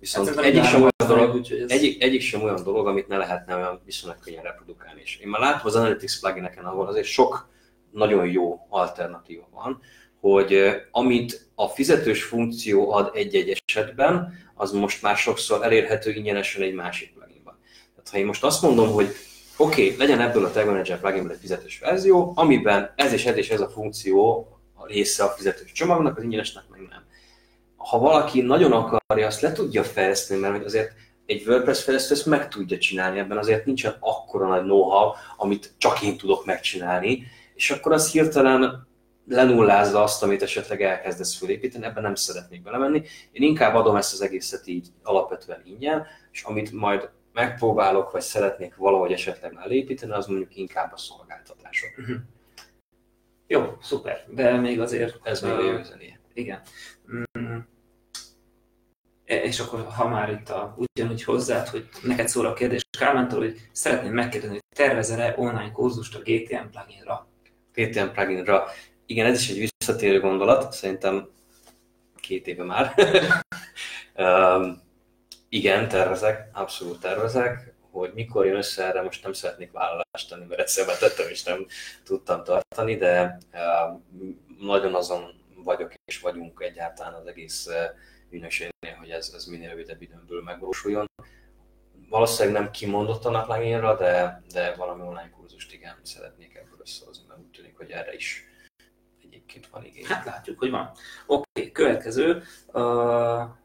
Viszont 0.00 0.28
hát 0.28 0.38
egyik 0.38 0.64
sem, 0.64 0.80
olyan 0.80 0.92
dolog, 1.06 1.46
ez... 1.50 1.70
egyik, 1.70 2.02
egyik 2.02 2.20
sem 2.20 2.42
olyan 2.42 2.62
dolog, 2.62 2.86
amit 2.86 3.08
ne 3.08 3.16
lehetne 3.16 3.54
olyan 3.54 3.80
viszonylag 3.84 4.20
könnyen 4.20 4.42
reprodukálni. 4.42 5.00
És 5.04 5.16
én 5.16 5.28
már 5.28 5.40
látom 5.40 5.66
az 5.66 5.76
Analytics 5.76 6.20
plugineken, 6.20 6.64
ahol 6.64 6.86
azért 6.86 7.06
sok 7.06 7.48
nagyon 7.90 8.26
jó 8.26 8.66
alternatíva 8.68 9.48
van, 9.50 9.80
hogy 10.20 10.76
amit 10.90 11.48
a 11.54 11.66
fizetős 11.66 12.22
funkció 12.22 12.92
ad 12.92 13.10
egy-egy 13.14 13.62
esetben, 13.66 14.32
az 14.54 14.72
most 14.72 15.02
már 15.02 15.16
sokszor 15.16 15.64
elérhető 15.64 16.12
ingyenesen 16.12 16.62
egy 16.62 16.74
másik 16.74 17.12
pluginban. 17.12 17.58
Tehát 17.90 18.08
ha 18.10 18.18
én 18.18 18.26
most 18.26 18.44
azt 18.44 18.62
mondom, 18.62 18.92
hogy 18.92 19.08
oké, 19.56 19.84
okay, 19.84 19.96
legyen 19.98 20.20
ebből 20.20 20.44
a 20.44 20.50
Tag 20.50 20.66
Manager 20.66 21.00
pluginből 21.00 21.32
egy 21.32 21.38
fizetős 21.40 21.78
verzió, 21.78 22.32
amiben 22.34 22.92
ez 22.96 23.12
és 23.12 23.26
ez 23.26 23.36
és 23.36 23.50
ez 23.50 23.60
a 23.60 23.68
funkció 23.68 24.48
a 24.74 24.86
része 24.86 25.24
a 25.24 25.28
fizetős 25.28 25.72
csomagnak, 25.72 26.16
az 26.16 26.22
ingyenesnek 26.22 26.64
meg 26.70 26.80
nem. 26.80 27.06
Ha 27.88 27.98
valaki 27.98 28.40
nagyon 28.40 28.72
akarja, 28.72 29.26
azt 29.26 29.40
le 29.40 29.52
tudja 29.52 29.84
fejleszteni, 29.84 30.40
mert 30.40 30.64
azért 30.64 30.92
egy 31.26 31.46
WordPress 31.46 31.82
fejlesztő 31.82 32.14
ezt 32.14 32.26
meg 32.26 32.48
tudja 32.48 32.78
csinálni, 32.78 33.18
ebben 33.18 33.38
azért 33.38 33.64
nincsen 33.64 33.96
akkora 34.00 34.46
nagy 34.46 34.62
know-how, 34.62 35.12
amit 35.36 35.74
csak 35.78 36.02
én 36.02 36.16
tudok 36.16 36.44
megcsinálni, 36.44 37.26
és 37.54 37.70
akkor 37.70 37.92
az 37.92 38.10
hirtelen 38.10 38.86
lenullázza 39.26 40.02
azt, 40.02 40.22
amit 40.22 40.42
esetleg 40.42 40.82
elkezdesz 40.82 41.36
fölépíteni, 41.36 41.84
ebben 41.84 42.02
nem 42.02 42.14
szeretnék 42.14 42.62
belemenni. 42.62 43.02
Én 43.32 43.42
inkább 43.42 43.74
adom 43.74 43.96
ezt 43.96 44.12
az 44.12 44.20
egészet 44.20 44.66
így 44.66 44.88
alapvetően 45.02 45.62
ingyen, 45.64 46.06
és 46.32 46.42
amit 46.42 46.72
majd 46.72 47.10
megpróbálok, 47.32 48.10
vagy 48.10 48.20
szeretnék 48.20 48.76
valahogy 48.76 49.12
esetleg 49.12 49.58
elépíteni, 49.62 50.12
az 50.12 50.26
mondjuk 50.26 50.56
inkább 50.56 50.92
a 50.92 50.96
szolgáltatások. 50.96 51.90
Uh-huh. 51.98 52.16
Jó, 53.46 53.76
szuper, 53.80 54.24
de 54.28 54.56
még 54.56 54.80
azért... 54.80 55.18
Ez 55.22 55.40
még 55.40 55.52
a 55.52 55.62
jövő 55.62 55.82
Igen. 56.34 56.60
Mm. 57.38 57.58
E, 59.28 59.34
és 59.42 59.60
akkor, 59.60 59.86
ha 59.96 60.08
már 60.08 60.30
itt 60.30 60.48
a, 60.48 60.76
ugyanúgy 60.76 61.24
hozzád, 61.24 61.68
hogy 61.68 61.88
neked 62.02 62.28
szól 62.28 62.46
a 62.46 62.52
kérdés 62.52 62.82
Kálmántól, 62.98 63.38
hogy 63.38 63.68
szeretném 63.72 64.12
megkérdezni, 64.12 64.54
hogy 64.54 64.76
tervezel-e 64.76 65.34
online 65.36 65.72
kurzust 65.72 66.14
a 66.14 66.18
GTM 66.18 66.68
pluginra? 66.70 67.28
GTM 67.72 68.08
pluginra. 68.12 68.64
Igen, 69.06 69.26
ez 69.26 69.40
is 69.40 69.50
egy 69.50 69.70
visszatérő 69.78 70.20
gondolat, 70.20 70.72
szerintem 70.72 71.28
két 72.14 72.46
éve 72.46 72.64
már. 72.64 72.94
um, 74.16 74.82
Igen, 75.48 75.88
tervezek, 75.88 76.48
abszolút 76.52 77.00
tervezek, 77.00 77.74
hogy 77.90 78.12
mikor 78.14 78.46
jön 78.46 78.56
össze 78.56 78.84
erre, 78.84 79.02
most 79.02 79.22
nem 79.22 79.32
szeretnék 79.32 79.72
vállalást 79.72 80.28
tenni, 80.28 80.44
mert 80.48 80.60
egyszer 80.60 80.98
tettem 80.98 81.28
és 81.28 81.42
nem 81.42 81.66
tudtam 82.04 82.44
tartani, 82.44 82.96
de 82.96 83.38
uh, 83.52 84.00
nagyon 84.60 84.94
azon 84.94 85.22
vagyok 85.64 85.92
és 86.04 86.20
vagyunk 86.20 86.60
egyáltalán 86.60 87.14
az 87.14 87.26
egész 87.26 87.66
uh, 87.66 87.74
ügynökségnél, 88.30 88.94
hogy 88.98 89.10
ez, 89.10 89.32
ez 89.34 89.44
minél 89.44 89.68
rövidebb 89.68 90.02
időnből 90.02 90.42
megvalósuljon. 90.42 91.06
Valószínűleg 92.08 92.62
nem 92.62 92.70
kimondottan 92.70 93.34
a 93.34 93.44
pluginra, 93.44 93.96
de, 93.96 94.42
de 94.52 94.74
valami 94.74 95.02
online 95.02 95.30
kurzust 95.30 95.72
igen, 95.72 95.98
szeretnék 96.02 96.54
ebből 96.54 96.78
összehozni, 96.80 97.24
mert 97.28 97.40
úgy 97.40 97.50
tűnik, 97.50 97.76
hogy 97.76 97.90
erre 97.90 98.14
is 98.14 98.44
egyébként 99.22 99.66
van 99.66 99.84
igény. 99.84 100.04
Hát 100.04 100.24
látjuk, 100.24 100.58
hogy 100.58 100.70
van. 100.70 100.90
Oké, 101.26 101.42
okay, 101.60 101.72
következő. 101.72 102.42
Uh 102.72 103.56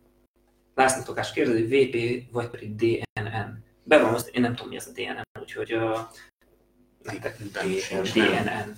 László 0.76 1.04
Tokás 1.04 1.32
kérdezi, 1.32 1.64
VP 1.64 2.24
vagy 2.32 2.50
pedig 2.50 2.76
DNN. 2.76 3.64
Be 3.84 4.02
van 4.02 4.14
azt, 4.14 4.28
én 4.28 4.42
nem 4.42 4.56
tudom 4.56 4.70
mi 4.70 4.76
ez 4.76 4.88
a 4.88 4.92
DNN, 4.92 5.42
úgyhogy 5.42 5.74
uh, 5.74 6.00
nektek 7.02 7.38
DNN. 8.14 8.76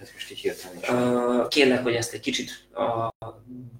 Ez 0.00 0.10
most 0.12 0.30
így 0.30 0.38
hirtelen 0.38 1.04
uh, 1.04 1.48
Kérlek, 1.48 1.82
hogy 1.82 1.94
ezt 1.94 2.12
egy 2.12 2.20
kicsit 2.20 2.50
a 2.74 3.14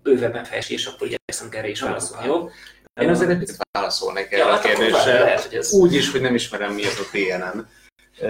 bővebben 0.03 0.45
fejtsd, 0.45 0.71
és 0.71 0.87
akkor 0.87 1.07
igyekszem 1.07 1.49
erre 1.51 1.69
is 1.69 1.81
válaszolni, 1.81 2.27
jó? 2.27 2.49
Én 3.01 3.09
azért 3.09 3.31
egy 3.31 3.39
picit 3.39 3.57
válaszolnék 3.73 4.33
erre 4.33 4.43
ja, 4.43 4.49
a 4.49 4.51
hát 4.51 4.63
kérdésre. 4.63 5.19
Lehet, 5.19 5.53
ez... 5.53 5.73
Úgy 5.73 5.95
is, 5.95 6.11
hogy 6.11 6.21
nem 6.21 6.35
ismerem 6.35 6.73
mi 6.73 6.85
ez 6.85 6.99
a 6.99 7.17
DNN. 7.17 7.67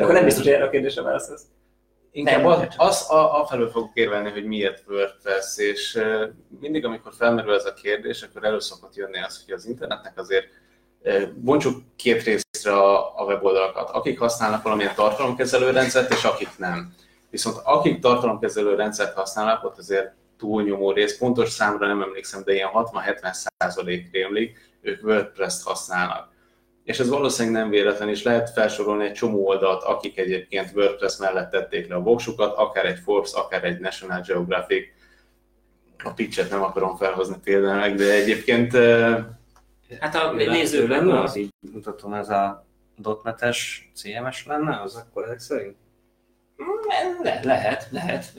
Akkor 0.02 0.14
nem 0.14 0.24
biztos, 0.24 0.44
hogy 0.44 0.52
erre 0.52 0.64
a 0.64 0.70
kérdésre 0.70 1.02
válaszolsz. 1.02 1.42
Inkább 2.12 2.44
az, 2.44 2.66
az 2.76 3.10
a, 3.10 3.40
a 3.40 3.46
felől 3.46 3.70
fogok 3.70 3.90
érvelni, 3.94 4.30
hogy 4.30 4.44
miért 4.44 4.82
WordPress, 4.88 5.56
és 5.56 6.00
mindig, 6.60 6.84
amikor 6.84 7.12
felmerül 7.18 7.54
ez 7.54 7.64
a 7.64 7.72
kérdés, 7.72 8.22
akkor 8.22 8.44
elő 8.44 8.58
szokott 8.58 8.94
jönni 8.94 9.22
az, 9.22 9.42
hogy 9.44 9.54
az 9.54 9.66
internetnek 9.66 10.18
azért 10.18 10.46
bontsuk 11.34 11.82
két 11.96 12.22
részre 12.22 12.72
a, 12.72 13.20
a 13.20 13.24
weboldalakat. 13.24 13.90
Akik 13.90 14.18
használnak 14.18 14.62
valamilyen 14.62 14.94
tartalomkezelő 14.94 15.70
rendszert, 15.70 16.12
és 16.12 16.24
akik 16.24 16.58
nem. 16.58 16.94
Viszont 17.30 17.56
akik 17.64 18.00
tartalomkezelő 18.00 18.74
rendszert 18.74 19.14
használnak, 19.14 19.64
ott 19.64 19.78
azért 19.78 20.12
túlnyomó 20.38 20.92
rész, 20.92 21.18
pontos 21.18 21.50
számra 21.50 21.86
nem 21.86 22.02
emlékszem, 22.02 22.42
de 22.44 22.52
ilyen 22.52 22.70
60-70 22.74 23.46
százalék 23.58 24.08
rémlik, 24.12 24.58
ők 24.80 25.04
WordPress-t 25.04 25.62
használnak 25.62 26.30
és 26.90 26.98
ez 26.98 27.08
valószínűleg 27.08 27.60
nem 27.60 27.70
véletlen, 27.70 28.08
és 28.08 28.22
lehet 28.22 28.50
felsorolni 28.50 29.04
egy 29.04 29.12
csomó 29.12 29.46
oldalt, 29.46 29.82
akik 29.82 30.18
egyébként 30.18 30.70
WordPress 30.74 31.16
mellett 31.16 31.50
tették 31.50 31.88
le 31.88 31.94
a 31.94 32.00
voksukat, 32.00 32.56
akár 32.56 32.84
egy 32.84 32.98
Forbes, 32.98 33.32
akár 33.32 33.64
egy 33.64 33.80
National 33.80 34.20
Geographic, 34.26 34.84
a 36.04 36.12
pitchet 36.12 36.50
nem 36.50 36.62
akarom 36.62 36.96
felhozni 36.96 37.36
például, 37.44 37.96
de 37.96 38.12
egyébként 38.12 38.72
Hát 40.00 40.14
a 40.14 40.32
néző 40.32 40.88
lenne, 40.88 41.20
az 41.20 41.36
így 41.36 41.48
mutatom, 41.72 42.14
ez 42.14 42.28
a 42.28 42.66
.NET-es 43.22 43.90
CMS 43.94 44.46
lenne, 44.46 44.80
az 44.80 44.94
akkor 44.94 45.24
ezek 45.24 45.38
szerint? 45.38 45.76
Le, 47.22 47.40
lehet, 47.42 47.86
lehet. 47.90 48.32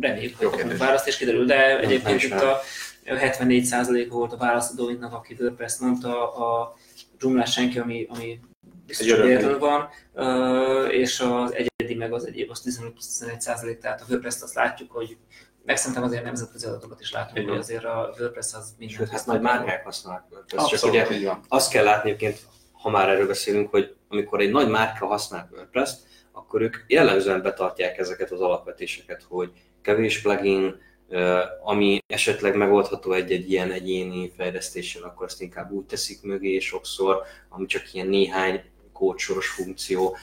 Reméljük, 0.00 0.36
hogy 0.36 0.48
kapunk 0.50 0.76
választ 0.76 1.06
és 1.06 1.16
kiderül, 1.16 1.44
de 1.44 1.78
egyébként 1.78 2.22
itt 2.22 2.40
a 2.40 2.60
74% 3.04 4.06
volt 4.10 4.32
a 4.32 4.36
válaszadóinknak, 4.36 5.12
aki 5.12 5.36
WordPress 5.38 5.78
mondta, 5.78 6.32
a 6.32 6.74
Joomla 7.18 7.44
senki, 7.44 7.78
ami, 7.78 8.06
ami 8.10 8.40
biztos 8.86 9.12
van, 9.58 9.88
és 10.90 11.20
az 11.20 11.54
egyedi 11.54 11.94
meg 11.94 12.12
az 12.12 12.26
egyéb, 12.26 12.50
az 12.50 12.62
15-21%, 12.64 13.78
tehát 13.78 14.00
a 14.00 14.04
WordPress-t 14.08 14.42
azt 14.42 14.54
látjuk, 14.54 14.90
hogy 14.90 15.16
meg 15.64 15.76
szerintem 15.76 16.02
azért 16.02 16.24
nemzetközi 16.24 16.66
adatokat 16.66 17.00
is 17.00 17.12
látunk, 17.12 17.48
hogy 17.48 17.58
azért 17.58 17.84
a 17.84 18.14
WordPress 18.18 18.54
az 18.54 18.74
minden. 18.78 18.96
Sőt, 18.96 19.08
hát 19.08 19.26
nagy 19.26 19.40
márkák 19.40 19.84
használnak 19.84 20.24
WordPress. 20.30 20.80
Csak 20.80 21.10
ugye 21.10 21.32
azt 21.48 21.70
kell 21.70 21.84
látni 21.84 22.10
egyébként, 22.10 22.38
ha 22.72 22.90
már 22.90 23.08
erről 23.08 23.26
beszélünk, 23.26 23.70
hogy 23.70 23.94
amikor 24.08 24.40
egy 24.40 24.50
nagy 24.50 24.68
márka 24.68 25.06
használ 25.06 25.48
WordPress-t, 25.52 26.08
akkor 26.40 26.62
ők 26.62 26.76
jellemzően 26.86 27.42
betartják 27.42 27.98
ezeket 27.98 28.30
az 28.30 28.40
alapvetéseket, 28.40 29.24
hogy 29.28 29.52
kevés 29.82 30.20
plugin, 30.20 30.80
ami 31.64 31.98
esetleg 32.06 32.56
megoldható 32.56 33.12
egy-egy 33.12 33.50
ilyen 33.50 33.70
egyéni 33.70 34.32
fejlesztéssel, 34.36 35.02
akkor 35.02 35.26
azt 35.26 35.42
inkább 35.42 35.70
úgy 35.70 35.84
teszik 35.84 36.22
mögé 36.22 36.58
sokszor, 36.58 37.22
ami 37.48 37.66
csak 37.66 37.94
ilyen 37.94 38.06
néhány 38.06 38.62
kódsoros 38.92 39.48
funkció. 39.48 40.16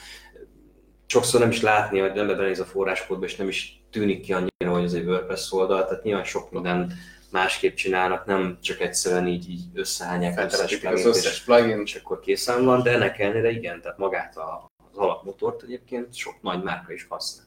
Sokszor 1.06 1.40
nem 1.40 1.50
is 1.50 1.60
látni, 1.60 1.98
hogy 1.98 2.12
nem 2.12 2.26
benéz 2.26 2.60
a 2.60 2.64
forráskódba, 2.64 3.24
és 3.24 3.36
nem 3.36 3.48
is 3.48 3.82
tűnik 3.90 4.20
ki 4.20 4.32
annyira, 4.32 4.76
hogy 4.76 4.84
ez 4.84 4.92
egy 4.92 5.06
WordPress 5.06 5.52
oldal, 5.52 5.86
tehát 5.86 6.02
nyilván 6.02 6.24
sok 6.24 6.50
minden 6.50 6.92
másképp 7.30 7.74
csinálnak, 7.74 8.26
nem 8.26 8.58
csak 8.62 8.80
egyszerűen 8.80 9.26
így, 9.26 9.50
így 9.50 9.62
összehányják 9.74 10.38
az 10.38 10.60
összes 11.04 11.26
az 11.26 11.44
plugin, 11.44 11.80
és 11.84 11.94
akkor 11.94 12.20
készen 12.20 12.64
van, 12.64 12.82
de 12.82 12.90
ennek 12.90 13.18
ellenére 13.18 13.50
igen, 13.50 13.80
tehát 13.80 13.98
magát 13.98 14.36
a, 14.36 14.66
alapmotort 14.98 15.62
egyébként 15.62 16.14
sok 16.14 16.34
nagy 16.42 16.62
márka 16.62 16.92
is 16.92 17.06
használja. 17.08 17.46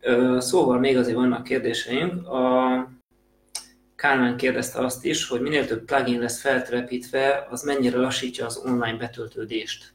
Ö, 0.00 0.36
Szóval 0.40 0.78
még 0.78 0.96
azért 0.96 1.16
vannak 1.16 1.42
kérdéseink. 1.42 2.26
A 2.28 2.90
Kálmán 3.96 4.36
kérdezte 4.36 4.78
azt 4.78 5.04
is, 5.04 5.28
hogy 5.28 5.40
minél 5.40 5.66
több 5.66 5.84
plugin 5.84 6.20
lesz 6.20 6.40
feltelepítve, 6.40 7.46
az 7.50 7.62
mennyire 7.62 7.96
lassítja 7.98 8.46
az 8.46 8.56
online 8.64 8.96
betöltődést. 8.96 9.94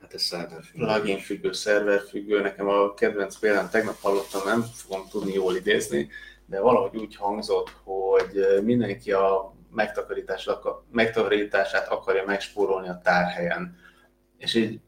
Hát 0.00 0.14
ez 0.14 0.22
szerver 0.22 0.60
plugin 0.72 1.18
függő, 1.18 1.52
szerver 1.52 2.00
függő. 2.08 2.40
Nekem 2.40 2.68
a 2.68 2.94
kedvenc 2.94 3.38
példám 3.38 3.68
tegnap 3.70 4.00
hallottam, 4.00 4.40
nem 4.44 4.62
fogom 4.62 5.06
tudni 5.10 5.32
jól 5.32 5.56
idézni, 5.56 6.08
de 6.46 6.60
valahogy 6.60 6.96
úgy 7.00 7.16
hangzott, 7.16 7.70
hogy 7.84 8.62
mindenki 8.64 9.12
a 9.12 9.54
megtakarítását, 9.70 10.54
akar- 10.54 10.84
megtakarítását 10.90 11.88
akarja 11.88 12.24
megspórolni 12.26 12.88
a 12.88 13.00
tárhelyen. 13.02 13.76
És 14.38 14.54
így 14.54 14.80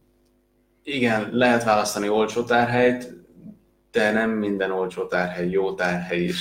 igen, 0.89 1.29
lehet 1.33 1.65
választani 1.65 2.09
olcsó 2.09 2.43
tárhelyt, 2.43 3.13
de 3.93 4.13
nem 4.13 4.31
minden 4.31 4.71
olcsó 4.71 5.07
tárhely 5.07 5.49
jó 5.49 5.75
tárhely 5.75 6.21
is. 6.21 6.37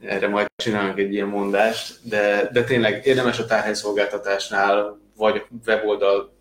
Erre 0.00 0.28
majd 0.28 0.46
csinálunk 0.56 0.98
egy 0.98 1.12
ilyen 1.12 1.28
mondást, 1.28 2.08
de, 2.08 2.48
de 2.52 2.64
tényleg 2.64 3.06
érdemes 3.06 3.38
a 3.38 3.44
tárhelyszolgáltatásnál, 3.44 4.98
vagy 5.16 5.44
weboldal 5.66 6.32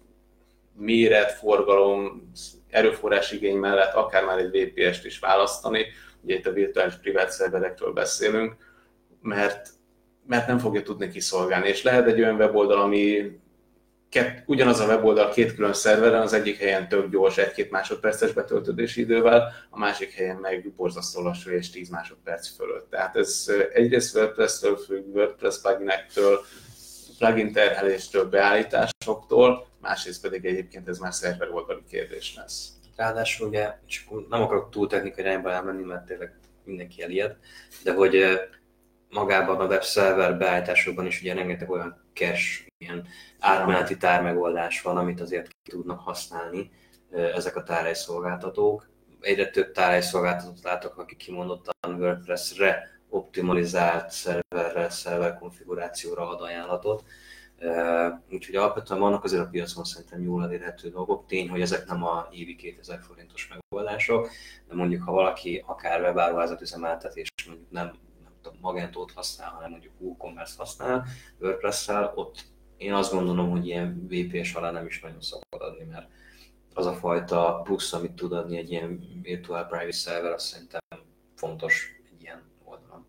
méret, 0.74 1.32
forgalom, 1.32 2.32
erőforrás 2.70 3.32
igény 3.32 3.58
mellett 3.58 3.94
akár 3.94 4.26
már 4.26 4.38
egy 4.38 4.50
VPS-t 4.52 5.06
is 5.06 5.20
választani, 5.20 5.86
ugye 6.22 6.36
itt 6.36 6.48
a 6.48 6.52
virtuális 6.52 6.94
privát 6.96 7.32
szerverekről 7.32 7.94
beszélünk, 7.94 8.56
mert, 9.22 9.70
mert 10.28 10.48
nem 10.48 10.58
fogja 10.58 10.82
tudni 10.82 11.10
kiszolgálni. 11.10 11.68
És 11.68 11.84
lehet 11.84 12.08
egy 12.08 12.20
olyan 12.20 12.36
weboldal, 12.36 12.82
ami 12.82 13.32
kett, 14.12 14.44
ugyanaz 14.46 14.80
a 14.80 14.86
weboldal 14.86 15.30
két 15.30 15.56
külön 15.56 15.74
szerveren, 15.74 16.22
az 16.22 16.34
egyik 16.34 16.58
helyen 16.58 16.88
tök 16.88 17.10
gyors, 17.10 17.38
egy-két 17.38 17.72
másodperces 17.72 18.32
betöltődési 18.32 19.02
idővel, 19.02 19.54
a 19.70 19.80
másik 19.80 20.14
helyen 20.14 20.36
meg 20.36 20.74
borzasztó 20.76 21.22
lassú 21.22 21.50
és 21.50 21.70
10 21.70 21.90
másodperc 21.90 22.56
fölött. 22.56 22.90
Tehát 22.90 23.16
ez 23.16 23.46
egyrészt 23.74 24.16
WordPress-től 24.16 24.78
függ, 24.78 25.16
WordPress 25.16 25.62
pluginektől, 25.62 26.40
plugin 27.18 27.52
terheléstől, 27.52 28.30
beállításoktól, 28.30 29.68
másrészt 29.82 30.22
pedig 30.22 30.46
egyébként 30.46 30.88
ez 30.88 30.98
már 30.98 31.14
szerver 31.14 31.50
oldali 31.50 31.84
kérdés 31.90 32.36
lesz. 32.36 32.70
Ráadásul 32.96 33.48
ugye, 33.48 33.74
és 33.88 34.08
nem 34.30 34.42
akarok 34.42 34.70
túl 34.70 34.88
technikai 34.88 35.24
irányba 35.24 35.52
elmenni, 35.52 35.84
mert 35.84 36.06
tényleg 36.06 36.40
mindenki 36.64 37.04
elijed, 37.04 37.36
de 37.84 37.94
hogy 37.94 38.40
magában 39.10 39.60
a 39.60 39.66
webszerver 39.66 40.38
beállításokban 40.38 41.06
is 41.06 41.22
ugye 41.22 41.34
rengeteg 41.34 41.70
olyan 41.70 42.06
cache, 42.14 42.70
ilyen 42.82 43.08
átmeneti 43.40 43.98
tármegoldás 43.98 44.82
van, 44.82 44.98
amit 44.98 45.22
azért 45.22 45.48
ki 45.48 45.72
tudnak 45.72 46.00
használni 46.00 46.72
ezek 47.12 47.56
a 47.56 47.64
tárhelyszolgáltatók. 47.64 48.90
Egyre 49.20 49.50
több 49.50 49.72
tárhelyszolgáltatót 49.72 50.64
látok, 50.64 50.98
akik 50.98 51.18
kimondottan 51.18 51.94
WordPress-re 51.94 53.00
optimalizált 53.10 54.10
szerverre, 54.10 54.90
szerver 54.90 55.38
konfigurációra 55.40 56.30
ad 56.30 56.42
ajánlatot. 56.42 57.04
Úgyhogy 58.32 58.56
alapvetően 58.56 59.00
vannak 59.00 59.24
azért 59.24 59.42
a 59.42 59.50
piacon 59.50 59.84
szerintem 59.84 60.22
jól 60.22 60.44
elérhető 60.44 60.90
dolgok. 60.90 61.26
Tény, 61.26 61.50
hogy 61.50 61.62
ezek 61.62 61.88
nem 61.88 62.04
a 62.04 62.28
évi 62.32 62.56
2000 62.56 63.00
forintos 63.00 63.48
megoldások, 63.48 64.30
de 64.68 64.76
mondjuk 64.76 65.04
ha 65.04 65.12
valaki 65.12 65.64
akár 65.66 66.02
webáruházat 66.02 66.62
üzemeltet, 66.62 67.16
és 67.16 67.30
mondjuk 67.48 67.72
nem, 67.72 67.86
nem 68.24 68.34
tudom, 68.42 68.60
Magentót 68.62 69.12
használ, 69.12 69.50
hanem 69.50 69.70
mondjuk 69.70 69.94
WooCommerce 70.00 70.56
használ, 70.58 71.06
WordPress-szel, 71.40 72.12
ott 72.16 72.44
én 72.82 72.94
azt 72.94 73.14
gondolom, 73.14 73.50
hogy 73.50 73.68
ilyen 73.68 74.08
VPS 74.10 74.54
alá 74.54 74.72
nem 74.72 74.86
is 74.86 75.02
nagyon 75.02 75.22
szabad 75.22 75.62
adni, 75.62 75.84
mert 75.84 76.08
az 76.74 76.86
a 76.86 76.94
fajta 76.94 77.62
plusz, 77.64 77.94
amit 77.94 78.12
tud 78.12 78.32
adni 78.32 78.58
egy 78.58 78.72
ilyen 78.72 79.20
virtual 79.22 79.66
private 79.66 79.92
server, 79.92 80.32
az 80.32 80.44
szerintem 80.44 80.82
fontos 81.36 82.02
egy 82.14 82.22
ilyen 82.22 82.42
oldalon. 82.64 83.06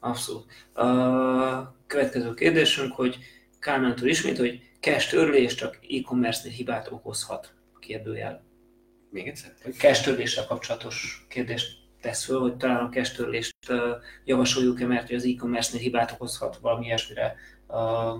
Abszolút. 0.00 0.46
A 0.74 1.76
következő 1.86 2.34
kérdésünk, 2.34 2.92
hogy 2.92 3.18
Kálmántól 3.58 4.08
ismét, 4.08 4.38
hogy 4.38 4.70
cache 4.80 5.10
törlés 5.10 5.54
csak 5.54 5.78
e-commerce-nél 5.90 6.52
hibát 6.52 6.90
okozhat? 6.90 7.54
Kérdőjel. 7.78 8.44
Még 9.10 9.28
egyszer? 9.28 10.02
Törléssel 10.02 10.46
kapcsolatos 10.46 11.26
kérdést 11.28 11.76
tesz 12.00 12.24
föl, 12.24 12.40
hogy 12.40 12.56
talán 12.56 12.84
a 12.84 12.88
cache 12.88 13.14
törlést 13.14 13.56
uh, 13.68 13.78
javasoljuk-e, 14.24 14.86
mert 14.86 15.10
az 15.10 15.24
e-commerce-nél 15.24 15.82
hibát 15.82 16.12
okozhat, 16.12 16.56
valami 16.56 16.84
ilyesmire 16.86 17.34
uh, 17.68 18.18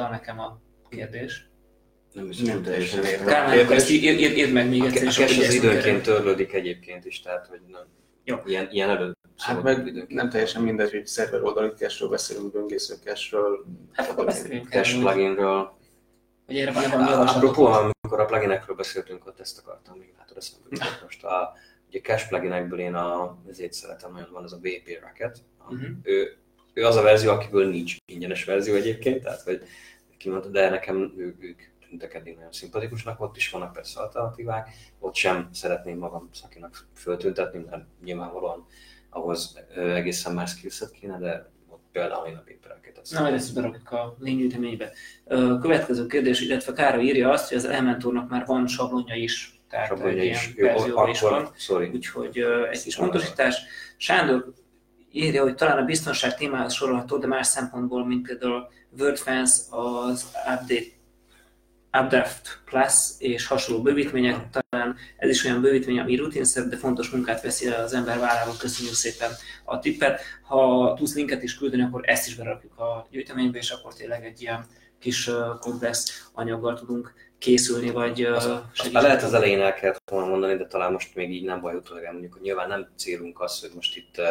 utal 0.00 0.10
nekem 0.10 0.40
a 0.40 0.60
kérdés. 0.88 1.48
Nem 2.12 2.28
is 2.28 2.38
Nem 2.38 2.62
teljesen 2.62 3.04
értem. 3.04 3.26
Kálmán, 3.26 3.58
akkor 3.58 3.74
ezt 3.74 3.90
ír, 3.90 4.20
ír, 4.20 4.36
ír 4.36 4.52
meg 4.52 4.68
még 4.68 4.82
A 4.82 4.84
egyszer, 4.84 5.02
a 5.02 5.06
és 5.06 5.16
cache 5.16 5.34
akkor 5.34 5.46
az 5.46 5.54
időnként 5.54 6.02
törlődik 6.02 6.52
egyébként 6.52 7.04
is, 7.04 7.20
tehát 7.20 7.46
hogy 7.46 7.60
nem. 7.66 7.82
Jó. 8.24 8.36
Ilyen, 8.44 8.68
ilyen 8.70 8.90
elő. 8.90 9.16
Hát 9.36 9.62
meg 9.62 10.04
nem 10.08 10.28
teljesen 10.28 10.62
mindegy, 10.62 10.90
hogy 10.90 11.06
szerver 11.06 11.42
oldali 11.42 11.68
cache 11.68 12.06
beszélünk, 12.06 12.52
böngésző 12.52 12.94
cache-ről. 13.04 13.64
Hát 13.92 14.10
akkor 14.10 14.24
beszéljünk 14.24 14.68
Cache 14.68 14.98
pluginről. 14.98 15.72
hogy 16.46 16.56
erre 16.56 16.72
van 16.72 16.90
valami 16.90 17.30
Apropó, 17.30 17.64
amikor 17.64 18.20
a 18.20 18.24
pluginekről 18.24 18.76
beszéltünk, 18.76 19.26
ott 19.26 19.40
ezt 19.40 19.58
akartam 19.58 19.98
még 19.98 20.12
látod 20.18 20.36
eszembe 20.36 20.66
jutott 20.70 21.02
most. 21.02 21.24
A, 21.24 21.52
ugye 21.88 22.00
cache 22.00 22.26
pluginekből 22.28 22.78
én 22.78 22.94
a, 22.94 23.38
ezért 23.48 23.72
szeretem 23.72 24.12
nagyon, 24.12 24.28
van 24.32 24.44
ez 24.44 24.52
a 24.52 24.58
VP 24.58 24.98
Racket. 25.02 25.38
Mhm. 25.68 25.84
Ő, 26.02 26.36
ő, 26.72 26.84
az 26.84 26.96
a 26.96 27.02
verzió, 27.02 27.30
akiből 27.30 27.68
nincs 27.68 27.96
ingyenes 28.12 28.44
verzió 28.44 28.74
egyébként, 28.74 29.22
tehát 29.22 29.42
hogy 29.42 29.62
kimondta, 30.20 30.48
de 30.48 30.70
nekem 30.70 31.14
ő, 31.16 31.36
ők 31.40 31.60
tűntek 31.88 32.14
eddig 32.14 32.34
nagyon 32.34 32.52
szimpatikusnak, 32.52 33.20
ott 33.20 33.36
is 33.36 33.50
vannak 33.50 33.72
persze 33.72 34.00
alternatívák, 34.00 34.68
ott 34.98 35.14
sem 35.14 35.48
szeretném 35.52 35.98
magam 35.98 36.28
szakinak 36.32 36.86
föltüntetni, 36.94 37.64
mert 37.70 37.84
nyilvánvalóan 38.04 38.66
ahhoz 39.10 39.58
egészen 39.74 40.34
más 40.34 40.50
skillset 40.50 40.90
kéne, 40.90 41.18
de 41.18 41.50
ott 41.68 41.82
például 41.92 42.26
én 42.26 42.36
a 42.36 42.38
paper 42.38 42.78
Na, 43.10 43.20
majd 43.20 43.34
ezt 43.34 43.54
berakjuk 43.54 43.90
a 43.90 44.16
lénygyűjteménybe. 44.18 44.92
Következő 45.60 46.06
kérdés, 46.06 46.40
illetve 46.40 46.72
Károly 46.72 47.04
írja 47.04 47.30
azt, 47.30 47.48
hogy 47.48 47.56
az 47.56 47.64
Elementornak 47.64 48.30
már 48.30 48.46
van 48.46 48.66
sablonja 48.66 49.14
is, 49.14 49.60
tehát 49.68 49.86
Sablonja 49.86 50.22
egy 50.22 50.28
is, 50.28 50.52
ilyen 50.56 50.70
ő, 50.70 50.72
verzióban 50.72 51.08
is 51.08 51.20
van, 51.20 51.50
sorry, 51.56 51.88
úgyhogy 51.88 52.38
egy 52.70 52.82
kis 52.82 52.96
pontosítás. 52.96 53.62
Sándor 53.96 54.52
írja, 55.12 55.42
hogy 55.42 55.54
talán 55.54 55.78
a 55.78 55.84
biztonság 55.84 56.36
témához 56.36 56.72
sorolható, 56.72 57.18
de 57.18 57.26
más 57.26 57.46
szempontból, 57.46 58.06
mint 58.06 58.26
például 58.26 58.68
WordFence, 58.98 59.62
az 59.76 60.26
Update 60.46 60.98
Updraft 61.92 62.62
Plus 62.64 62.94
és 63.18 63.46
hasonló 63.46 63.82
bővítmények, 63.82 64.36
talán 64.50 64.96
ez 65.16 65.28
is 65.30 65.44
olyan 65.44 65.60
bővítmény, 65.60 65.98
ami 65.98 66.16
rutinszerű, 66.16 66.68
de 66.68 66.76
fontos 66.76 67.10
munkát 67.10 67.42
veszi 67.42 67.66
el 67.66 67.84
az 67.84 67.92
ember 67.92 68.18
válláról. 68.18 68.54
Köszönjük 68.58 68.94
szépen 68.94 69.30
a 69.64 69.78
tippet. 69.78 70.20
Ha 70.42 70.94
tudsz 70.94 71.14
linket 71.14 71.42
is 71.42 71.58
küldeni, 71.58 71.82
akkor 71.82 72.00
ezt 72.04 72.26
is 72.26 72.34
berakjuk 72.34 72.78
a 72.78 73.06
gyűjteménybe, 73.10 73.58
és 73.58 73.70
akkor 73.70 73.94
tényleg 73.94 74.24
egy 74.24 74.42
ilyen 74.42 74.66
kis 74.98 75.30
komplex 75.60 76.28
anyaggal 76.32 76.78
tudunk 76.78 77.14
készülni, 77.38 77.90
vagy 77.90 78.22
Azt 78.22 78.48
segíteni. 78.72 78.92
már 78.92 79.02
lehet 79.02 79.22
az 79.22 79.34
elején 79.34 79.60
el 79.60 79.74
kellett 79.74 80.10
volna 80.10 80.28
mondani, 80.28 80.56
de 80.56 80.66
talán 80.66 80.92
most 80.92 81.14
még 81.14 81.30
így 81.30 81.44
nem 81.44 81.60
baj 81.60 81.74
utólag 81.74 82.04
mondjuk, 82.12 82.32
hogy 82.32 82.42
nyilván 82.42 82.68
nem 82.68 82.88
célunk 82.96 83.40
az, 83.40 83.60
hogy 83.60 83.70
most 83.74 83.96
itt 83.96 84.14
uh, 84.18 84.26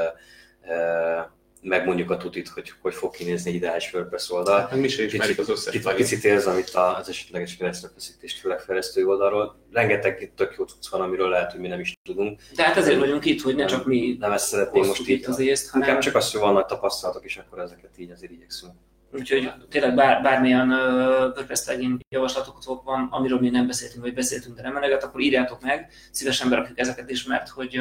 uh, 0.62 1.26
megmondjuk 1.62 2.12
a 2.12 2.18
tutit, 2.18 2.48
hogy 2.48 2.74
hogy 2.82 2.94
fog 2.94 3.16
kinézni 3.16 3.50
egy 3.50 3.56
ideális 3.56 3.94
WordPress 3.94 4.30
oldal. 4.30 4.60
Hát 4.60 4.76
mi 4.76 4.88
se 4.88 5.04
ismerjük 5.04 5.40
az 5.40 5.50
összes 5.50 5.74
Kicsit, 5.74 5.94
picit 5.94 6.24
érzi, 6.24 6.50
amit 6.50 6.70
az 6.70 7.10
esetleges 7.10 7.58
keresztülfeszítést, 7.58 8.40
főleg 8.40 8.60
fejlesztői 8.60 9.04
oldalról. 9.04 9.60
Rengeteg 9.72 10.22
itt 10.22 10.36
tök 10.36 10.56
jó 10.58 10.66
cucc 10.66 10.90
van, 10.90 11.02
amiről 11.02 11.30
lehet, 11.30 11.52
hogy 11.52 11.60
mi 11.60 11.68
nem 11.68 11.80
is 11.80 11.98
tudunk. 12.04 12.40
De 12.56 12.64
hát 12.64 12.78
ezért 12.78 13.00
vagyunk 13.00 13.26
itt, 13.26 13.42
hogy 13.42 13.56
ne 13.56 13.66
csak 13.66 13.86
mi 13.86 14.16
Nem 14.20 14.32
ezt 14.32 14.48
szeretném 14.48 14.86
most 14.86 15.08
itt 15.08 15.26
az 15.26 15.40
észt, 15.40 15.66
inkább 15.66 15.84
hanem 15.90 16.00
csak 16.00 16.16
azt, 16.16 16.32
hogy 16.32 16.42
vannak 16.42 16.68
tapasztalatok, 16.68 17.26
és 17.26 17.38
akkor 17.38 17.60
ezeket 17.60 17.92
így 17.98 18.12
azért 18.12 18.32
igyekszünk. 18.32 18.74
Úgyhogy 19.14 19.52
tényleg 19.70 19.96
bár, 19.96 20.22
bármilyen 20.22 20.70
WordPress 20.70 21.64
plugin 21.66 22.00
javaslatotok 22.10 22.84
van, 22.84 23.08
amiről 23.12 23.40
még 23.40 23.52
nem 23.52 23.68
beszéltünk, 23.68 24.04
vagy 24.04 24.14
beszéltünk, 24.14 24.56
de 24.56 24.62
nem 24.62 24.78
eleget, 24.78 25.04
akkor 25.04 25.22
írjátok 25.22 25.62
meg, 25.62 25.92
szívesen 26.12 26.50
berakjuk 26.50 26.80
ezeket 26.80 27.10
is, 27.10 27.24
mert 27.24 27.50
hogy 27.50 27.80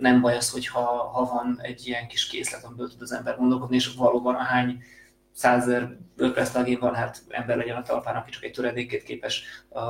nem 0.00 0.20
baj 0.20 0.36
az, 0.36 0.50
hogyha 0.50 0.80
ha 1.12 1.24
van 1.24 1.58
egy 1.62 1.86
ilyen 1.86 2.08
kis 2.08 2.26
készlet, 2.26 2.64
amiből 2.64 2.88
tud 2.88 3.02
az 3.02 3.12
ember 3.12 3.36
gondolkodni, 3.36 3.76
és 3.76 3.94
valóban 3.94 4.34
a 4.34 4.42
hány 4.42 4.82
százezer 5.32 5.96
WordPress 6.18 6.50
plugin 6.50 6.78
van, 6.78 6.94
hát 6.94 7.22
ember 7.28 7.56
legyen 7.56 7.76
a 7.76 7.82
talpán, 7.82 8.16
aki 8.16 8.30
csak 8.30 8.44
egy 8.44 8.52
töredékét 8.52 9.02
képes 9.02 9.42
uh, 9.68 9.80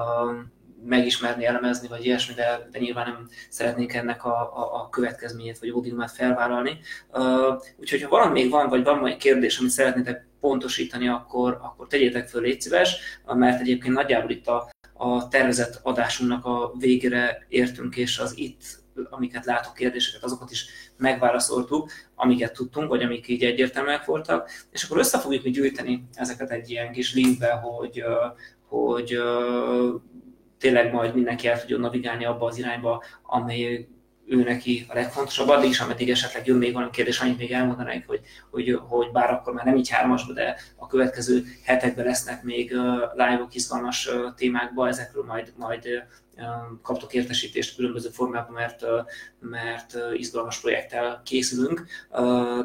megismerni, 0.85 1.47
elemezni, 1.47 1.89
vagy 1.89 2.05
ilyesmi, 2.05 2.35
de, 2.35 2.69
de 2.71 2.79
nyilván 2.79 3.07
nem 3.07 3.29
szeretnénk 3.49 3.95
ennek 3.95 4.25
a, 4.25 4.41
a, 4.41 4.83
a 4.83 4.89
következményét, 4.89 5.59
vagy 5.59 5.71
ódiumát 5.71 6.11
felvállalni. 6.11 6.79
Uh, 7.13 7.63
úgyhogy 7.77 8.03
ha 8.03 8.09
valami 8.09 8.41
még 8.41 8.51
van, 8.51 8.69
vagy 8.69 8.85
van 8.85 8.99
majd 8.99 9.17
kérdés, 9.17 9.59
amit 9.59 9.71
szeretnétek 9.71 10.27
pontosítani, 10.41 11.09
akkor, 11.09 11.59
akkor 11.63 11.87
tegyétek 11.87 12.29
föl, 12.29 12.43
légy 12.43 12.61
szíves, 12.61 12.99
mert 13.27 13.61
egyébként 13.61 13.95
nagyjából 13.95 14.31
itt 14.31 14.47
a, 14.47 14.71
a 14.95 15.29
tervezett 15.29 15.81
adásunknak 15.83 16.45
a 16.45 16.73
végére 16.79 17.47
értünk, 17.49 17.97
és 17.97 18.19
az 18.19 18.39
itt 18.39 18.80
amiket 19.11 19.45
látok 19.45 19.75
kérdéseket, 19.75 20.25
azokat 20.25 20.51
is 20.51 20.67
megválaszoltuk, 20.97 21.91
amiket 22.15 22.53
tudtunk, 22.53 22.89
vagy 22.89 23.03
amik 23.03 23.29
így 23.29 23.45
egyértelműek 23.45 24.05
voltak, 24.05 24.51
és 24.71 24.83
akkor 24.83 24.99
össze 24.99 25.19
fogjuk 25.19 25.45
mi 25.45 25.51
gyűjteni 25.51 26.09
ezeket 26.15 26.51
egy 26.51 26.71
ilyen 26.71 26.93
kis 26.93 27.15
linkbe, 27.15 27.51
hogy, 27.51 28.03
hogy 28.69 29.19
tényleg 30.59 30.93
majd 30.93 31.15
mindenki 31.15 31.49
el 31.49 31.61
tudjon 31.61 31.81
navigálni 31.81 32.25
abba 32.25 32.47
az 32.47 32.59
irányba, 32.59 33.05
amely 33.23 33.89
ő 34.31 34.43
neki 34.43 34.87
a 34.89 34.95
legfontosabb, 34.95 35.49
addig 35.49 35.70
is, 35.70 35.81
ameddig 35.81 36.11
esetleg 36.11 36.47
jön 36.47 36.57
még 36.57 36.72
valami 36.72 36.91
kérdés, 36.91 37.20
annyit 37.20 37.39
még 37.39 37.53
elmondanék, 37.53 38.07
hogy, 38.07 38.20
hogy, 38.51 38.78
hogy 38.89 39.11
bár 39.11 39.31
akkor 39.31 39.53
már 39.53 39.64
nem 39.64 39.76
így 39.76 39.89
hármasba, 39.89 40.33
de 40.33 40.57
a 40.76 40.87
következő 40.87 41.45
hetekben 41.64 42.05
lesznek 42.05 42.43
még 42.43 42.70
live-ok 43.14 43.55
izgalmas 43.55 44.11
témákba, 44.37 44.89
ezekről 44.89 45.24
majd, 45.24 45.53
majd 45.57 45.89
kaptok 46.83 47.14
értesítést 47.14 47.76
különböző 47.76 48.09
formában, 48.09 48.55
mert, 48.55 48.85
mert 49.39 49.97
izgalmas 50.14 50.61
projekttel 50.61 51.22
készülünk, 51.24 51.87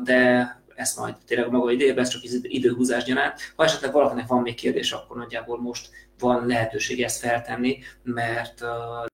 de 0.04 0.50
ezt 0.76 0.98
majd 0.98 1.16
tényleg 1.26 1.50
maga 1.50 1.72
idejében, 1.72 2.04
ez 2.04 2.10
csak 2.10 2.22
időhúzás 2.42 3.04
gyanánt. 3.04 3.54
Ha 3.56 3.64
esetleg 3.64 3.92
valakinek 3.92 4.28
van 4.28 4.42
még 4.42 4.56
kérdés, 4.56 4.92
akkor 4.92 5.18
nagyjából 5.18 5.62
most 5.62 5.90
van 6.20 6.46
lehetőség 6.46 7.04
ezt 7.04 7.20
feltenni, 7.20 7.80
mert 8.04 8.62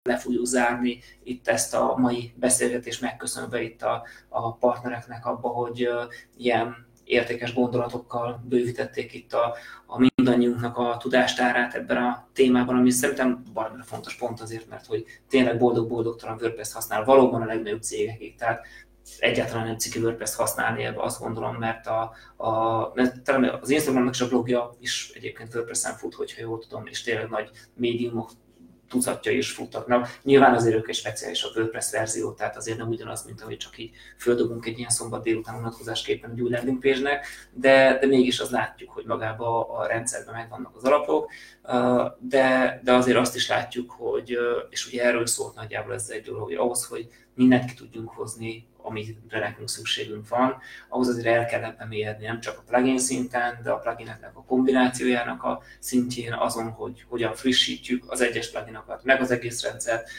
le 0.03 0.17
fogjuk 0.17 0.45
zárni 0.45 0.99
itt 1.23 1.47
ezt 1.47 1.73
a 1.73 1.95
mai 1.97 2.33
beszélgetést, 2.35 3.01
megköszönve 3.01 3.61
itt 3.61 3.81
a, 3.81 4.03
a 4.29 4.53
partnereknek 4.53 5.25
abba, 5.25 5.47
hogy 5.47 5.89
ilyen 6.37 6.89
értékes 7.03 7.53
gondolatokkal 7.53 8.43
bővítették 8.49 9.13
itt 9.13 9.33
a, 9.33 9.55
a 9.85 9.97
mindannyiunknak 9.97 10.77
a 10.77 10.97
tudástárát 10.99 11.73
ebben 11.73 11.97
a 11.97 12.27
témában, 12.33 12.75
ami 12.75 12.89
szerintem 12.89 13.43
baromira 13.53 13.83
fontos 13.83 14.15
pont 14.15 14.41
azért, 14.41 14.69
mert 14.69 14.85
hogy 14.85 15.05
tényleg 15.29 15.57
boldog-boldogtalan 15.57 16.37
WordPress 16.41 16.73
használ 16.73 17.03
valóban 17.03 17.41
a 17.41 17.45
legnagyobb 17.45 17.81
cégekig, 17.81 18.35
tehát 18.35 18.65
egyáltalán 19.19 19.65
nem 19.65 19.77
ciki 19.77 19.99
WordPress 19.99 20.35
használni 20.35 20.85
azt 20.85 21.19
gondolom, 21.19 21.55
mert, 21.55 21.87
a, 21.87 22.13
a, 22.37 22.91
mert 22.93 23.21
talán 23.21 23.59
az 23.61 23.69
Instagramnak 23.69 24.13
is 24.13 24.21
a 24.21 24.27
blogja 24.27 24.75
is 24.79 25.11
egyébként 25.13 25.53
WordPress-en 25.53 25.93
fut, 25.93 26.13
hogyha 26.13 26.41
jól 26.41 26.59
tudom, 26.59 26.85
és 26.85 27.01
tényleg 27.01 27.29
nagy 27.29 27.49
médiumok 27.73 28.29
tucatja 28.91 29.31
is 29.31 29.51
futtatnak. 29.51 30.19
Nyilván 30.23 30.53
azért 30.53 30.75
ők 30.75 30.87
egy 30.87 30.95
speciális 30.95 31.43
a 31.43 31.49
WordPress 31.55 31.91
verzió, 31.91 32.31
tehát 32.31 32.57
azért 32.57 32.77
nem 32.77 32.89
ugyanaz, 32.89 33.25
mint 33.25 33.41
ahogy 33.41 33.57
csak 33.57 33.77
így 33.77 33.91
földobunk 34.17 34.65
egy 34.65 34.77
ilyen 34.77 34.89
szombat 34.89 35.23
délután 35.23 35.55
vonatkozásképpen 35.55 36.31
egy 36.31 36.41
új 36.41 36.49
landing 36.49 36.79
page-nek, 36.79 37.25
de, 37.53 37.97
de 37.99 38.07
mégis 38.07 38.39
az 38.39 38.49
látjuk, 38.49 38.91
hogy 38.91 39.05
magában 39.05 39.65
a 39.69 39.85
rendszerben 39.85 40.33
megvannak 40.33 40.75
az 40.75 40.83
alapok, 40.83 41.31
de, 42.19 42.79
de 42.83 42.93
azért 42.93 43.17
azt 43.17 43.35
is 43.35 43.49
látjuk, 43.49 43.91
hogy, 43.91 44.37
és 44.69 44.87
ugye 44.87 45.03
erről 45.03 45.25
szólt 45.25 45.55
nagyjából 45.55 45.93
ez 45.93 46.09
egy 46.09 46.23
dolog, 46.23 46.43
hogy 46.43 46.55
ahhoz, 46.55 46.85
hogy 46.85 47.07
mindent 47.35 47.65
ki 47.65 47.73
tudjunk 47.73 48.09
hozni, 48.09 48.67
amire 48.81 49.39
nekünk 49.39 49.69
szükségünk 49.69 50.27
van, 50.27 50.57
ahhoz 50.89 51.07
azért 51.07 51.25
el 51.25 51.45
kell 51.45 51.63
ebben 51.63 51.87
mélyedni, 51.87 52.25
nem 52.25 52.39
csak 52.39 52.57
a 52.57 52.63
plugin 52.67 52.99
szinten, 52.99 53.59
de 53.63 53.71
a 53.71 53.77
plugineknek 53.77 54.37
a 54.37 54.43
kombinációjának 54.43 55.43
a 55.43 55.61
szintjén, 55.79 56.33
azon, 56.33 56.69
hogy 56.69 57.05
hogyan 57.09 57.33
frissítjük 57.33 58.11
az 58.11 58.21
egyes 58.21 58.51
pluginokat, 58.51 59.03
meg 59.03 59.21
az 59.21 59.31
egész 59.31 59.63
rendszert, 59.63 60.09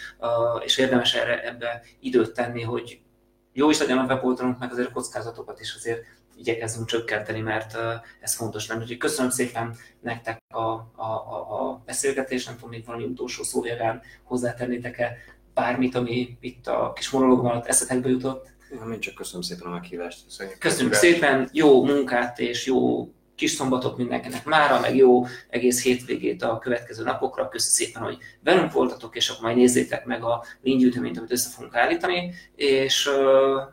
és 0.65 0.79
érdemes 0.79 1.15
erre 1.15 1.47
ebbe 1.47 1.83
időt 2.01 2.33
tenni, 2.33 2.63
hogy 2.63 3.01
jó 3.53 3.71
is 3.71 3.79
legyen 3.79 3.99
a 3.99 4.05
weboldalunk, 4.05 4.59
meg 4.59 4.73
azért 4.73 4.89
a 4.89 4.93
kockázatokat 4.93 5.61
is 5.61 5.75
azért 5.75 6.05
igyekezzünk 6.37 6.87
csökkenteni, 6.87 7.41
mert 7.41 7.77
ez 8.21 8.35
fontos 8.35 8.69
lenne. 8.69 8.81
Úgyhogy 8.81 8.97
köszönöm 8.97 9.31
szépen 9.31 9.77
nektek 10.01 10.43
a, 10.49 10.59
a, 10.59 10.91
a, 10.97 11.71
a 11.71 11.83
beszélgetést, 11.85 12.47
nem 12.47 12.55
tudom, 12.55 12.71
még 12.71 12.85
valami 12.85 13.05
utolsó 13.05 13.43
szójagán 13.43 14.03
hozzátennétek-e 14.23 15.17
bármit, 15.55 15.95
ami 15.95 16.37
itt 16.41 16.67
a 16.67 16.93
kis 16.95 17.11
monológban 17.11 17.51
alatt 17.51 17.67
eszetekbe 17.67 18.09
jutott. 18.09 18.51
Ja, 18.71 18.93
én 18.93 19.01
csak 19.01 19.15
köszönöm 19.15 19.43
szépen 19.43 19.67
a 19.67 19.71
meghívást. 19.71 20.25
Köszönjük, 20.25 20.59
Köszönjük 20.59 20.95
szépen, 20.95 21.49
jó 21.53 21.85
munkát 21.85 22.39
és 22.39 22.67
jó 22.67 23.09
kis 23.43 23.51
szombatot 23.51 23.97
mindenkinek 23.97 24.45
mára, 24.45 24.81
meg 24.81 24.97
jó 24.97 25.27
egész 25.49 25.83
hétvégét 25.83 26.43
a 26.43 26.59
következő 26.59 27.05
napokra. 27.05 27.49
Köszönöm 27.49 27.75
szépen, 27.75 28.03
hogy 28.03 28.19
velünk 28.45 28.73
voltatok, 28.73 29.17
és 29.17 29.29
akkor 29.29 29.45
majd 29.45 29.57
nézzétek 29.57 30.05
meg 30.05 30.23
a 30.23 30.45
lénygyűjteményt, 30.63 31.19
amit 31.19 31.33
össze 31.33 31.51
fogunk 31.51 31.75
állítani, 31.75 32.35
és, 32.57 33.09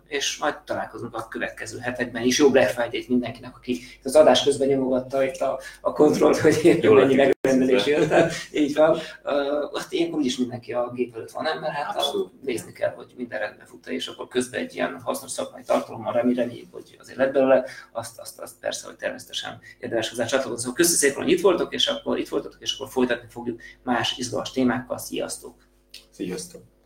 és 0.08 0.38
majd 0.38 0.56
találkozunk 0.66 1.16
a 1.16 1.28
következő 1.28 1.78
hetekben 1.78 2.24
is. 2.24 2.38
Jó 2.38 2.50
Black 2.50 2.70
Friday-t 2.70 3.08
mindenkinek, 3.08 3.56
aki 3.56 3.80
az 4.04 4.16
adás 4.16 4.44
közben 4.44 4.68
nyomogatta 4.68 5.24
itt 5.24 5.40
a, 5.40 5.60
a 5.82 5.94
kontrollt, 5.94 6.38
hogy 6.38 6.80
mennyi 6.82 7.16
megrendelés 7.58 7.86
jött. 7.86 8.32
Így 8.54 8.76
van. 8.76 8.98
Uh, 9.24 9.74
ott 9.74 9.88
ilyenkor 9.90 10.20
úgyis 10.20 10.38
mindenki 10.38 10.74
a 10.74 10.92
gép 10.92 11.16
előtt 11.16 11.32
van, 11.32 11.44
nem? 11.44 11.60
Mert 11.60 11.74
hát 11.74 11.98
a, 11.98 12.32
nézni 12.42 12.72
kell, 12.72 12.94
hogy 12.94 13.14
minden 13.16 13.40
rendben 13.40 13.66
fut 13.66 13.88
és 13.88 14.08
akkor 14.08 14.28
közben 14.28 14.60
egy 14.60 14.76
ilyen 14.76 15.02
hasznos 15.02 15.32
szakmai 15.32 15.62
tartalommal 15.66 16.14
reméljük, 16.14 16.68
hogy 16.72 16.98
azért 17.00 17.18
lett 17.18 17.34
belőle, 17.34 17.66
azt, 17.92 18.20
azt, 18.20 18.40
azt 18.40 18.60
persze, 18.60 18.88
hogy 18.88 18.96
természetesen 18.96 19.60
érdemes 19.80 20.10
hozzá 20.10 20.26
csatlakozni. 20.26 20.60
Szóval 20.60 20.76
köszönöm 20.76 21.00
szépen, 21.00 21.24
hogy 21.24 21.32
itt 21.32 21.42
voltok, 21.42 21.74
és 21.74 21.88
akkor 21.88 22.18
itt 22.18 22.30
voltatok, 22.30 22.62
és 22.62 22.74
akkor 22.74 22.90
folytatni 22.90 23.28
fogjuk 23.30 23.62
más 23.84 24.18
izgalmas 24.18 24.52
témákkal. 24.52 24.98
Sziasztok! 24.98 25.68
Sziasztok! 26.12 26.79